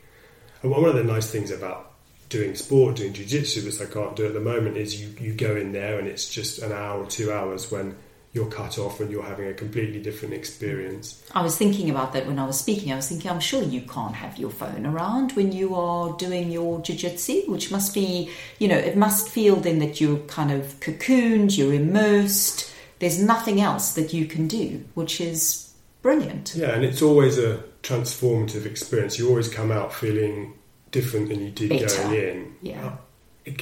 And 0.64 0.72
one 0.72 0.84
of 0.84 0.96
the 0.96 1.04
nice 1.04 1.30
things 1.32 1.52
about 1.52 1.94
doing 2.30 2.56
sport 2.56 2.96
doing 2.96 3.14
jiu-jitsu 3.14 3.66
which 3.66 3.82
I 3.82 3.92
can't 3.92 4.16
do 4.16 4.26
at 4.26 4.34
the 4.34 4.40
moment 4.40 4.78
is 4.78 5.02
you, 5.02 5.10
you 5.20 5.34
go 5.34 5.56
in 5.56 5.72
there 5.72 5.98
and 5.98 6.08
it's 6.08 6.30
just 6.30 6.60
an 6.60 6.72
hour 6.72 7.04
or 7.04 7.08
two 7.08 7.32
hours 7.32 7.72
when 7.72 7.96
you're 8.32 8.50
cut 8.50 8.78
off 8.78 9.00
and 9.00 9.10
you're 9.10 9.24
having 9.24 9.48
a 9.48 9.54
completely 9.54 10.00
different 10.00 10.34
experience. 10.34 11.24
I 11.34 11.42
was 11.42 11.58
thinking 11.58 11.90
about 11.90 12.14
that 12.14 12.28
when 12.28 12.38
I 12.38 12.46
was 12.46 12.60
speaking. 12.60 12.94
I 12.94 12.96
was 12.96 13.10
thinking, 13.10 13.30
I'm 13.32 13.40
sure 13.40 13.64
you 13.64 13.82
can't 13.82 14.14
have 14.14 14.38
your 14.38 14.52
phone 14.52 14.86
around 14.86 15.32
when 15.32 15.52
you 15.52 15.74
are 15.74 16.16
doing 16.18 16.52
your 16.52 16.80
jiu-jitsu, 16.82 17.50
which 17.52 17.72
must 17.72 17.94
be, 17.94 18.30
you 18.60 18.68
know, 18.68 18.78
it 18.78 18.96
must 18.96 19.30
feel 19.30 19.56
then 19.56 19.80
that 19.80 20.00
you're 20.00 20.20
kind 20.20 20.52
of 20.52 20.80
cocooned, 20.80 21.58
you're 21.58 21.74
immersed. 21.74 22.72
There's 23.00 23.22
nothing 23.22 23.62
else 23.62 23.94
that 23.94 24.14
you 24.14 24.26
can 24.26 24.48
do, 24.48 24.86
which 24.94 25.20
is 25.20 25.74
brilliant. 26.04 26.54
Yeah, 26.56 26.72
and 26.72 26.84
it's 26.84 27.02
always 27.02 27.40
a 27.40 27.64
transformative 27.82 28.66
experience. 28.66 29.18
You 29.18 29.30
always 29.30 29.48
come 29.48 29.72
out 29.72 29.92
feeling 29.92 30.54
different 30.92 31.30
than 31.30 31.40
you 31.40 31.50
did 31.50 31.70
Better. 31.70 32.04
going 32.04 32.16
in. 32.16 32.56
Yeah 32.62 32.86
uh, 32.88 32.92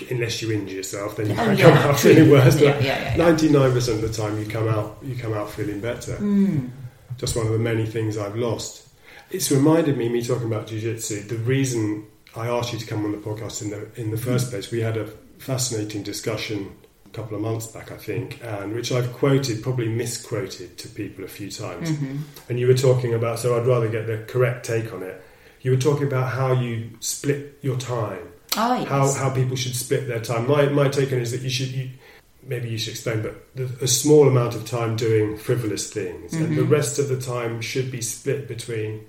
unless 0.09 0.41
you 0.41 0.51
injure 0.51 0.75
yourself, 0.75 1.17
then 1.17 1.29
you 1.29 1.35
oh, 1.37 1.51
yeah. 1.51 1.63
come 1.63 1.73
out 1.73 1.99
feeling 1.99 2.29
worse. 2.29 2.59
But 2.59 2.81
ninety-nine 3.17 3.71
percent 3.71 4.03
of 4.03 4.09
the 4.09 4.17
time, 4.21 4.39
you 4.39 4.45
come 4.45 4.67
out 4.67 4.97
you 5.01 5.15
come 5.15 5.33
out 5.33 5.49
feeling 5.49 5.79
better. 5.79 6.17
Mm. 6.17 6.69
Just 7.17 7.35
one 7.35 7.47
of 7.47 7.53
the 7.53 7.59
many 7.59 7.85
things 7.85 8.17
I've 8.17 8.35
lost. 8.35 8.87
It's 9.29 9.51
reminded 9.51 9.97
me, 9.97 10.07
me 10.07 10.21
talking 10.21 10.47
about 10.47 10.67
jiu-jitsu, 10.67 11.23
the 11.23 11.37
reason 11.37 12.05
I 12.35 12.47
asked 12.47 12.71
you 12.71 12.79
to 12.79 12.85
come 12.85 13.03
on 13.03 13.11
the 13.11 13.17
podcast 13.17 13.61
in 13.61 13.69
the 13.71 13.89
in 14.01 14.11
the 14.11 14.17
first 14.17 14.51
place. 14.51 14.71
We 14.71 14.81
had 14.81 14.97
a 14.97 15.07
fascinating 15.37 16.03
discussion 16.03 16.75
a 17.05 17.09
couple 17.09 17.35
of 17.35 17.41
months 17.41 17.67
back, 17.67 17.91
I 17.91 17.97
think, 17.97 18.39
and 18.43 18.73
which 18.73 18.91
I've 18.91 19.11
quoted, 19.13 19.63
probably 19.63 19.87
misquoted 19.87 20.77
to 20.77 20.87
people 20.89 21.23
a 21.23 21.27
few 21.27 21.49
times. 21.49 21.91
Mm-hmm. 21.91 22.17
And 22.49 22.59
you 22.59 22.67
were 22.67 22.73
talking 22.73 23.13
about, 23.13 23.39
so 23.39 23.59
I'd 23.59 23.65
rather 23.65 23.87
get 23.87 24.07
the 24.07 24.19
correct 24.27 24.65
take 24.65 24.93
on 24.93 25.03
it. 25.03 25.23
You 25.61 25.71
were 25.71 25.77
talking 25.77 26.05
about 26.07 26.31
how 26.33 26.51
you 26.53 26.91
split 26.99 27.59
your 27.61 27.77
time 27.77 28.27
oh, 28.57 28.73
yes. 28.75 28.87
how 28.87 29.13
how 29.13 29.29
people 29.29 29.55
should 29.55 29.75
split 29.75 30.07
their 30.07 30.19
time. 30.19 30.47
My 30.47 30.67
my 30.67 30.89
take 30.89 31.11
on 31.11 31.19
it 31.19 31.23
is 31.23 31.31
that 31.31 31.41
you 31.41 31.49
should. 31.49 31.69
You, 31.69 31.89
maybe 32.43 32.69
you 32.69 32.77
should 32.77 32.91
explain, 32.91 33.21
but 33.21 33.81
a 33.81 33.87
small 33.87 34.27
amount 34.27 34.55
of 34.55 34.65
time 34.65 34.95
doing 34.95 35.37
frivolous 35.37 35.91
things, 35.91 36.31
mm-hmm. 36.31 36.45
and 36.45 36.57
the 36.57 36.61
mm-hmm. 36.61 36.71
rest 36.71 36.97
of 36.99 37.09
the 37.09 37.19
time 37.19 37.61
should 37.61 37.91
be 37.91 38.01
split 38.01 38.47
between. 38.47 39.05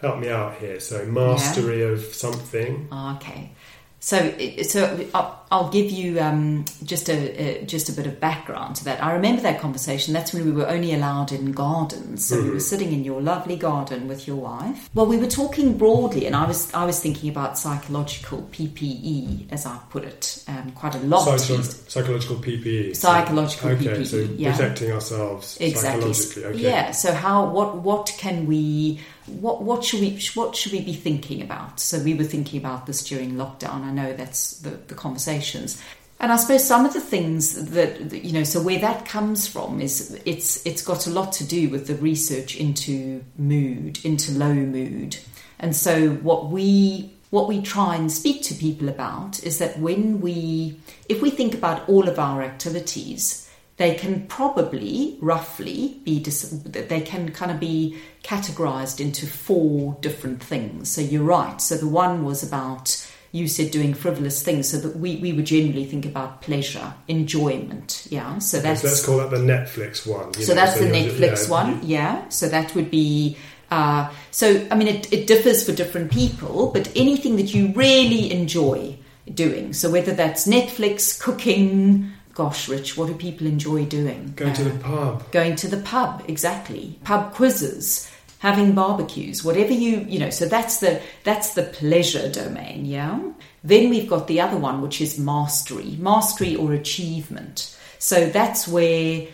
Help 0.00 0.18
me 0.18 0.30
out 0.30 0.56
here. 0.56 0.80
So 0.80 1.04
mastery 1.04 1.80
yeah. 1.80 1.88
of 1.88 2.02
something. 2.02 2.88
Okay. 2.90 3.52
So, 3.98 4.34
so 4.62 5.06
I'll 5.52 5.68
give 5.68 5.90
you 5.90 6.20
um, 6.20 6.64
just 6.84 7.08
a, 7.08 7.62
a, 7.62 7.64
just 7.64 7.88
a 7.88 7.92
bit 7.92 8.06
of 8.06 8.20
background 8.20 8.76
to 8.76 8.84
that. 8.84 9.02
I 9.02 9.12
remember 9.14 9.42
that 9.42 9.60
conversation. 9.60 10.14
That's 10.14 10.32
when 10.32 10.44
we 10.44 10.52
were 10.52 10.68
only 10.68 10.94
allowed 10.94 11.32
in 11.32 11.50
gardens. 11.50 12.24
So 12.24 12.36
mm-hmm. 12.36 12.46
you 12.46 12.52
were 12.52 12.60
sitting 12.60 12.92
in 12.92 13.02
your 13.02 13.20
lovely 13.20 13.56
garden 13.56 14.06
with 14.06 14.28
your 14.28 14.36
wife. 14.36 14.88
Well, 14.94 15.06
we 15.06 15.18
were 15.18 15.26
talking 15.26 15.76
broadly, 15.76 16.26
and 16.26 16.36
I 16.36 16.46
was 16.46 16.72
I 16.72 16.84
was 16.84 17.00
thinking 17.00 17.30
about 17.30 17.58
psychological 17.58 18.48
PPE, 18.52 19.50
as 19.50 19.66
I 19.66 19.76
put 19.90 20.04
it, 20.04 20.44
um, 20.46 20.70
quite 20.70 20.94
a 20.94 21.00
lot. 21.00 21.40
Psycho- 21.40 21.62
psychological 21.62 22.36
PPE. 22.36 22.94
Psychological 22.94 23.70
so, 23.70 23.74
okay, 23.74 23.86
PPE. 23.86 24.06
So 24.06 24.16
yeah. 24.16 24.56
protecting 24.56 24.92
ourselves 24.92 25.56
exactly. 25.60 26.14
psychologically. 26.14 26.44
Okay. 26.44 26.58
Yeah. 26.58 26.92
So 26.92 27.12
how 27.12 27.50
what 27.50 27.78
what 27.78 28.14
can 28.18 28.46
we 28.46 29.00
what 29.26 29.62
what 29.62 29.84
should 29.84 30.00
we 30.00 30.20
what 30.34 30.56
should 30.56 30.72
we 30.72 30.80
be 30.80 30.94
thinking 30.94 31.42
about? 31.42 31.80
So 31.80 31.98
we 32.02 32.14
were 32.14 32.24
thinking 32.24 32.60
about 32.60 32.86
this 32.86 33.04
during 33.04 33.34
lockdown. 33.34 33.82
I 33.84 33.90
know 33.90 34.12
that's 34.12 34.58
the, 34.58 34.70
the 34.70 34.94
conversations. 35.40 35.82
And 36.22 36.30
I 36.30 36.36
suppose 36.36 36.66
some 36.66 36.84
of 36.84 36.92
the 36.92 37.00
things 37.00 37.70
that 37.70 38.12
you 38.12 38.32
know, 38.32 38.44
so 38.44 38.60
where 38.60 38.78
that 38.80 39.06
comes 39.06 39.46
from 39.46 39.80
is 39.80 40.20
it's 40.26 40.64
it's 40.66 40.82
got 40.82 41.06
a 41.06 41.10
lot 41.10 41.32
to 41.34 41.44
do 41.44 41.70
with 41.70 41.86
the 41.86 41.94
research 41.94 42.56
into 42.56 43.24
mood, 43.38 44.04
into 44.04 44.32
low 44.32 44.52
mood. 44.52 45.16
And 45.58 45.74
so 45.74 46.10
what 46.22 46.50
we 46.50 47.14
what 47.30 47.48
we 47.48 47.62
try 47.62 47.96
and 47.96 48.12
speak 48.12 48.42
to 48.42 48.54
people 48.54 48.88
about 48.88 49.42
is 49.44 49.58
that 49.58 49.78
when 49.78 50.20
we 50.20 50.78
if 51.08 51.22
we 51.22 51.30
think 51.30 51.54
about 51.54 51.88
all 51.88 52.06
of 52.06 52.18
our 52.18 52.42
activities, 52.42 53.48
they 53.78 53.94
can 53.94 54.26
probably 54.26 55.16
roughly 55.22 56.02
be 56.04 56.18
they 56.20 57.00
can 57.00 57.30
kind 57.32 57.50
of 57.50 57.58
be 57.58 57.96
categorized 58.22 59.00
into 59.00 59.26
four 59.26 59.96
different 60.02 60.42
things 60.42 60.90
so 60.90 61.00
you're 61.00 61.22
right 61.22 61.62
so 61.62 61.78
the 61.78 61.88
one 61.88 62.22
was 62.22 62.42
about 62.42 63.09
you 63.32 63.46
said 63.46 63.70
doing 63.70 63.94
frivolous 63.94 64.42
things 64.42 64.68
so 64.68 64.76
that 64.78 64.96
we, 64.96 65.16
we 65.16 65.32
would 65.32 65.46
generally 65.46 65.84
think 65.84 66.04
about 66.04 66.42
pleasure 66.42 66.92
enjoyment 67.08 68.06
yeah 68.10 68.38
so 68.38 68.58
that's 68.60 68.82
so 68.82 68.88
let's 68.88 69.04
call 69.04 69.18
that 69.18 69.30
the 69.30 69.36
netflix 69.36 70.06
one 70.06 70.32
so 70.34 70.52
know, 70.52 70.54
that's 70.54 70.78
so 70.78 70.84
the 70.84 70.90
netflix 70.90 71.48
one 71.48 71.80
yeah 71.82 72.28
so 72.28 72.48
that 72.48 72.74
would 72.74 72.90
be 72.90 73.36
uh, 73.70 74.10
so 74.30 74.66
i 74.70 74.74
mean 74.74 74.88
it, 74.88 75.12
it 75.12 75.26
differs 75.26 75.64
for 75.64 75.72
different 75.72 76.10
people 76.10 76.70
but 76.72 76.90
anything 76.96 77.36
that 77.36 77.54
you 77.54 77.72
really 77.74 78.32
enjoy 78.32 78.96
doing 79.32 79.72
so 79.72 79.90
whether 79.90 80.12
that's 80.12 80.46
netflix 80.46 81.20
cooking 81.20 82.12
gosh, 82.32 82.68
Rich, 82.68 82.96
what 82.96 83.08
do 83.08 83.14
people 83.14 83.46
enjoy 83.46 83.84
doing? 83.84 84.32
Going 84.34 84.52
uh, 84.52 84.54
to 84.54 84.64
the 84.64 84.74
uh, 84.76 84.78
pub. 84.78 85.30
Going 85.30 85.56
to 85.56 85.68
the 85.68 85.76
pub, 85.78 86.24
exactly. 86.26 86.98
Pub 87.04 87.34
quizzes, 87.34 88.10
having 88.40 88.72
barbecues, 88.72 89.44
whatever 89.44 89.72
you, 89.72 89.98
you 90.08 90.18
know, 90.18 90.30
so 90.30 90.46
that's 90.46 90.80
the 90.80 91.00
that's 91.24 91.54
the 91.54 91.62
pleasure 91.62 92.30
domain, 92.30 92.84
yeah? 92.84 93.20
Then 93.62 93.90
we've 93.90 94.08
got 94.08 94.26
the 94.26 94.40
other 94.40 94.56
one 94.56 94.80
which 94.80 95.00
is 95.00 95.18
mastery, 95.18 95.96
mastery 95.98 96.56
or 96.56 96.72
achievement. 96.72 97.76
So 97.98 98.26
that's 98.26 98.66
where 98.66 99.28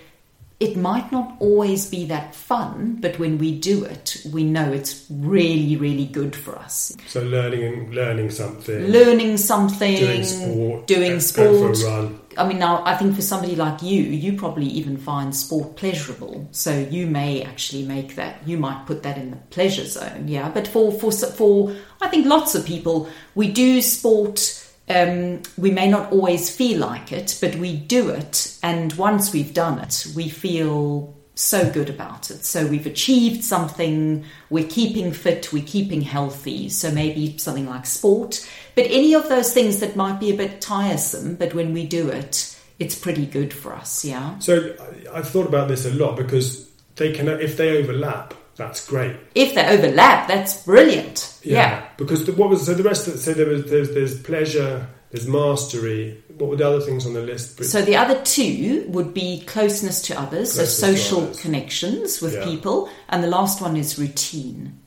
it 0.58 0.76
might 0.76 1.12
not 1.12 1.36
always 1.38 1.88
be 1.88 2.06
that 2.06 2.34
fun, 2.34 2.98
but 3.00 3.18
when 3.18 3.38
we 3.38 3.56
do 3.56 3.84
it, 3.84 4.16
we 4.32 4.42
know 4.42 4.72
it's 4.72 5.06
really, 5.10 5.76
really 5.76 6.06
good 6.06 6.34
for 6.34 6.58
us. 6.58 6.96
So 7.06 7.22
learning 7.22 7.62
and 7.62 7.94
learning 7.94 8.30
something, 8.30 8.86
learning 8.86 9.36
something, 9.36 9.96
doing 9.96 10.24
sport, 10.24 10.86
doing 10.86 11.20
sport. 11.20 11.76
I 12.38 12.46
mean, 12.46 12.58
now 12.58 12.82
I 12.84 12.96
think 12.96 13.14
for 13.14 13.22
somebody 13.22 13.56
like 13.56 13.82
you, 13.82 14.02
you 14.02 14.36
probably 14.38 14.66
even 14.66 14.96
find 14.96 15.34
sport 15.34 15.76
pleasurable. 15.76 16.48
So 16.50 16.76
you 16.78 17.06
may 17.06 17.42
actually 17.42 17.84
make 17.84 18.16
that. 18.16 18.46
You 18.46 18.58
might 18.58 18.86
put 18.86 19.02
that 19.02 19.18
in 19.18 19.30
the 19.30 19.36
pleasure 19.36 19.86
zone, 19.86 20.28
yeah. 20.28 20.48
But 20.50 20.68
for 20.68 20.92
for 20.92 21.12
for, 21.12 21.74
I 22.00 22.08
think 22.08 22.26
lots 22.26 22.54
of 22.54 22.66
people, 22.66 23.08
we 23.34 23.50
do 23.50 23.80
sport 23.80 24.62
um, 24.88 25.42
we 25.58 25.70
may 25.70 25.88
not 25.88 26.12
always 26.12 26.54
feel 26.54 26.78
like 26.78 27.12
it, 27.12 27.38
but 27.40 27.56
we 27.56 27.76
do 27.76 28.10
it. 28.10 28.56
And 28.62 28.92
once 28.92 29.32
we've 29.32 29.52
done 29.52 29.80
it, 29.80 30.06
we 30.14 30.28
feel 30.28 31.14
so 31.34 31.70
good 31.70 31.90
about 31.90 32.30
it. 32.30 32.44
So 32.44 32.66
we've 32.66 32.86
achieved 32.86 33.44
something, 33.44 34.24
we're 34.48 34.68
keeping 34.68 35.12
fit, 35.12 35.52
we're 35.52 35.64
keeping 35.64 36.00
healthy. 36.00 36.68
So 36.68 36.90
maybe 36.90 37.36
something 37.36 37.66
like 37.66 37.84
sport, 37.84 38.48
but 38.76 38.84
any 38.88 39.14
of 39.14 39.28
those 39.28 39.52
things 39.52 39.80
that 39.80 39.96
might 39.96 40.20
be 40.20 40.30
a 40.30 40.36
bit 40.36 40.60
tiresome, 40.60 41.34
but 41.34 41.54
when 41.54 41.72
we 41.72 41.86
do 41.86 42.10
it, 42.10 42.56
it's 42.78 42.94
pretty 42.96 43.24
good 43.24 43.52
for 43.52 43.74
us. 43.74 44.04
Yeah. 44.04 44.38
So 44.38 44.76
I've 45.12 45.28
thought 45.28 45.46
about 45.46 45.68
this 45.68 45.86
a 45.86 45.94
lot 45.94 46.14
because 46.16 46.70
they 46.96 47.12
can, 47.12 47.26
if 47.28 47.56
they 47.56 47.78
overlap, 47.78 48.34
that's 48.56 48.86
great. 48.86 49.16
If 49.34 49.54
they 49.54 49.66
overlap, 49.66 50.28
that's 50.28 50.62
brilliant. 50.62 51.40
Yeah. 51.42 51.54
yeah. 51.54 51.88
Because 51.96 52.26
the, 52.26 52.32
what 52.32 52.50
was 52.50 52.66
so 52.66 52.74
the 52.74 52.82
rest? 52.82 53.08
Of, 53.08 53.18
so 53.18 53.32
there 53.32 53.46
was 53.46 53.64
there's, 53.70 53.94
there's 53.94 54.20
pleasure, 54.22 54.86
there's 55.10 55.26
mastery. 55.26 56.22
What 56.36 56.50
were 56.50 56.56
the 56.56 56.68
other 56.68 56.80
things 56.80 57.06
on 57.06 57.14
the 57.14 57.22
list? 57.22 57.64
So 57.64 57.80
the 57.80 57.96
other 57.96 58.20
two 58.22 58.84
would 58.88 59.14
be 59.14 59.42
closeness 59.46 60.02
to 60.02 60.20
others, 60.20 60.54
closeness 60.54 60.78
so 60.78 60.94
social 60.94 61.22
others. 61.22 61.40
connections 61.40 62.20
with 62.20 62.34
yeah. 62.34 62.44
people, 62.44 62.90
and 63.08 63.24
the 63.24 63.28
last 63.28 63.62
one 63.62 63.76
is 63.76 63.98
routine. 63.98 64.80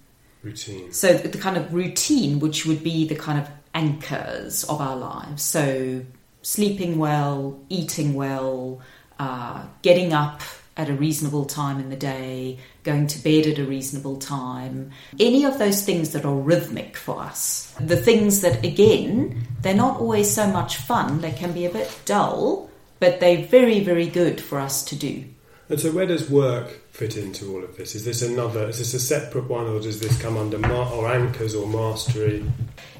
Routine. 0.43 0.91
So 0.91 1.13
the 1.13 1.37
kind 1.37 1.57
of 1.57 1.73
routine, 1.73 2.39
which 2.39 2.65
would 2.65 2.83
be 2.83 3.07
the 3.07 3.15
kind 3.15 3.39
of 3.39 3.49
anchors 3.73 4.63
of 4.65 4.81
our 4.81 4.95
lives. 4.95 5.43
So 5.43 6.05
sleeping 6.41 6.97
well, 6.97 7.59
eating 7.69 8.13
well, 8.13 8.81
uh, 9.19 9.65
getting 9.81 10.13
up 10.13 10.41
at 10.77 10.89
a 10.89 10.93
reasonable 10.93 11.43
time 11.43 11.77
in 11.79 11.89
the 11.89 11.95
day, 11.97 12.57
going 12.83 13.05
to 13.05 13.21
bed 13.21 13.45
at 13.45 13.59
a 13.59 13.65
reasonable 13.65 14.15
time, 14.15 14.89
any 15.19 15.43
of 15.43 15.59
those 15.59 15.83
things 15.83 16.13
that 16.13 16.23
are 16.23 16.33
rhythmic 16.33 16.95
for 16.95 17.21
us. 17.21 17.75
The 17.81 17.97
things 17.97 18.39
that, 18.41 18.63
again, 18.63 19.45
they're 19.61 19.73
not 19.73 19.99
always 19.99 20.33
so 20.33 20.47
much 20.47 20.77
fun, 20.77 21.19
they 21.19 21.33
can 21.33 21.51
be 21.51 21.65
a 21.65 21.69
bit 21.69 21.99
dull, 22.05 22.69
but 23.01 23.19
they're 23.19 23.45
very, 23.45 23.81
very 23.81 24.07
good 24.07 24.39
for 24.39 24.57
us 24.57 24.85
to 24.85 24.95
do. 24.95 25.25
And 25.67 25.81
so, 25.81 25.91
where 25.91 26.05
does 26.05 26.29
work 26.29 26.79
fit 26.99 27.15
into 27.15 27.55
all 27.55 27.63
of 27.63 27.77
this? 27.77 27.95
Is 27.95 28.03
this 28.03 28.21
another? 28.21 28.67
Is 28.67 28.79
this 28.79 28.93
a 28.93 28.99
separate 28.99 29.47
one, 29.47 29.67
or 29.67 29.79
does 29.79 30.01
this 30.01 30.21
come 30.21 30.35
under 30.35 30.59
ma- 30.59 30.91
or 30.91 31.09
anchors 31.09 31.55
or 31.55 31.65
mastery? 31.65 32.43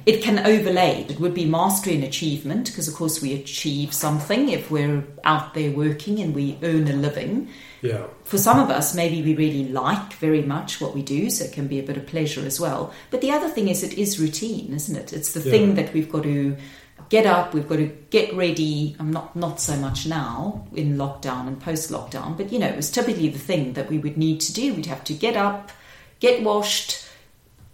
It 0.06 0.22
can 0.22 0.38
overlay. 0.38 1.04
It 1.06 1.20
would 1.20 1.34
be 1.34 1.44
mastery 1.44 1.96
and 1.96 2.04
achievement 2.04 2.68
because, 2.70 2.88
of 2.88 2.94
course, 2.94 3.20
we 3.20 3.34
achieve 3.34 3.92
something 3.92 4.48
if 4.48 4.70
we're 4.70 5.04
out 5.24 5.52
there 5.52 5.70
working 5.70 6.18
and 6.18 6.34
we 6.34 6.58
earn 6.62 6.88
a 6.88 6.94
living. 6.94 7.50
Yeah. 7.82 8.06
For 8.24 8.38
some 8.38 8.58
of 8.58 8.70
us, 8.70 8.94
maybe 8.94 9.20
we 9.22 9.34
really 9.34 9.68
like 9.68 10.14
very 10.14 10.42
much 10.42 10.80
what 10.80 10.94
we 10.94 11.02
do, 11.02 11.28
so 11.28 11.44
it 11.44 11.52
can 11.52 11.66
be 11.66 11.78
a 11.78 11.82
bit 11.82 11.98
of 11.98 12.06
pleasure 12.06 12.46
as 12.46 12.58
well. 12.58 12.94
But 13.10 13.20
the 13.20 13.32
other 13.32 13.50
thing 13.50 13.68
is, 13.68 13.82
it 13.82 13.98
is 13.98 14.18
routine, 14.18 14.72
isn't 14.72 14.96
it? 14.96 15.12
It's 15.12 15.34
the 15.34 15.40
yeah. 15.40 15.50
thing 15.50 15.74
that 15.74 15.92
we've 15.92 16.10
got 16.10 16.22
to 16.22 16.56
get 17.08 17.26
up, 17.26 17.54
we've 17.54 17.68
got 17.68 17.76
to 17.76 17.86
get 18.10 18.34
ready. 18.34 18.96
I'm 18.98 19.10
not 19.10 19.34
not 19.34 19.60
so 19.60 19.76
much 19.76 20.06
now 20.06 20.66
in 20.74 20.96
lockdown 20.96 21.48
and 21.48 21.60
post 21.60 21.90
lockdown, 21.90 22.36
but 22.36 22.52
you 22.52 22.58
know, 22.58 22.66
it 22.66 22.76
was 22.76 22.90
typically 22.90 23.28
the 23.28 23.38
thing 23.38 23.74
that 23.74 23.88
we 23.88 23.98
would 23.98 24.16
need 24.16 24.40
to 24.42 24.52
do. 24.52 24.74
We'd 24.74 24.86
have 24.86 25.04
to 25.04 25.14
get 25.14 25.36
up, 25.36 25.70
get 26.18 26.42
washed, 26.42 27.08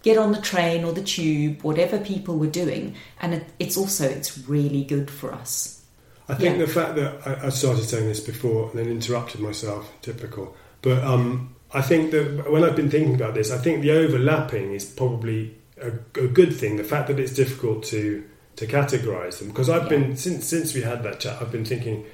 get 0.02 0.18
on 0.18 0.32
the 0.32 0.40
train 0.40 0.84
or 0.84 0.92
the 0.92 1.02
tube, 1.02 1.62
whatever 1.62 1.98
people 1.98 2.38
were 2.38 2.46
doing, 2.46 2.94
and 3.20 3.34
it, 3.34 3.44
it's 3.58 3.76
also 3.76 4.08
it's 4.08 4.38
really 4.46 4.84
good 4.84 5.10
for 5.10 5.32
us. 5.32 5.84
I 6.28 6.34
think 6.34 6.58
yeah. 6.58 6.64
the 6.66 6.72
fact 6.72 6.96
that 6.96 7.26
I, 7.26 7.46
I, 7.46 7.48
started 7.50 7.84
saying 7.84 8.08
this 8.08 8.20
before 8.20 8.70
and 8.70 8.78
then 8.78 8.88
interrupted 8.88 9.40
myself, 9.40 9.92
typical. 10.02 10.56
But 10.82 11.04
um, 11.04 11.54
I 11.72 11.82
think 11.82 12.10
that 12.10 12.50
when 12.50 12.64
I've 12.64 12.74
been 12.74 12.90
thinking 12.90 13.14
about 13.14 13.34
this, 13.34 13.52
I 13.52 13.58
think 13.58 13.82
the 13.82 13.92
overlapping 13.92 14.72
is 14.72 14.84
probably 14.84 15.56
a, 15.80 15.88
a 16.20 16.26
good 16.26 16.54
thing. 16.54 16.76
The 16.76 16.84
fact 16.84 17.08
that 17.08 17.20
it's 17.20 17.34
difficult 17.34 17.84
to 17.84 18.24
to 18.56 18.66
categorize 18.66 19.38
them 19.38 19.48
because 19.48 19.68
I've 19.68 19.84
yeah. 19.84 19.88
been 19.88 20.16
since 20.16 20.46
since 20.46 20.74
we 20.74 20.82
had 20.82 21.02
that 21.02 21.20
chat, 21.20 21.40
I've 21.40 21.52
been 21.52 21.64
thinking 21.64 22.04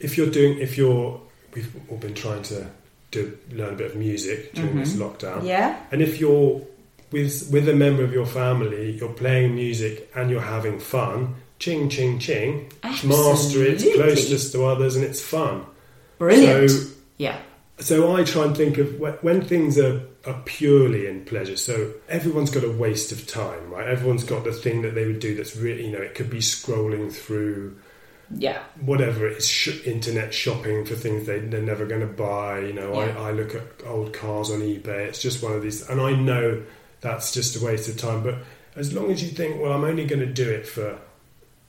if 0.00 0.16
you're 0.16 0.30
doing 0.30 0.58
if 0.58 0.76
you're 0.76 1.20
we've 1.54 1.74
all 1.88 1.98
been 1.98 2.14
trying 2.14 2.42
to 2.44 2.66
do 3.10 3.38
learn 3.50 3.74
a 3.74 3.76
bit 3.76 3.92
of 3.92 3.96
music 3.96 4.52
during 4.54 4.70
mm-hmm. 4.70 4.80
this 4.80 4.94
lockdown, 4.94 5.44
yeah, 5.44 5.80
and 5.92 6.02
if 6.02 6.20
you're 6.20 6.60
with 7.10 7.48
with 7.52 7.68
a 7.68 7.74
member 7.74 8.02
of 8.02 8.12
your 8.12 8.26
family, 8.26 8.92
you're 8.92 9.12
playing 9.12 9.54
music 9.54 10.10
and 10.14 10.30
you're 10.30 10.40
having 10.40 10.80
fun 10.80 11.36
ching, 11.58 11.88
ching, 11.88 12.18
ching. 12.18 12.70
Absolutely. 12.82 13.24
Master 13.24 13.64
it, 13.64 13.94
closeness 13.94 14.52
to 14.52 14.64
others, 14.64 14.96
and 14.96 15.04
it's 15.04 15.20
fun. 15.20 15.64
Brilliant. 16.18 16.70
So, 16.70 16.90
yeah. 17.16 17.38
So 17.80 18.14
I 18.14 18.22
try 18.22 18.44
and 18.44 18.56
think 18.56 18.78
of 18.78 19.00
when 19.22 19.42
things 19.42 19.78
are, 19.78 20.02
are 20.24 20.40
purely 20.44 21.06
in 21.06 21.24
pleasure. 21.24 21.56
So 21.56 21.92
everyone's 22.08 22.50
got 22.50 22.64
a 22.64 22.70
waste 22.70 23.10
of 23.10 23.26
time, 23.26 23.70
right? 23.70 23.88
Everyone's 23.88 24.24
got 24.24 24.44
the 24.44 24.52
thing 24.52 24.82
that 24.82 24.94
they 24.94 25.06
would 25.06 25.18
do 25.18 25.34
that's 25.34 25.56
really, 25.56 25.86
you 25.86 25.92
know, 25.92 26.02
it 26.02 26.14
could 26.14 26.30
be 26.30 26.38
scrolling 26.38 27.12
through 27.12 27.76
yeah 28.30 28.62
whatever 28.80 29.28
it's 29.28 29.46
sh- 29.46 29.84
internet 29.84 30.32
shopping 30.32 30.86
for 30.86 30.94
things 30.94 31.26
they, 31.26 31.40
they're 31.40 31.60
never 31.60 31.84
going 31.84 32.00
to 32.00 32.06
buy 32.06 32.58
you 32.58 32.72
know 32.72 32.90
yeah. 32.94 33.18
I, 33.18 33.28
I 33.28 33.30
look 33.32 33.54
at 33.54 33.86
old 33.86 34.14
cars 34.14 34.50
on 34.50 34.60
ebay 34.60 35.06
it's 35.06 35.20
just 35.20 35.42
one 35.42 35.52
of 35.52 35.60
these 35.60 35.86
and 35.90 36.00
i 36.00 36.12
know 36.12 36.62
that's 37.02 37.34
just 37.34 37.54
a 37.54 37.62
waste 37.62 37.86
of 37.90 37.98
time 37.98 38.22
but 38.22 38.36
as 38.76 38.94
long 38.94 39.10
as 39.10 39.22
you 39.22 39.28
think 39.28 39.60
well 39.60 39.74
i'm 39.74 39.84
only 39.84 40.06
going 40.06 40.20
to 40.20 40.32
do 40.32 40.48
it 40.48 40.66
for 40.66 40.98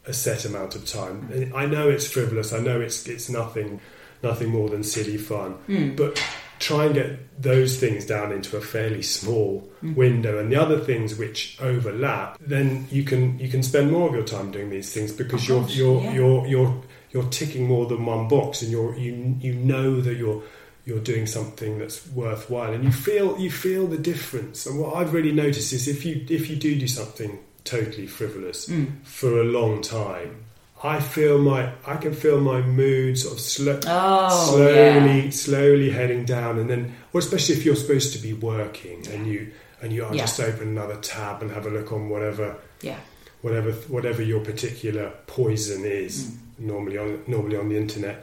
a 0.08 0.14
set 0.14 0.46
amount 0.46 0.76
of 0.76 0.86
time. 0.86 1.30
And 1.34 1.54
I 1.54 1.66
know 1.66 1.90
it's 1.90 2.08
frivolous. 2.08 2.54
I 2.54 2.60
know 2.60 2.80
it's 2.80 3.08
it's 3.08 3.30
nothing 3.30 3.82
nothing 4.26 4.50
more 4.50 4.70
than 4.70 4.84
silly 4.84 5.18
fun. 5.18 5.56
Mm. 5.70 5.96
But 5.96 6.22
try 6.60 6.86
and 6.86 6.96
get 6.96 7.42
those 7.42 7.80
things 7.80 8.06
down 8.06 8.32
into 8.32 8.58
a 8.58 8.62
fairly 8.62 9.02
small 9.02 9.70
Mm. 9.84 9.96
window 9.96 10.40
and 10.40 10.50
the 10.52 10.56
other 10.66 10.80
things 10.80 11.16
which 11.18 11.58
overlap 11.62 12.38
then 12.40 12.88
you 12.90 13.04
can 13.04 13.38
you 13.40 13.50
can 13.50 13.62
spend 13.62 13.92
more 13.92 14.08
of 14.10 14.16
your 14.16 14.24
time 14.24 14.52
doing 14.52 14.70
these 14.70 14.92
things 14.94 15.12
because 15.12 15.48
you're 15.50 15.66
you're 15.68 16.02
yeah. 16.02 16.14
you're 16.18 16.48
you're 16.48 16.74
you're 17.12 17.30
ticking 17.30 17.68
more 17.68 17.86
than 17.92 18.06
one 18.06 18.28
box 18.30 18.62
and 18.62 18.72
you're 18.72 18.96
you 18.96 19.36
you 19.42 19.54
know 19.54 20.00
that 20.02 20.16
you're 20.16 20.42
you're 20.86 21.02
doing 21.12 21.26
something 21.28 21.78
that's 21.78 22.08
worthwhile 22.14 22.74
and 22.74 22.84
you 22.86 22.92
feel 22.92 23.38
you 23.38 23.52
feel 23.52 23.86
the 23.86 23.98
difference 24.14 24.66
and 24.66 24.80
what 24.80 24.96
I've 24.96 25.14
really 25.14 25.34
noticed 25.34 25.74
is 25.74 25.88
if 25.90 26.06
you 26.06 26.26
if 26.30 26.50
you 26.50 26.56
do 26.56 26.72
do 26.80 26.88
something 26.88 27.38
totally 27.66 28.08
frivolous 28.08 28.70
Mm. 28.70 28.88
for 29.04 29.40
a 29.42 29.44
long 29.44 29.82
time 29.82 30.45
I 30.94 31.00
feel 31.00 31.38
my 31.52 31.62
I 31.94 31.96
can 32.04 32.14
feel 32.14 32.40
my 32.40 32.60
mood 32.62 33.18
sort 33.18 33.34
of 33.36 33.40
sl- 33.40 33.80
Oh, 33.88 34.46
slowly 34.52 35.22
yeah. 35.26 35.30
slowly 35.32 35.90
heading 36.00 36.24
down 36.26 36.54
and 36.60 36.70
then 36.70 36.94
or 37.14 37.20
especially 37.20 37.56
if 37.58 37.66
you're 37.66 37.76
supposed 37.86 38.14
to 38.16 38.20
be 38.20 38.34
working 38.34 39.00
and 39.14 39.22
you 39.32 39.40
and 39.82 39.92
you 39.94 40.02
are 40.06 40.14
Yeah. 40.14 40.22
just 40.26 40.40
open 40.40 40.68
another 40.70 40.98
tab 41.02 41.42
and 41.42 41.50
have 41.52 41.66
a 41.66 41.70
look 41.78 41.92
on 41.92 42.10
whatever 42.10 42.48
Yeah. 42.82 43.00
whatever 43.42 43.72
whatever 43.96 44.22
your 44.22 44.42
particular 44.52 45.12
poison 45.28 45.82
is 45.86 46.14
Mm. 46.26 46.66
normally 46.72 46.98
on 47.04 47.10
normally 47.28 47.58
on 47.58 47.68
the 47.70 47.78
internet 47.78 48.18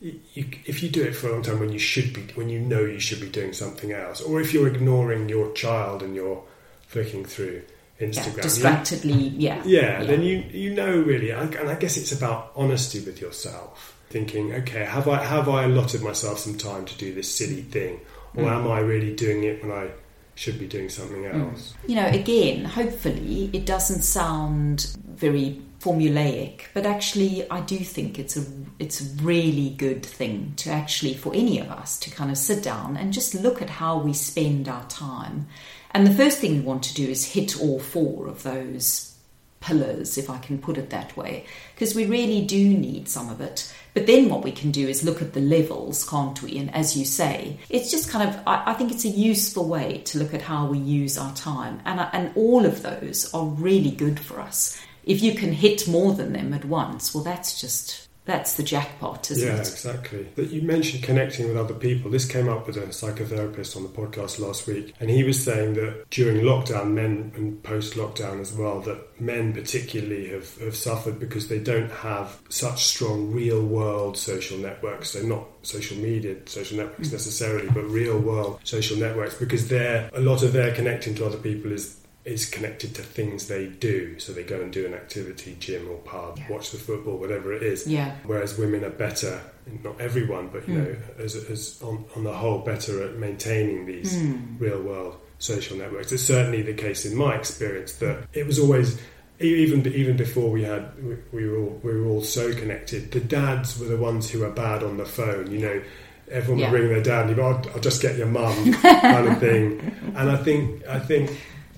you, 0.00 0.12
you, 0.34 0.44
if 0.66 0.76
you 0.82 0.88
do 0.98 1.02
it 1.02 1.14
for 1.16 1.28
a 1.28 1.32
long 1.32 1.42
time 1.42 1.58
when 1.60 1.72
you 1.72 1.78
should 1.92 2.12
be 2.16 2.22
when 2.38 2.48
you 2.48 2.60
know 2.60 2.84
you 2.94 3.00
should 3.00 3.20
be 3.20 3.28
doing 3.40 3.52
something 3.52 3.90
else 3.92 4.20
or 4.20 4.40
if 4.40 4.48
you're 4.54 4.68
ignoring 4.68 5.28
your 5.28 5.52
child 5.52 6.02
and 6.04 6.14
you're 6.14 6.42
flicking 6.86 7.24
through 7.24 7.60
Yeah. 7.62 7.74
Instagram 8.00 8.36
you- 8.36 8.42
Distractedly, 8.42 9.28
yeah. 9.36 9.62
yeah, 9.64 10.04
then 10.04 10.22
you 10.22 10.44
you 10.52 10.74
know 10.74 10.96
really, 11.00 11.30
and 11.30 11.54
I 11.56 11.74
guess 11.74 11.96
it's 11.96 12.12
about 12.12 12.52
honesty 12.56 13.00
with 13.00 13.20
yourself. 13.20 13.94
Thinking, 14.10 14.54
okay, 14.54 14.84
have 14.84 15.06
I 15.08 15.22
have 15.24 15.48
I 15.48 15.64
allotted 15.64 16.02
myself 16.02 16.38
some 16.38 16.56
time 16.56 16.84
to 16.86 16.94
do 16.96 17.12
this 17.14 17.34
silly 17.34 17.62
thing, 17.62 18.00
or 18.36 18.44
Mm. 18.44 18.56
am 18.56 18.70
I 18.70 18.78
really 18.80 19.14
doing 19.14 19.44
it 19.44 19.62
when 19.62 19.72
I 19.72 19.88
should 20.34 20.58
be 20.58 20.66
doing 20.66 20.88
something 20.88 21.26
else? 21.26 21.74
You 21.86 21.96
know, 21.96 22.06
again, 22.06 22.64
hopefully 22.64 23.50
it 23.52 23.66
doesn't 23.66 24.02
sound 24.02 24.96
very 25.06 25.60
formulaic, 25.80 26.62
but 26.74 26.84
actually 26.84 27.48
I 27.50 27.60
do 27.60 27.78
think 27.78 28.18
it's 28.18 28.36
a 28.36 28.44
it's 28.78 29.00
a 29.00 29.22
really 29.22 29.70
good 29.70 30.04
thing 30.04 30.54
to 30.56 30.70
actually 30.70 31.14
for 31.14 31.32
any 31.34 31.60
of 31.60 31.70
us 31.70 31.98
to 32.00 32.10
kind 32.10 32.30
of 32.30 32.38
sit 32.38 32.64
down 32.64 32.96
and 32.96 33.12
just 33.12 33.34
look 33.34 33.62
at 33.62 33.70
how 33.70 33.98
we 33.98 34.12
spend 34.12 34.68
our 34.68 34.84
time. 34.86 35.46
And 35.92 36.06
the 36.06 36.14
first 36.14 36.38
thing 36.38 36.52
we 36.54 36.60
want 36.60 36.82
to 36.84 36.94
do 36.94 37.08
is 37.08 37.24
hit 37.24 37.60
all 37.60 37.78
four 37.78 38.26
of 38.26 38.42
those 38.42 39.14
pillars, 39.60 40.18
if 40.18 40.30
I 40.30 40.38
can 40.38 40.58
put 40.58 40.78
it 40.78 40.90
that 40.90 41.16
way, 41.16 41.44
because 41.74 41.94
we 41.94 42.06
really 42.06 42.44
do 42.44 42.68
need 42.68 43.08
some 43.08 43.28
of 43.28 43.40
it. 43.40 43.72
But 43.94 44.06
then 44.06 44.28
what 44.28 44.44
we 44.44 44.52
can 44.52 44.70
do 44.70 44.86
is 44.86 45.02
look 45.02 45.20
at 45.20 45.32
the 45.32 45.40
levels, 45.40 46.08
can't 46.08 46.40
we? 46.42 46.56
And 46.58 46.72
as 46.74 46.96
you 46.96 47.04
say, 47.04 47.58
it's 47.68 47.90
just 47.90 48.10
kind 48.10 48.28
of, 48.28 48.40
I, 48.46 48.62
I 48.66 48.74
think 48.74 48.92
it's 48.92 49.04
a 49.04 49.08
useful 49.08 49.66
way 49.66 49.98
to 50.06 50.18
look 50.18 50.34
at 50.34 50.42
how 50.42 50.66
we 50.66 50.78
use 50.78 51.18
our 51.18 51.34
time. 51.34 51.80
And, 51.84 52.00
and 52.12 52.30
all 52.36 52.64
of 52.64 52.82
those 52.82 53.32
are 53.34 53.46
really 53.46 53.90
good 53.90 54.20
for 54.20 54.40
us. 54.40 54.80
If 55.08 55.22
you 55.22 55.32
can 55.32 55.52
hit 55.52 55.88
more 55.88 56.12
than 56.12 56.34
them 56.34 56.52
at 56.52 56.66
once, 56.66 57.14
well, 57.14 57.24
that's 57.24 57.58
just, 57.58 58.08
that's 58.26 58.54
the 58.56 58.62
jackpot, 58.62 59.30
isn't 59.30 59.48
yeah, 59.48 59.54
it? 59.54 59.60
exactly. 59.60 60.28
That 60.34 60.50
you 60.50 60.60
mentioned 60.60 61.02
connecting 61.02 61.48
with 61.48 61.56
other 61.56 61.72
people. 61.72 62.10
This 62.10 62.30
came 62.30 62.46
up 62.46 62.66
with 62.66 62.76
a 62.76 62.82
psychotherapist 62.88 63.74
on 63.74 63.84
the 63.84 63.88
podcast 63.88 64.38
last 64.38 64.66
week, 64.66 64.94
and 65.00 65.08
he 65.08 65.24
was 65.24 65.42
saying 65.42 65.74
that 65.74 66.10
during 66.10 66.44
lockdown, 66.44 66.92
men 66.92 67.32
and 67.36 67.62
post 67.62 67.94
lockdown 67.94 68.38
as 68.38 68.52
well, 68.52 68.82
that 68.82 69.18
men 69.18 69.54
particularly 69.54 70.28
have, 70.28 70.58
have 70.58 70.76
suffered 70.76 71.18
because 71.18 71.48
they 71.48 71.58
don't 71.58 71.90
have 71.90 72.38
such 72.50 72.84
strong 72.84 73.32
real 73.32 73.64
world 73.64 74.18
social 74.18 74.58
networks. 74.58 75.12
So 75.12 75.22
not 75.22 75.46
social 75.62 75.96
media 75.96 76.36
social 76.44 76.76
networks 76.76 77.08
mm. 77.08 77.12
necessarily, 77.12 77.68
but 77.70 77.84
real 77.84 78.18
world 78.18 78.60
social 78.64 78.98
networks 78.98 79.36
because 79.36 79.68
they're 79.68 80.10
a 80.12 80.20
lot 80.20 80.42
of 80.42 80.52
their 80.52 80.74
connecting 80.74 81.14
to 81.14 81.24
other 81.24 81.38
people 81.38 81.72
is 81.72 81.97
is 82.28 82.46
connected 82.48 82.94
to 82.94 83.02
things 83.02 83.48
they 83.48 83.66
do. 83.66 84.18
So 84.18 84.32
they 84.32 84.44
go 84.44 84.60
and 84.60 84.72
do 84.72 84.86
an 84.86 84.94
activity, 84.94 85.56
gym 85.58 85.88
or 85.90 85.96
pub, 85.98 86.38
Yeah. 86.38 86.48
watch 86.50 86.70
the 86.70 86.78
football, 86.78 87.16
whatever 87.18 87.52
it 87.52 87.62
is 87.62 87.86
Yeah. 87.86 88.14
whereas 88.24 88.56
women 88.58 88.84
are 88.84 88.90
better 88.90 89.40
not 89.84 90.00
everyone 90.00 90.48
but 90.50 90.66
you 90.66 90.74
Mm. 90.74 90.78
know 90.78 90.96
as, 91.24 91.36
as 91.36 91.78
on, 91.82 92.02
on 92.16 92.24
the 92.24 92.32
whole 92.32 92.60
better 92.60 93.02
at 93.02 93.18
maintaining 93.18 93.84
these 93.84 94.16
Mm. 94.16 94.58
real 94.58 94.80
world 94.80 95.16
social 95.38 95.76
networks 95.76 96.10
it's 96.10 96.22
certainly 96.22 96.62
the 96.62 96.72
case 96.72 97.04
in 97.04 97.14
my 97.14 97.34
experience 97.36 97.92
that 97.96 98.16
it 98.32 98.46
was 98.46 98.58
always 98.58 98.96
even 99.40 99.86
even 99.92 100.16
before 100.16 100.50
we 100.50 100.62
had 100.64 100.84
we, 101.04 101.16
we 101.32 101.46
were 101.48 101.58
all 101.58 101.80
we 101.82 101.92
were 101.92 102.06
all 102.06 102.22
so 102.22 102.52
connected 102.54 103.10
the 103.10 103.20
dads 103.20 103.78
were 103.78 103.86
the 103.88 103.96
ones 103.98 104.30
who 104.30 104.38
were 104.40 104.50
bad 104.50 104.82
on 104.82 104.96
the 104.96 105.04
phone 105.04 105.50
you 105.50 105.58
know 105.58 105.82
everyone 106.30 106.60
Yeah. 106.60 106.70
would 106.70 106.80
ring 106.80 106.88
their 106.88 107.02
dad 107.02 107.20
and 107.26 107.30
you 107.30 107.36
go 107.36 107.42
"Oh, 107.42 107.52
I'll, 107.52 107.70
I'll 107.74 107.80
just 107.80 108.00
get 108.00 108.16
your 108.16 108.26
mum 108.26 108.72
kind 108.82 109.28
of 109.28 109.38
thing 109.38 109.80
and 110.16 110.30
I 110.30 110.36
think 110.36 110.86
I 110.88 110.98
think 110.98 111.30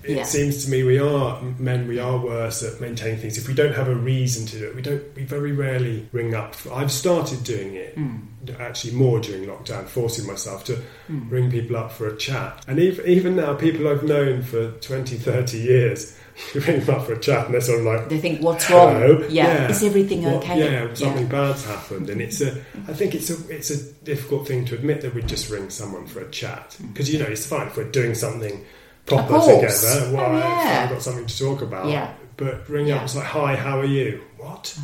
it 0.03 0.17
Yeah. 0.17 0.23
seems 0.23 0.65
to 0.65 0.71
me 0.71 0.83
we 0.83 0.97
are 0.99 1.41
men 1.59 1.87
we 1.87 1.99
are 1.99 2.17
worse 2.17 2.63
at 2.63 2.79
maintaining 2.81 3.19
things 3.19 3.37
if 3.37 3.47
we 3.47 3.53
don't 3.53 3.75
have 3.75 3.87
a 3.87 3.95
reason 3.95 4.45
to 4.47 4.59
do 4.59 4.65
it 4.67 4.75
we 4.75 4.81
don't 4.81 5.03
we 5.15 5.23
very 5.23 5.51
rarely 5.51 6.07
ring 6.11 6.33
up 6.33 6.55
i've 6.73 6.91
started 6.91 7.43
doing 7.43 7.75
it 7.75 7.95
Mm. 7.97 8.21
actually 8.59 8.93
more 8.95 9.19
during 9.19 9.45
lockdown 9.47 9.85
forcing 9.85 10.25
myself 10.25 10.63
to 10.65 10.73
Mm. 11.09 11.29
ring 11.31 11.51
people 11.51 11.75
up 11.77 11.91
for 11.91 12.07
a 12.07 12.15
chat 12.17 12.63
and 12.67 12.79
even, 12.79 13.05
even 13.05 13.35
now 13.35 13.53
people 13.53 13.87
i've 13.87 14.03
known 14.03 14.41
for 14.41 14.71
20 14.81 15.17
30 15.17 15.57
years 15.59 16.15
you 16.55 16.61
ring 16.61 16.79
them 16.79 16.95
up 16.95 17.05
for 17.05 17.13
a 17.13 17.19
chat 17.19 17.45
and 17.45 17.53
they're 17.53 17.61
sort 17.61 17.79
of 17.79 17.85
like 17.85 18.07
They 18.09 18.17
think, 18.17 18.41
what's 18.41 18.67
wrong? 18.71 19.01
Yeah. 19.01 19.27
Yeah. 19.29 19.69
Is 19.69 19.83
everything 19.83 20.23
"What- 20.23 20.35
okay? 20.43 20.57
yeah 20.59 20.93
something 20.93 21.27
bad's 21.27 21.65
happened 21.65 22.09
and 22.09 22.21
it's 22.21 22.39
a 22.41 22.51
i 22.87 22.93
think 22.93 23.13
it's 23.13 23.29
a 23.29 23.35
it's 23.49 23.69
a 23.69 23.77
difficult 24.05 24.47
thing 24.47 24.65
to 24.65 24.75
admit 24.75 25.01
that 25.01 25.13
we 25.13 25.21
just 25.23 25.49
ring 25.51 25.69
someone 25.69 26.07
for 26.07 26.21
a 26.21 26.29
chat 26.31 26.75
because 26.87 27.11
you 27.13 27.19
know 27.19 27.25
it's 27.25 27.45
fine 27.45 27.67
if 27.67 27.75
we're 27.77 27.91
doing 27.91 28.15
something 28.15 28.63
proper 29.05 29.39
together 29.39 30.11
well 30.13 30.31
Oh, 30.35 30.37
yeah. 30.37 30.81
I've 30.83 30.89
got 30.89 31.01
something 31.01 31.25
to 31.25 31.37
talk 31.39 31.61
about 31.61 31.87
Yeah. 31.89 32.13
but 32.37 32.67
ring 32.69 32.87
Yeah. 32.87 32.97
up 32.97 33.03
it's 33.03 33.15
like 33.15 33.25
hi 33.25 33.55
how 33.55 33.79
are 33.79 33.85
you 33.85 34.21
what 34.37 34.77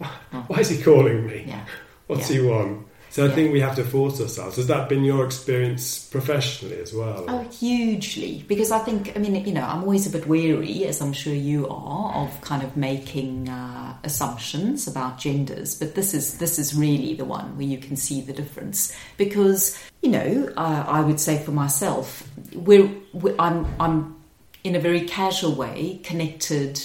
Oh. 0.00 0.44
why 0.48 0.58
is 0.58 0.68
he 0.70 0.82
calling 0.82 1.26
me 1.26 1.44
Yeah. 1.48 1.64
what's 2.06 2.28
he 2.28 2.40
want 2.40 2.86
so 3.10 3.24
i 3.24 3.30
think 3.30 3.52
we 3.52 3.60
have 3.60 3.76
to 3.76 3.84
force 3.84 4.20
ourselves 4.20 4.56
has 4.56 4.66
that 4.66 4.88
been 4.88 5.04
your 5.04 5.24
experience 5.24 6.04
professionally 6.10 6.78
as 6.80 6.92
well 6.92 7.24
Oh, 7.28 7.42
hugely. 7.60 8.44
Because 8.48 8.70
I 8.70 8.78
think, 8.80 9.12
I 9.16 9.18
mean, 9.18 9.34
you 9.46 9.52
know, 9.52 9.62
I'm 9.64 9.82
always 9.82 10.06
a 10.06 10.10
bit 10.10 10.26
wary, 10.26 10.84
as 10.84 11.00
I'm 11.00 11.12
sure 11.12 11.32
you 11.34 11.66
are, 11.68 12.12
of 12.24 12.40
kind 12.42 12.62
of 12.62 12.76
making 12.76 13.48
uh, 13.48 13.94
assumptions 14.04 14.86
about 14.86 15.18
genders. 15.18 15.74
But 15.78 15.94
this 15.94 16.12
is 16.14 16.38
this 16.38 16.58
is 16.58 16.74
really 16.74 17.14
the 17.14 17.24
one 17.24 17.56
where 17.56 17.66
you 17.66 17.78
can 17.78 17.96
see 17.96 18.20
the 18.20 18.32
difference. 18.32 18.94
Because 19.16 19.76
you 20.02 20.10
know, 20.10 20.52
uh, 20.56 20.84
I 20.86 21.00
would 21.00 21.18
say 21.20 21.42
for 21.42 21.50
myself, 21.52 22.28
we're, 22.54 22.90
we 23.12 23.34
I'm 23.38 23.66
I'm 23.80 24.16
in 24.62 24.74
a 24.74 24.80
very 24.80 25.02
casual 25.02 25.54
way 25.54 26.00
connected, 26.02 26.80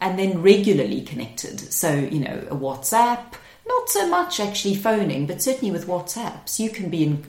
and 0.00 0.18
then 0.18 0.42
regularly 0.42 1.02
connected. 1.02 1.60
So 1.72 1.94
you 1.94 2.20
know, 2.20 2.46
a 2.50 2.56
WhatsApp. 2.56 3.34
Not 3.66 3.88
so 3.88 4.06
much 4.06 4.40
actually 4.40 4.74
phoning, 4.74 5.26
but 5.26 5.40
certainly 5.40 5.70
with 5.70 5.86
WhatsApps, 5.86 6.58
you 6.58 6.68
can 6.68 6.90
be 6.90 7.02
in 7.02 7.24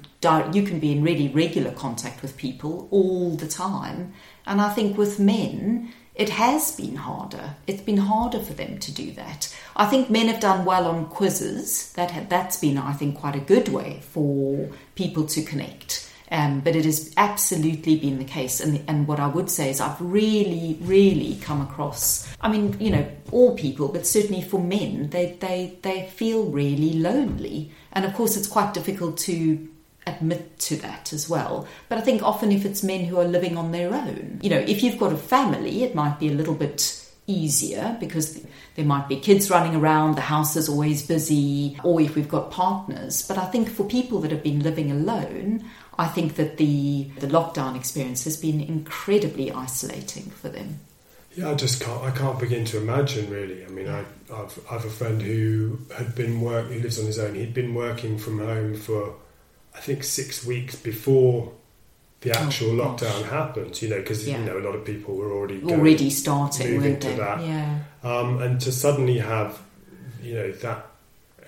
you 0.53 0.63
can 0.63 0.79
be 0.79 0.91
in 0.91 1.03
really 1.03 1.29
regular 1.29 1.71
contact 1.71 2.21
with 2.21 2.35
people 2.35 2.87
all 2.91 3.35
the 3.35 3.47
time. 3.47 4.13
And 4.45 4.59
I 4.59 4.69
think 4.69 4.97
with 4.97 5.19
men, 5.19 5.93
it 6.15 6.29
has 6.29 6.75
been 6.75 6.95
harder. 6.95 7.55
It's 7.67 7.81
been 7.81 7.97
harder 7.97 8.39
for 8.39 8.53
them 8.53 8.79
to 8.79 8.91
do 8.91 9.11
that. 9.11 9.53
I 9.75 9.85
think 9.85 10.09
men 10.09 10.27
have 10.27 10.39
done 10.39 10.65
well 10.65 10.87
on 10.87 11.07
quizzes. 11.07 11.91
That 11.93 12.29
that's 12.29 12.57
been, 12.57 12.77
I 12.77 12.93
think, 12.93 13.17
quite 13.17 13.35
a 13.35 13.39
good 13.39 13.67
way 13.67 14.01
for 14.01 14.69
people 14.95 15.25
to 15.27 15.43
connect. 15.43 16.09
Um, 16.31 16.61
but 16.61 16.75
it 16.75 16.85
has 16.85 17.13
absolutely 17.17 17.97
been 17.97 18.17
the 18.17 18.25
case. 18.25 18.59
And, 18.59 18.83
and 18.87 19.07
what 19.07 19.19
I 19.19 19.27
would 19.27 19.49
say 19.49 19.69
is, 19.69 19.79
I've 19.79 19.99
really, 20.01 20.77
really 20.81 21.35
come 21.41 21.61
across, 21.61 22.27
I 22.41 22.49
mean, 22.49 22.75
you 22.79 22.89
know, 22.89 23.07
all 23.31 23.55
people, 23.55 23.89
but 23.89 24.07
certainly 24.07 24.41
for 24.41 24.59
men, 24.59 25.09
they, 25.11 25.37
they, 25.39 25.77
they 25.83 26.07
feel 26.07 26.45
really 26.45 26.93
lonely. 26.93 27.71
And 27.91 28.05
of 28.05 28.13
course, 28.15 28.37
it's 28.37 28.47
quite 28.47 28.73
difficult 28.73 29.17
to 29.19 29.69
admit 30.07 30.57
to 30.59 30.75
that 30.77 31.13
as 31.13 31.29
well. 31.29 31.67
But 31.89 31.97
I 31.97 32.01
think 32.01 32.21
often 32.21 32.51
if 32.51 32.65
it's 32.65 32.83
men 32.83 33.05
who 33.05 33.19
are 33.19 33.25
living 33.25 33.57
on 33.57 33.71
their 33.71 33.93
own, 33.93 34.39
you 34.41 34.49
know, 34.49 34.59
if 34.59 34.83
you've 34.83 34.99
got 34.99 35.13
a 35.13 35.17
family, 35.17 35.83
it 35.83 35.95
might 35.95 36.19
be 36.19 36.29
a 36.29 36.33
little 36.33 36.55
bit 36.55 37.01
easier 37.27 37.97
because 37.99 38.39
there 38.75 38.85
might 38.85 39.07
be 39.07 39.19
kids 39.19 39.49
running 39.49 39.75
around, 39.75 40.15
the 40.15 40.21
house 40.21 40.55
is 40.55 40.69
always 40.69 41.05
busy, 41.07 41.77
or 41.83 41.99
if 41.99 42.15
we've 42.15 42.29
got 42.29 42.51
partners. 42.51 43.25
But 43.27 43.37
I 43.37 43.45
think 43.45 43.69
for 43.69 43.83
people 43.83 44.19
that 44.19 44.31
have 44.31 44.43
been 44.43 44.61
living 44.61 44.91
alone, 44.91 45.65
I 45.97 46.07
think 46.07 46.35
that 46.35 46.57
the, 46.57 47.09
the 47.19 47.27
lockdown 47.27 47.75
experience 47.75 48.25
has 48.25 48.37
been 48.37 48.59
incredibly 48.59 49.51
isolating 49.51 50.23
for 50.23 50.49
them. 50.49 50.79
Yeah, 51.35 51.51
I 51.51 51.55
just 51.55 51.81
can't. 51.81 52.01
I 52.01 52.11
can't 52.11 52.39
begin 52.39 52.63
to 52.65 52.77
imagine. 52.77 53.29
Really, 53.29 53.65
I 53.65 53.67
mean, 53.67 53.89
I, 53.89 54.05
I've 54.33 54.59
I've 54.71 54.85
a 54.85 54.89
friend 54.89 55.21
who 55.21 55.79
had 55.95 56.15
been 56.15 56.39
work. 56.39 56.67
Who 56.67 56.79
lives 56.79 56.97
on 56.97 57.05
his 57.05 57.19
own. 57.19 57.35
He'd 57.35 57.53
been 57.53 57.73
working 57.73 58.17
from 58.17 58.39
home 58.39 58.75
for, 58.75 59.15
I 59.75 59.79
think, 59.79 60.05
six 60.05 60.45
weeks 60.45 60.75
before 60.77 61.51
the 62.21 62.31
oh, 62.31 62.45
actual 62.45 62.81
oh, 62.81 62.85
lockdown 62.85 63.21
gosh. 63.21 63.29
happened. 63.29 63.81
You 63.81 63.89
know, 63.89 63.97
because 63.97 64.25
yeah. 64.25 64.39
you 64.39 64.45
know 64.45 64.57
a 64.57 64.63
lot 64.65 64.75
of 64.75 64.85
people 64.85 65.15
were 65.15 65.31
already 65.33 65.61
already 65.63 66.09
starting 66.09 66.75
moving 66.75 66.99
to 67.01 67.07
they? 67.09 67.15
that. 67.17 67.41
Yeah, 67.41 67.79
um, 68.03 68.41
and 68.41 68.61
to 68.61 68.71
suddenly 68.71 69.17
have 69.19 69.61
you 70.23 70.35
know 70.35 70.51
that 70.51 70.87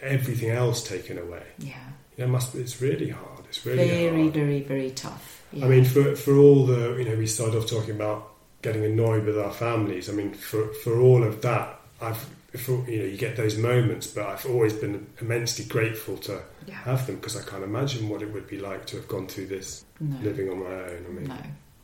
everything 0.02 0.50
else 0.50 0.86
taken 0.86 1.18
away. 1.18 1.44
Yeah, 1.60 1.76
you 2.18 2.26
know, 2.26 2.32
must 2.32 2.56
it's 2.56 2.82
really 2.82 3.10
hard. 3.10 3.37
It's 3.50 3.66
really 3.66 3.88
very, 3.88 4.22
hard. 4.22 4.34
very, 4.34 4.62
very 4.62 4.92
tough. 4.92 5.44
Yeah. 5.52 5.66
I 5.66 5.70
mean, 5.70 5.86
for 5.86 6.16
for 6.16 6.36
all 6.38 6.66
the 6.66 6.96
you 6.98 7.06
know, 7.06 7.16
we 7.16 7.28
started 7.28 7.58
off 7.58 7.68
talking 7.68 7.96
about 7.96 8.32
getting 8.62 8.84
annoyed 8.84 9.26
with 9.26 9.38
our 9.38 9.54
families. 9.54 10.10
I 10.10 10.14
mean, 10.14 10.34
for 10.34 10.68
for 10.84 11.00
all 11.00 11.24
of 11.24 11.42
that, 11.42 11.80
I've 12.02 12.26
for, 12.56 12.90
you 12.90 13.00
know 13.00 13.06
you 13.06 13.18
get 13.18 13.38
those 13.38 13.58
moments, 13.58 14.08
but 14.08 14.26
I've 14.28 14.46
always 14.46 14.74
been 14.74 15.08
immensely 15.22 15.66
grateful 15.66 16.18
to 16.18 16.42
yeah. 16.66 16.76
have 16.76 17.06
them 17.08 17.18
because 17.18 17.36
I 17.38 17.44
can't 17.50 17.64
imagine 17.64 18.10
what 18.10 18.22
it 18.22 18.34
would 18.34 18.48
be 18.48 18.60
like 18.60 18.86
to 18.88 18.98
have 18.98 19.08
gone 19.08 19.28
through 19.28 19.48
this 19.48 19.86
no. 20.00 20.18
living 20.22 20.50
on 20.50 20.64
my 20.64 20.74
own. 20.74 21.06
I 21.08 21.12
mean, 21.12 21.28
no. 21.28 21.38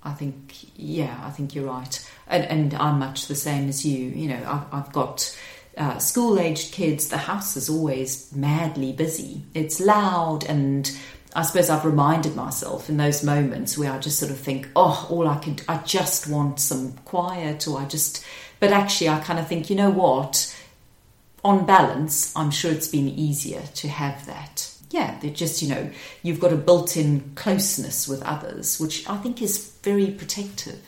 I 0.06 0.12
think, 0.12 0.56
yeah, 0.76 1.18
I 1.24 1.30
think 1.30 1.56
you're 1.56 1.66
right, 1.66 2.12
and, 2.28 2.44
and 2.46 2.74
I'm 2.74 3.00
much 3.00 3.28
the 3.28 3.36
same 3.36 3.70
as 3.70 3.86
you. 3.86 4.10
You 4.10 4.30
know, 4.30 4.44
I've, 4.46 4.74
I've 4.74 4.92
got 4.92 5.38
uh, 5.78 5.98
school 5.98 6.40
aged 6.40 6.74
kids. 6.74 7.08
The 7.08 7.18
house 7.18 7.56
is 7.56 7.70
always 7.70 8.34
madly 8.34 8.92
busy. 8.92 9.44
It's 9.54 9.80
loud 9.80 10.44
and 10.44 10.92
I 11.36 11.42
suppose 11.42 11.70
I've 11.70 11.86
reminded 11.86 12.36
myself 12.36 12.90
in 12.90 12.98
those 12.98 13.24
moments 13.24 13.78
where 13.78 13.92
I 13.92 13.98
just 13.98 14.20
sort 14.20 14.32
of 14.32 14.38
think, 14.38 14.70
oh, 14.76 15.08
all 15.10 15.28
I 15.28 15.38
could, 15.38 15.64
I 15.68 15.78
just 15.78 16.28
want 16.28 16.60
some 16.60 16.94
quiet, 17.06 17.68
or 17.68 17.80
I 17.80 17.86
just, 17.86 18.24
but 18.60 18.72
actually, 18.72 19.10
I 19.10 19.20
kind 19.20 19.40
of 19.40 19.48
think, 19.48 19.70
you 19.70 19.76
know 19.76 19.90
what? 19.90 20.56
On 21.44 21.66
balance, 21.66 22.36
I'm 22.36 22.52
sure 22.52 22.72
it's 22.72 22.88
been 22.88 23.10
easier 23.10 23.62
to 23.76 23.88
have 23.88 24.26
that. 24.28 24.70
Yeah, 24.92 25.20
they're 25.20 25.32
just, 25.32 25.62
you 25.62 25.70
know, 25.70 25.90
you've 26.22 26.40
got 26.40 26.54
a 26.54 26.56
built 26.56 26.96
in 26.96 27.32
closeness 27.34 28.08
with 28.08 28.22
others, 28.22 28.80
which 28.80 29.10
I 29.10 29.18
think 29.18 29.42
is 29.42 29.74
very 29.82 30.12
protective. 30.12 30.80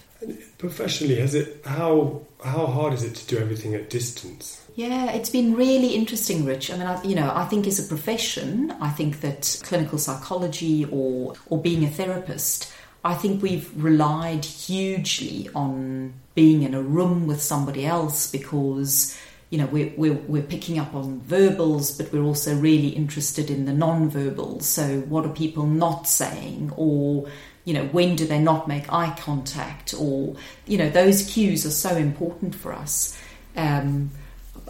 Professionally, 0.60 1.16
has 1.16 1.34
it, 1.34 1.62
how, 1.66 2.22
how 2.46 2.68
hard 2.68 2.93
is 2.93 3.04
it 3.04 3.16
to 3.16 3.28
do 3.28 3.38
everything 3.38 3.74
at 3.74 3.89
distance? 3.89 4.66
Yeah, 4.76 5.12
it's 5.12 5.30
been 5.30 5.56
really 5.56 5.96
interesting, 5.96 6.46
Rich. 6.46 6.72
I 6.72 6.78
mean, 6.78 6.88
I, 6.88 7.02
you 7.04 7.16
know, 7.16 7.32
I 7.34 7.46
think 7.46 7.66
as 7.66 7.84
a 7.84 7.88
profession, 7.88 8.72
I 8.80 8.89
think 8.89 9.22
that 9.22 9.62
clinical 9.64 9.98
psychology 9.98 10.86
or 10.86 11.34
or 11.48 11.62
being 11.62 11.84
a 11.84 11.89
therapist, 11.89 12.72
I 13.04 13.14
think 13.14 13.41
we've 13.41 13.72
relied 13.82 14.46
hugely 14.46 15.50
on 15.56 16.14
being 16.36 16.64
in 16.64 16.74
a 16.74 16.82
room 16.82 17.28
with 17.28 17.41
somebody 17.41 17.86
else 17.86 18.32
because 18.32 19.18
you 19.50 19.60
know 19.60 19.68
we're, 19.68 19.93
we're, 19.96 20.14
we're 20.14 20.43
picking 20.43 20.80
up 20.80 20.93
on 20.93 21.22
verbals 21.22 21.96
but 21.96 22.12
we're 22.12 22.24
also 22.24 22.58
really 22.58 22.89
interested 22.89 23.50
in 23.50 23.66
the 23.66 23.72
non-verbals 23.72 24.66
so 24.66 25.02
what 25.02 25.26
are 25.26 25.34
people 25.34 25.66
not 25.68 26.08
saying 26.08 26.74
or 26.76 27.28
you 27.66 27.74
know 27.74 27.86
when 27.88 28.16
do 28.16 28.26
they 28.26 28.39
not 28.39 28.68
make 28.68 28.91
eye 28.93 29.13
contact 29.20 29.93
or 29.99 30.36
you 30.66 30.78
know 30.78 30.89
those 30.89 31.30
cues 31.30 31.66
are 31.66 31.72
so 31.72 31.95
important 31.95 32.55
for 32.55 32.72
us 32.72 33.20
um, 33.57 34.11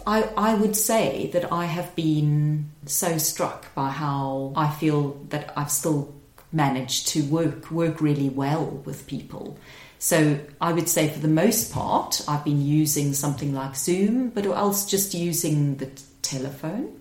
I, 0.06 0.22
I 0.36 0.54
would 0.54 0.76
say 0.76 1.30
that 1.32 1.52
I 1.52 1.64
have 1.64 1.94
been 1.96 2.70
so 2.86 3.18
struck 3.18 3.74
by 3.74 3.90
how 3.90 4.52
I 4.54 4.70
feel 4.70 5.20
that 5.30 5.52
I've 5.56 5.70
still 5.70 6.14
managed 6.52 7.08
to 7.08 7.22
work 7.24 7.70
work 7.70 8.00
really 8.00 8.28
well 8.28 8.64
with 8.84 9.06
people. 9.06 9.58
So 9.98 10.38
I 10.60 10.72
would 10.72 10.88
say 10.88 11.08
for 11.08 11.18
the 11.18 11.28
most 11.28 11.72
part, 11.72 12.22
I've 12.28 12.44
been 12.44 12.64
using 12.64 13.14
something 13.14 13.54
like 13.54 13.74
Zoom, 13.76 14.30
but 14.30 14.46
or 14.46 14.54
else 14.54 14.84
just 14.86 15.14
using 15.14 15.76
the 15.76 15.90
telephone. 16.22 17.00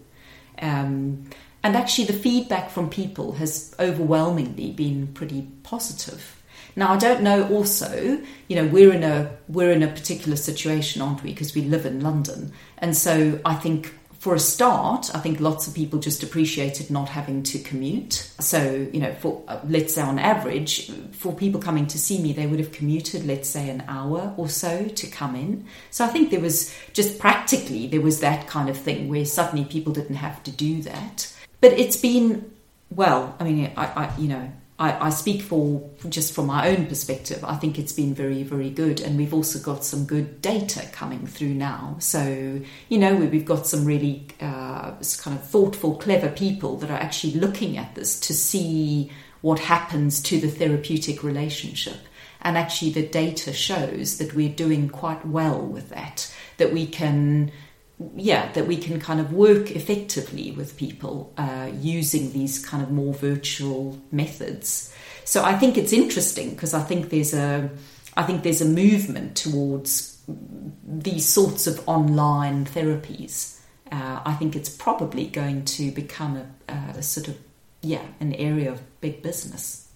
Um, 0.59 1.29
and 1.65 1.75
actually, 1.75 2.05
the 2.05 2.13
feedback 2.13 2.69
from 2.69 2.91
people 2.91 3.31
has 3.33 3.73
overwhelmingly 3.79 4.69
been 4.69 5.07
pretty 5.07 5.47
positive. 5.63 6.39
Now 6.75 6.93
I 6.93 6.97
don't 6.97 7.23
know. 7.23 7.47
Also, 7.47 8.21
you 8.47 8.55
know, 8.55 8.67
we're 8.67 8.93
in 8.93 9.03
a 9.03 9.35
we're 9.47 9.71
in 9.71 9.81
a 9.81 9.87
particular 9.87 10.37
situation, 10.37 11.01
aren't 11.01 11.23
we? 11.23 11.31
Because 11.31 11.55
we 11.55 11.61
live 11.61 11.87
in 11.87 12.01
London, 12.01 12.53
and 12.77 12.95
so 12.95 13.39
I 13.43 13.55
think 13.55 13.95
for 14.19 14.35
a 14.35 14.39
start, 14.39 15.09
I 15.15 15.19
think 15.19 15.39
lots 15.39 15.67
of 15.67 15.73
people 15.73 15.97
just 15.97 16.21
appreciated 16.21 16.91
not 16.91 17.09
having 17.09 17.41
to 17.41 17.57
commute. 17.57 18.13
So, 18.39 18.87
you 18.93 18.99
know, 18.99 19.15
for 19.15 19.41
uh, 19.47 19.59
let's 19.67 19.95
say 19.95 20.03
on 20.03 20.19
average, 20.19 20.91
for 21.13 21.33
people 21.33 21.59
coming 21.59 21.87
to 21.87 21.97
see 21.97 22.21
me, 22.21 22.31
they 22.31 22.45
would 22.45 22.59
have 22.59 22.73
commuted, 22.73 23.25
let's 23.25 23.49
say, 23.49 23.69
an 23.69 23.83
hour 23.87 24.35
or 24.37 24.49
so 24.49 24.87
to 24.87 25.07
come 25.07 25.35
in. 25.35 25.65
So 25.89 26.05
I 26.05 26.09
think 26.09 26.29
there 26.29 26.41
was 26.41 26.75
just 26.93 27.17
practically 27.17 27.87
there 27.87 28.01
was 28.01 28.19
that 28.19 28.45
kind 28.45 28.69
of 28.69 28.77
thing 28.77 29.09
where 29.09 29.25
suddenly 29.25 29.65
people 29.65 29.93
didn't 29.93 30.17
have 30.17 30.43
to 30.43 30.51
do 30.51 30.83
that. 30.83 31.31
But 31.65 31.79
it's 31.79 31.97
been 31.97 32.51
well. 32.91 33.35
I 33.39 33.43
mean, 33.43 33.71
I, 33.75 33.85
I 33.87 34.17
you 34.19 34.27
know, 34.27 34.51
I, 34.77 35.07
I, 35.07 35.09
speak 35.09 35.41
for 35.41 35.89
just 36.07 36.35
from 36.35 36.45
my 36.45 36.69
own 36.69 36.85
perspective. 36.85 37.43
I 37.43 37.55
think 37.55 37.79
it's 37.79 37.91
been 37.91 38.13
very, 38.13 38.43
very 38.43 38.69
good, 38.69 38.99
and 39.01 39.17
we've 39.17 39.33
also 39.33 39.57
got 39.57 39.83
some 39.83 40.05
good 40.05 40.43
data 40.43 40.87
coming 40.91 41.25
through 41.25 41.55
now. 41.55 41.95
So 41.97 42.61
you 42.87 42.97
know, 42.99 43.15
we've 43.15 43.45
got 43.45 43.65
some 43.65 43.83
really 43.83 44.27
uh, 44.39 44.91
kind 45.17 45.39
of 45.39 45.43
thoughtful, 45.49 45.95
clever 45.95 46.29
people 46.29 46.77
that 46.77 46.91
are 46.91 46.99
actually 46.99 47.33
looking 47.33 47.79
at 47.79 47.95
this 47.95 48.19
to 48.19 48.35
see 48.35 49.11
what 49.41 49.57
happens 49.57 50.21
to 50.21 50.39
the 50.39 50.49
therapeutic 50.49 51.23
relationship. 51.23 51.97
And 52.41 52.59
actually, 52.59 52.91
the 52.91 53.07
data 53.07 53.53
shows 53.53 54.19
that 54.19 54.35
we're 54.35 54.53
doing 54.53 54.87
quite 54.87 55.25
well 55.25 55.59
with 55.59 55.89
that. 55.89 56.31
That 56.57 56.73
we 56.73 56.85
can 56.85 57.51
yeah, 58.15 58.51
that 58.53 58.67
we 58.67 58.77
can 58.77 58.99
kind 58.99 59.19
of 59.19 59.31
work 59.31 59.71
effectively 59.71 60.51
with 60.51 60.77
people 60.77 61.33
uh, 61.37 61.69
using 61.79 62.31
these 62.33 62.65
kind 62.65 62.83
of 62.83 62.91
more 62.91 63.13
virtual 63.13 63.97
methods. 64.11 64.93
So 65.23 65.43
I 65.43 65.57
think 65.57 65.77
it's 65.77 65.93
interesting 65.93 66.51
because 66.51 66.73
I 66.73 66.81
think 66.81 67.09
there's 67.09 67.33
a, 67.33 67.69
I 68.17 68.23
think 68.23 68.43
there's 68.43 68.61
a 68.61 68.65
movement 68.65 69.35
towards 69.37 70.21
these 70.85 71.25
sorts 71.25 71.67
of 71.67 71.87
online 71.87 72.65
therapies. 72.65 73.59
Uh, 73.91 74.19
I 74.25 74.33
think 74.33 74.55
it's 74.55 74.69
probably 74.69 75.27
going 75.27 75.63
to 75.65 75.91
become 75.91 76.37
a, 76.67 76.73
a, 76.73 77.03
sort 77.03 77.27
of 77.27 77.37
yeah 77.81 78.03
an 78.19 78.33
area 78.33 78.71
of 78.71 78.81
big 78.99 79.21
business. 79.21 79.89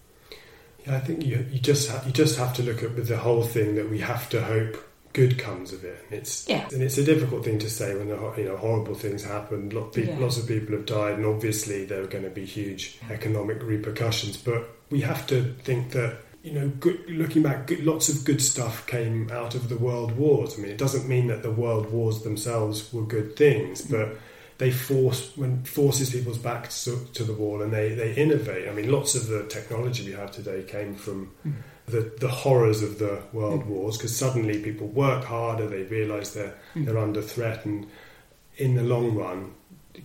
Yeah, 0.86 0.96
I 0.96 1.00
think 1.00 1.26
you 1.26 1.46
you 1.52 1.60
just 1.60 1.90
ha- 1.90 2.04
you 2.06 2.12
just 2.12 2.38
have 2.38 2.54
to 2.56 2.64
look 2.64 2.84
at 2.84 3.08
the 3.08 3.18
whole 3.18 3.44
thing 3.44 3.76
that 3.76 3.90
we 3.90 4.00
have 4.00 4.30
to 4.30 4.42
hope 4.42 4.89
good 5.14 5.38
comes 5.38 5.74
of 5.74 5.84
it. 5.84 6.06
It's 6.12 6.48
yeah. 6.48 6.68
and 6.72 6.82
it's 6.82 6.98
a 6.98 7.04
difficult 7.04 7.44
thing 7.44 7.60
to 7.60 7.70
say 7.70 7.96
when 7.96 8.08
you 8.10 8.46
know 8.46 8.58
horrible 8.58 8.96
things 8.96 9.24
happen. 9.24 9.70
Lot 9.70 9.94
people, 9.94 10.14
yeah. 10.16 10.20
Lots 10.20 10.38
of 10.38 10.48
people 10.48 10.76
have 10.76 10.86
died, 10.86 11.16
and 11.16 11.26
obviously 11.26 11.86
there 11.86 12.02
are 12.02 12.08
going 12.08 12.24
to 12.24 12.30
be 12.30 12.46
huge 12.46 13.00
economic 13.10 13.62
repercussions. 13.64 14.38
But 14.38 14.70
we 14.90 15.02
have 15.02 15.26
to 15.28 15.54
think 15.64 15.92
that 15.92 16.18
you 16.44 16.54
know, 16.54 16.70
good, 16.80 17.04
looking 17.10 17.44
back, 17.44 17.68
good, 17.68 17.84
lots 17.84 18.08
of 18.08 18.24
good 18.24 18.42
stuff 18.42 18.88
came 18.88 19.30
out 19.30 19.56
of 19.56 19.68
the 19.68 19.78
world 19.78 20.16
wars. 20.16 20.58
I 20.58 20.62
mean, 20.62 20.72
it 20.72 20.78
doesn't 20.78 21.08
mean 21.08 21.28
that 21.28 21.44
the 21.44 21.52
world 21.52 21.92
wars 21.92 22.24
themselves 22.24 22.94
were 22.94 23.04
good 23.04 23.36
things, 23.36 23.82
mm. 23.82 23.92
but 23.92 24.18
they 24.58 24.72
force 24.72 25.36
when 25.36 25.64
forces 25.64 26.12
people's 26.12 26.38
backs 26.38 26.86
to, 26.86 27.06
to, 27.14 27.24
the 27.26 27.34
wall 27.34 27.62
and 27.62 27.74
they, 27.74 27.94
they 27.94 28.14
innovate. 28.14 28.70
I 28.70 28.72
mean, 28.72 28.90
lots 28.90 29.16
of 29.16 29.28
the 29.28 29.46
technology 29.48 30.06
we 30.06 30.14
have 30.14 30.32
today 30.32 30.64
came 30.64 30.96
from. 30.96 31.32
Mm 31.46 31.54
the, 31.92 32.12
the 32.20 32.28
horrors 32.28 32.82
of 32.82 33.00
the 33.00 33.22
world 33.34 33.64
mm. 33.64 33.68
wars 33.68 33.98
because 33.98 34.16
suddenly 34.16 34.62
people 34.62 34.88
work 34.88 35.24
harder, 35.24 35.68
they 35.68 35.84
realise 35.84 36.32
they're 36.34 36.56
mm. 36.76 36.86
they're 36.86 36.98
under 36.98 37.22
threat, 37.22 37.66
and 37.66 37.88
in 38.58 38.76
the 38.76 38.84
long 38.84 39.16
run, 39.16 39.54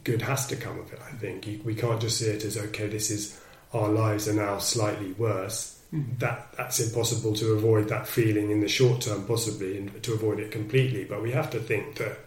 good 0.05 0.23
has 0.23 0.47
to 0.49 0.57
come 0.57 0.79
of 0.79 0.93
it. 0.93 1.01
I 1.07 1.13
think 1.13 1.47
we 1.65 1.75
can't 1.75 2.01
just 2.01 2.19
see 2.19 2.27
it 2.27 2.45
as 2.45 2.57
okay, 2.57 2.87
this 2.89 3.11
is 3.11 3.41
our 3.73 3.89
lives 3.89 4.29
are 4.29 4.35
now 4.35 4.59
slightly 4.59 5.13
worse. 5.13 5.79
Mm. 5.93 6.19
That 6.19 6.53
that's 6.57 6.81
impossible 6.81 7.35
to 7.35 7.53
avoid 7.53 7.89
that 7.89 8.07
feeling 8.07 8.51
in 8.51 8.61
the 8.61 8.69
short 8.69 9.03
term, 9.03 9.27
possibly, 9.27 9.79
and 9.79 10.03
to 10.03 10.15
avoid 10.15 10.41
it 10.41 10.51
completely. 10.51 11.05
But 11.05 11.23
we 11.23 11.33
have 11.33 11.51
to 11.51 11.61
think 11.61 11.97
that 11.97 12.19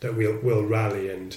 that 0.00 0.16
we'll 0.16 0.38
will 0.38 0.64
rally 0.64 1.10
and 1.10 1.36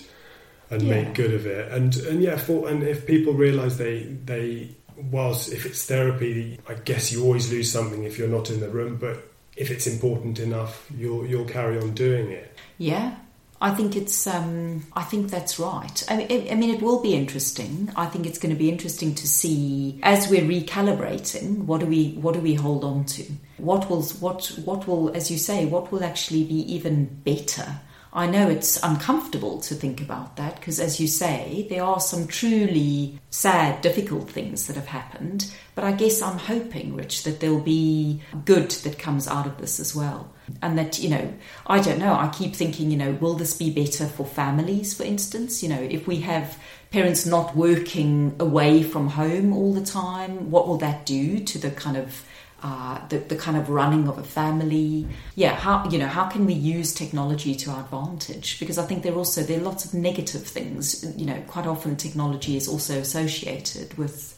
and 0.69 0.81
yeah. 0.81 1.01
make 1.01 1.13
good 1.13 1.33
of 1.33 1.45
it. 1.45 1.71
And 1.71 1.95
and 1.97 2.21
yeah, 2.21 2.37
for, 2.37 2.67
and 2.67 2.83
if 2.83 3.05
people 3.05 3.33
realise 3.33 3.77
they 3.77 4.03
they 4.03 4.75
whilst 4.97 5.51
if 5.51 5.65
it's 5.65 5.85
therapy, 5.85 6.59
I 6.67 6.73
guess 6.75 7.11
you 7.11 7.23
always 7.23 7.51
lose 7.51 7.71
something 7.71 8.03
if 8.03 8.17
you're 8.17 8.27
not 8.27 8.49
in 8.49 8.59
the 8.59 8.69
room, 8.69 8.97
but 8.97 9.31
if 9.55 9.71
it's 9.71 9.87
important 9.87 10.39
enough, 10.39 10.89
you'll 10.95 11.25
you'll 11.25 11.45
carry 11.45 11.79
on 11.79 11.93
doing 11.93 12.31
it. 12.31 12.57
Yeah. 12.77 13.15
I 13.61 13.71
think 13.73 13.95
it's. 13.95 14.27
Um, 14.27 14.85
I 14.93 15.03
think 15.03 15.31
that's 15.31 15.57
right. 15.57 16.03
I 16.09 16.17
mean, 16.17 16.51
I 16.51 16.55
mean, 16.55 16.75
it 16.75 16.81
will 16.81 17.01
be 17.01 17.15
interesting. 17.15 17.89
I 17.95 18.05
think 18.05 18.25
it's 18.25 18.37
going 18.37 18.53
to 18.53 18.59
be 18.59 18.69
interesting 18.69 19.15
to 19.15 19.27
see 19.27 19.97
as 20.03 20.29
we're 20.29 20.41
recalibrating. 20.41 21.59
What 21.59 21.79
do 21.79 21.85
we 21.85 22.11
What 22.15 22.33
do 22.33 22.41
we 22.41 22.53
hold 22.53 22.83
on 22.83 23.05
to? 23.05 23.23
What 23.57 23.89
will 23.89 24.03
What 24.03 24.45
What 24.65 24.87
will, 24.87 25.15
as 25.15 25.31
you 25.31 25.37
say, 25.37 25.65
what 25.65 25.89
will 25.91 26.03
actually 26.03 26.43
be 26.43 26.73
even 26.73 27.05
better 27.23 27.79
I 28.15 28.27
know 28.27 28.49
it's 28.49 28.81
uncomfortable 28.81 29.59
to 29.59 29.75
think 29.75 29.99
about 29.99 30.37
that 30.37 30.55
because, 30.55 30.79
as 30.79 31.01
you 31.01 31.07
say, 31.07 31.67
there 31.69 31.83
are 31.83 31.99
some 31.99 32.27
truly 32.27 33.19
sad, 33.29 33.81
difficult 33.81 34.29
things 34.29 34.67
that 34.67 34.77
have 34.77 34.87
happened. 34.87 35.53
But 35.75 35.83
I 35.83 35.91
guess 35.91 36.21
I'm 36.21 36.37
hoping, 36.37 36.95
Rich, 36.95 37.23
that 37.25 37.41
there'll 37.41 37.59
be 37.59 38.21
good 38.45 38.71
that 38.71 38.97
comes 38.97 39.27
out 39.27 39.45
of 39.45 39.57
this 39.57 39.81
as 39.81 39.93
well. 39.93 40.31
And 40.61 40.77
that, 40.77 40.97
you 40.97 41.09
know, 41.09 41.33
I 41.67 41.81
don't 41.81 41.99
know, 41.99 42.13
I 42.13 42.29
keep 42.29 42.55
thinking, 42.55 42.89
you 42.89 42.97
know, 42.97 43.11
will 43.19 43.33
this 43.33 43.57
be 43.57 43.69
better 43.69 44.05
for 44.05 44.25
families, 44.25 44.93
for 44.93 45.03
instance? 45.03 45.61
You 45.61 45.67
know, 45.67 45.81
if 45.81 46.07
we 46.07 46.21
have 46.21 46.57
parents 46.91 47.25
not 47.25 47.53
working 47.53 48.33
away 48.39 48.81
from 48.81 49.09
home 49.09 49.51
all 49.51 49.73
the 49.73 49.85
time, 49.85 50.51
what 50.51 50.69
will 50.69 50.77
that 50.77 51.05
do 51.05 51.39
to 51.39 51.57
the 51.57 51.71
kind 51.71 51.97
of 51.97 52.23
uh, 52.65 52.99
the, 53.09 53.19
the 53.19 53.35
kind 53.35 53.55
of 53.57 53.69
running 53.69 54.07
of 54.07 54.17
a 54.17 54.23
family. 54.23 55.07
Yeah, 55.35 55.53
how 55.53 55.87
you 55.87 55.99
know 55.99 56.07
how 56.07 56.25
can 56.25 56.47
we 56.47 56.53
use 56.53 56.95
technology 56.95 57.53
to 57.53 57.69
our 57.69 57.81
advantage? 57.81 58.59
Because 58.59 58.79
I 58.79 58.85
think 58.87 59.03
there 59.03 59.13
are 59.13 59.17
also 59.17 59.43
there 59.43 59.59
are 59.59 59.63
lots 59.63 59.85
of 59.85 59.93
negative 59.93 60.47
things. 60.47 61.05
You 61.15 61.27
know, 61.27 61.39
quite 61.45 61.67
often 61.67 61.95
technology 61.95 62.57
is 62.57 62.67
also 62.67 62.99
associated 62.99 63.95
with. 63.97 64.31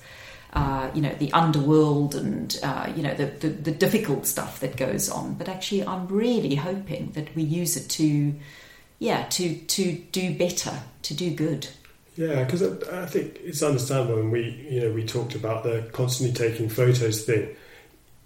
Uh, 0.53 0.89
you 0.93 1.01
know 1.01 1.13
the 1.19 1.32
underworld 1.34 2.15
and 2.15 2.57
uh, 2.63 2.91
you 2.95 3.03
know 3.03 3.13
the, 3.13 3.25
the, 3.25 3.49
the 3.49 3.71
difficult 3.71 4.25
stuff 4.25 4.61
that 4.61 4.78
goes 4.78 5.09
on. 5.09 5.34
But 5.34 5.49
actually, 5.49 5.86
I'm 5.86 6.07
really 6.07 6.55
hoping 6.55 7.11
that 7.11 7.36
we 7.36 7.43
use 7.43 7.75
it 7.75 7.89
to, 7.89 8.34
yeah, 8.97 9.25
to 9.32 9.55
to 9.55 9.93
do 10.11 10.34
better, 10.36 10.73
to 11.03 11.13
do 11.13 11.32
good. 11.32 11.67
Yeah, 12.15 12.45
because 12.45 12.63
I, 12.63 13.03
I, 13.03 13.05
think 13.05 13.38
it's 13.43 13.61
understandable, 13.61 14.19
and 14.19 14.32
we 14.32 14.67
you 14.69 14.82
know 14.82 14.91
we 14.93 15.05
talked 15.05 15.36
about 15.36 15.63
the 15.63 15.89
constantly 15.91 16.34
taking 16.34 16.69
photos 16.69 17.25
thing 17.25 17.55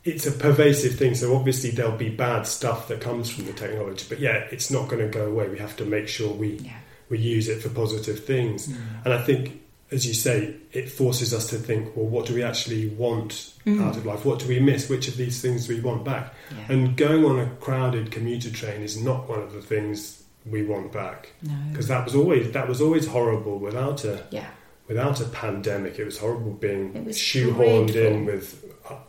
it's 0.03 0.25
a 0.25 0.31
pervasive 0.31 0.95
thing. 0.95 1.15
So 1.15 1.35
obviously 1.35 1.71
there'll 1.71 1.97
be 1.97 2.09
bad 2.09 2.47
stuff 2.47 2.87
that 2.87 3.01
comes 3.01 3.29
from 3.29 3.45
the 3.45 3.53
technology, 3.53 4.05
but 4.09 4.19
yeah, 4.19 4.45
it's 4.51 4.71
not 4.71 4.87
going 4.87 5.01
to 5.01 5.09
go 5.09 5.27
away. 5.27 5.47
We 5.49 5.59
have 5.59 5.77
to 5.77 5.85
make 5.85 6.07
sure 6.07 6.33
we 6.33 6.57
yeah. 6.57 6.77
we 7.09 7.19
use 7.19 7.47
it 7.47 7.61
for 7.61 7.69
positive 7.69 8.23
things. 8.25 8.67
Mm. 8.67 9.05
And 9.05 9.13
I 9.13 9.21
think, 9.21 9.61
as 9.91 10.07
you 10.07 10.13
say, 10.13 10.55
it 10.71 10.89
forces 10.89 11.33
us 11.33 11.49
to 11.51 11.57
think: 11.57 11.95
well, 11.95 12.07
what 12.07 12.25
do 12.25 12.33
we 12.33 12.43
actually 12.43 12.89
want 12.89 13.53
mm. 13.65 13.81
out 13.81 13.95
of 13.95 14.05
life? 14.05 14.25
What 14.25 14.39
do 14.39 14.47
we 14.47 14.59
miss? 14.59 14.89
Which 14.89 15.07
of 15.07 15.17
these 15.17 15.41
things 15.41 15.67
do 15.67 15.75
we 15.75 15.81
want 15.81 16.03
back? 16.03 16.33
Yeah. 16.51 16.75
And 16.75 16.97
going 16.97 17.23
on 17.25 17.39
a 17.39 17.49
crowded 17.57 18.11
commuter 18.11 18.49
train 18.49 18.81
is 18.81 19.01
not 19.01 19.29
one 19.29 19.41
of 19.41 19.53
the 19.53 19.61
things 19.61 20.21
we 20.45 20.65
want 20.65 20.91
back 20.91 21.29
because 21.71 21.87
no. 21.87 21.95
that 21.95 22.05
was 22.05 22.15
always 22.15 22.51
that 22.51 22.67
was 22.67 22.81
always 22.81 23.05
horrible 23.05 23.59
without 23.59 24.03
a 24.03 24.23
yeah. 24.31 24.47
without 24.87 25.21
a 25.21 25.25
pandemic. 25.25 25.99
It 25.99 26.05
was 26.05 26.17
horrible 26.17 26.53
being 26.53 26.93
shoehorned 27.09 27.91
dreadful. 27.91 28.13
in 28.13 28.25
with 28.25 28.60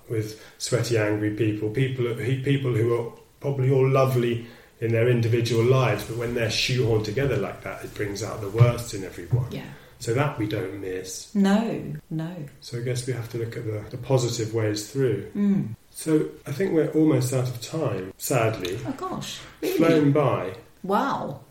with 0.08 0.42
sweaty, 0.58 0.98
angry 0.98 1.30
people, 1.30 1.70
people 1.70 2.14
people 2.14 2.74
who 2.74 3.00
are 3.00 3.12
probably 3.40 3.70
all 3.70 3.88
lovely 3.88 4.46
in 4.80 4.92
their 4.92 5.08
individual 5.08 5.64
lives, 5.64 6.04
but 6.04 6.16
when 6.16 6.34
they're 6.34 6.48
shoehorned 6.48 7.04
together 7.04 7.36
like 7.36 7.62
that, 7.62 7.84
it 7.84 7.94
brings 7.94 8.22
out 8.22 8.40
the 8.40 8.50
worst 8.50 8.94
in 8.94 9.04
everyone. 9.04 9.46
Yeah. 9.50 9.64
So 10.00 10.12
that 10.14 10.36
we 10.36 10.48
don't 10.48 10.80
miss. 10.80 11.32
No, 11.32 11.80
no. 12.10 12.34
So 12.60 12.78
I 12.78 12.80
guess 12.80 13.06
we 13.06 13.12
have 13.12 13.30
to 13.30 13.38
look 13.38 13.56
at 13.56 13.64
the, 13.64 13.84
the 13.90 13.96
positive 13.96 14.52
ways 14.52 14.90
through. 14.90 15.30
Mm. 15.36 15.76
So 15.90 16.28
I 16.44 16.50
think 16.50 16.72
we're 16.72 16.90
almost 16.90 17.32
out 17.32 17.48
of 17.48 17.60
time, 17.60 18.12
sadly. 18.18 18.80
Oh 18.84 18.92
gosh. 18.92 19.38
Really? 19.60 19.76
Flown 19.76 20.10
by. 20.10 20.56
Wow. 20.82 21.42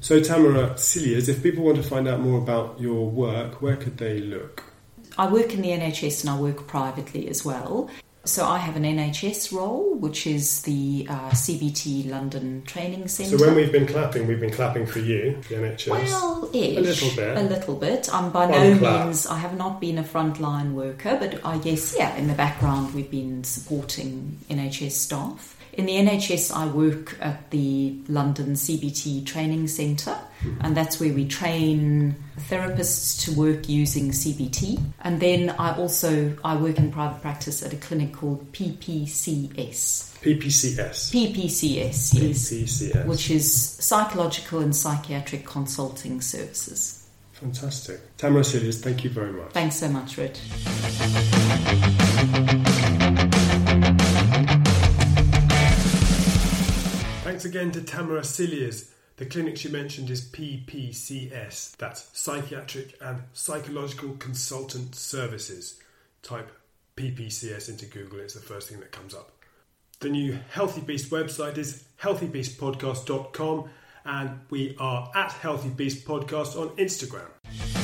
So 0.00 0.20
Tamara 0.20 0.78
Cilliers, 0.78 1.28
if 1.28 1.42
people 1.42 1.64
want 1.64 1.76
to 1.76 1.82
find 1.82 2.08
out 2.08 2.20
more 2.20 2.38
about 2.38 2.80
your 2.80 3.10
work, 3.10 3.60
where 3.60 3.76
could 3.76 3.98
they 3.98 4.20
look? 4.20 4.64
I 5.18 5.26
work 5.26 5.52
in 5.52 5.62
the 5.62 5.70
NHS 5.70 6.20
and 6.22 6.30
I 6.30 6.38
work 6.38 6.66
privately 6.68 7.28
as 7.28 7.44
well. 7.44 7.90
So 8.24 8.44
I 8.44 8.58
have 8.58 8.76
an 8.76 8.82
NHS 8.82 9.52
role, 9.52 9.94
which 9.94 10.26
is 10.26 10.62
the 10.62 11.06
uh, 11.08 11.30
CBT 11.30 12.10
London 12.10 12.62
Training 12.66 13.08
Centre. 13.08 13.38
So 13.38 13.46
when 13.46 13.56
we've 13.56 13.72
been 13.72 13.86
clapping, 13.86 14.26
we've 14.26 14.38
been 14.40 14.52
clapping 14.52 14.84
for 14.84 14.98
you, 14.98 15.40
the 15.48 15.54
NHS. 15.54 15.88
Well, 15.88 16.50
ish, 16.52 16.76
a 16.76 16.80
little 16.80 17.16
bit. 17.16 17.36
A 17.38 17.42
little 17.42 17.74
bit. 17.76 18.08
I'm 18.12 18.30
by 18.30 18.46
One 18.46 18.72
no 18.72 18.78
clap. 18.78 19.06
means. 19.06 19.26
I 19.26 19.38
have 19.38 19.56
not 19.56 19.80
been 19.80 19.96
a 19.98 20.02
frontline 20.02 20.72
worker, 20.72 21.16
but 21.18 21.40
I 21.44 21.56
guess 21.58 21.96
yeah, 21.96 22.14
in 22.16 22.28
the 22.28 22.34
background 22.34 22.92
we've 22.94 23.10
been 23.10 23.44
supporting 23.44 24.38
NHS 24.50 24.92
staff. 24.92 25.56
In 25.78 25.86
the 25.86 25.92
NHS, 25.92 26.52
I 26.52 26.66
work 26.66 27.16
at 27.20 27.52
the 27.52 27.96
London 28.08 28.54
CBT 28.54 29.24
Training 29.24 29.68
Centre, 29.68 30.18
mm-hmm. 30.40 30.60
and 30.60 30.76
that's 30.76 30.98
where 30.98 31.12
we 31.12 31.28
train 31.28 32.16
therapists 32.36 33.24
to 33.24 33.38
work 33.38 33.68
using 33.68 34.10
CBT. 34.10 34.82
And 35.02 35.20
then 35.20 35.50
I 35.50 35.76
also 35.76 36.36
I 36.42 36.56
work 36.56 36.78
in 36.78 36.90
private 36.90 37.22
practice 37.22 37.62
at 37.62 37.72
a 37.72 37.76
clinic 37.76 38.12
called 38.12 38.50
PPCS. 38.50 40.18
PPCS. 40.20 41.12
PPCS, 41.12 41.72
yes. 41.72 42.12
PPCS. 42.12 43.06
Which 43.06 43.30
is 43.30 43.76
Psychological 43.78 44.58
and 44.58 44.74
Psychiatric 44.74 45.46
Consulting 45.46 46.20
Services. 46.20 47.08
Fantastic. 47.34 48.16
Tamara 48.16 48.42
Cilliers, 48.42 48.80
thank 48.80 49.04
you 49.04 49.10
very 49.10 49.32
much. 49.32 49.52
Thanks 49.52 49.76
so 49.76 49.88
much, 49.88 50.18
Rich. 50.18 50.40
Again 57.48 57.72
to 57.72 57.80
Tamara 57.80 58.22
Cilliers. 58.22 58.92
The 59.16 59.24
clinic 59.24 59.56
she 59.56 59.70
mentioned 59.70 60.10
is 60.10 60.30
PPCS, 60.30 61.76
that's 61.76 62.10
Psychiatric 62.12 62.94
and 63.00 63.22
Psychological 63.32 64.10
Consultant 64.18 64.94
Services. 64.94 65.80
Type 66.22 66.52
PPCS 66.96 67.70
into 67.70 67.86
Google, 67.86 68.20
it's 68.20 68.34
the 68.34 68.40
first 68.40 68.68
thing 68.68 68.80
that 68.80 68.92
comes 68.92 69.14
up. 69.14 69.32
The 70.00 70.10
new 70.10 70.38
Healthy 70.50 70.82
Beast 70.82 71.10
website 71.10 71.56
is 71.56 71.84
healthybeastpodcast.com 72.02 73.70
and 74.04 74.40
we 74.50 74.76
are 74.78 75.10
at 75.14 75.32
Healthy 75.32 75.70
Beast 75.70 76.06
Podcast 76.06 76.54
on 76.54 76.68
Instagram. 76.76 77.77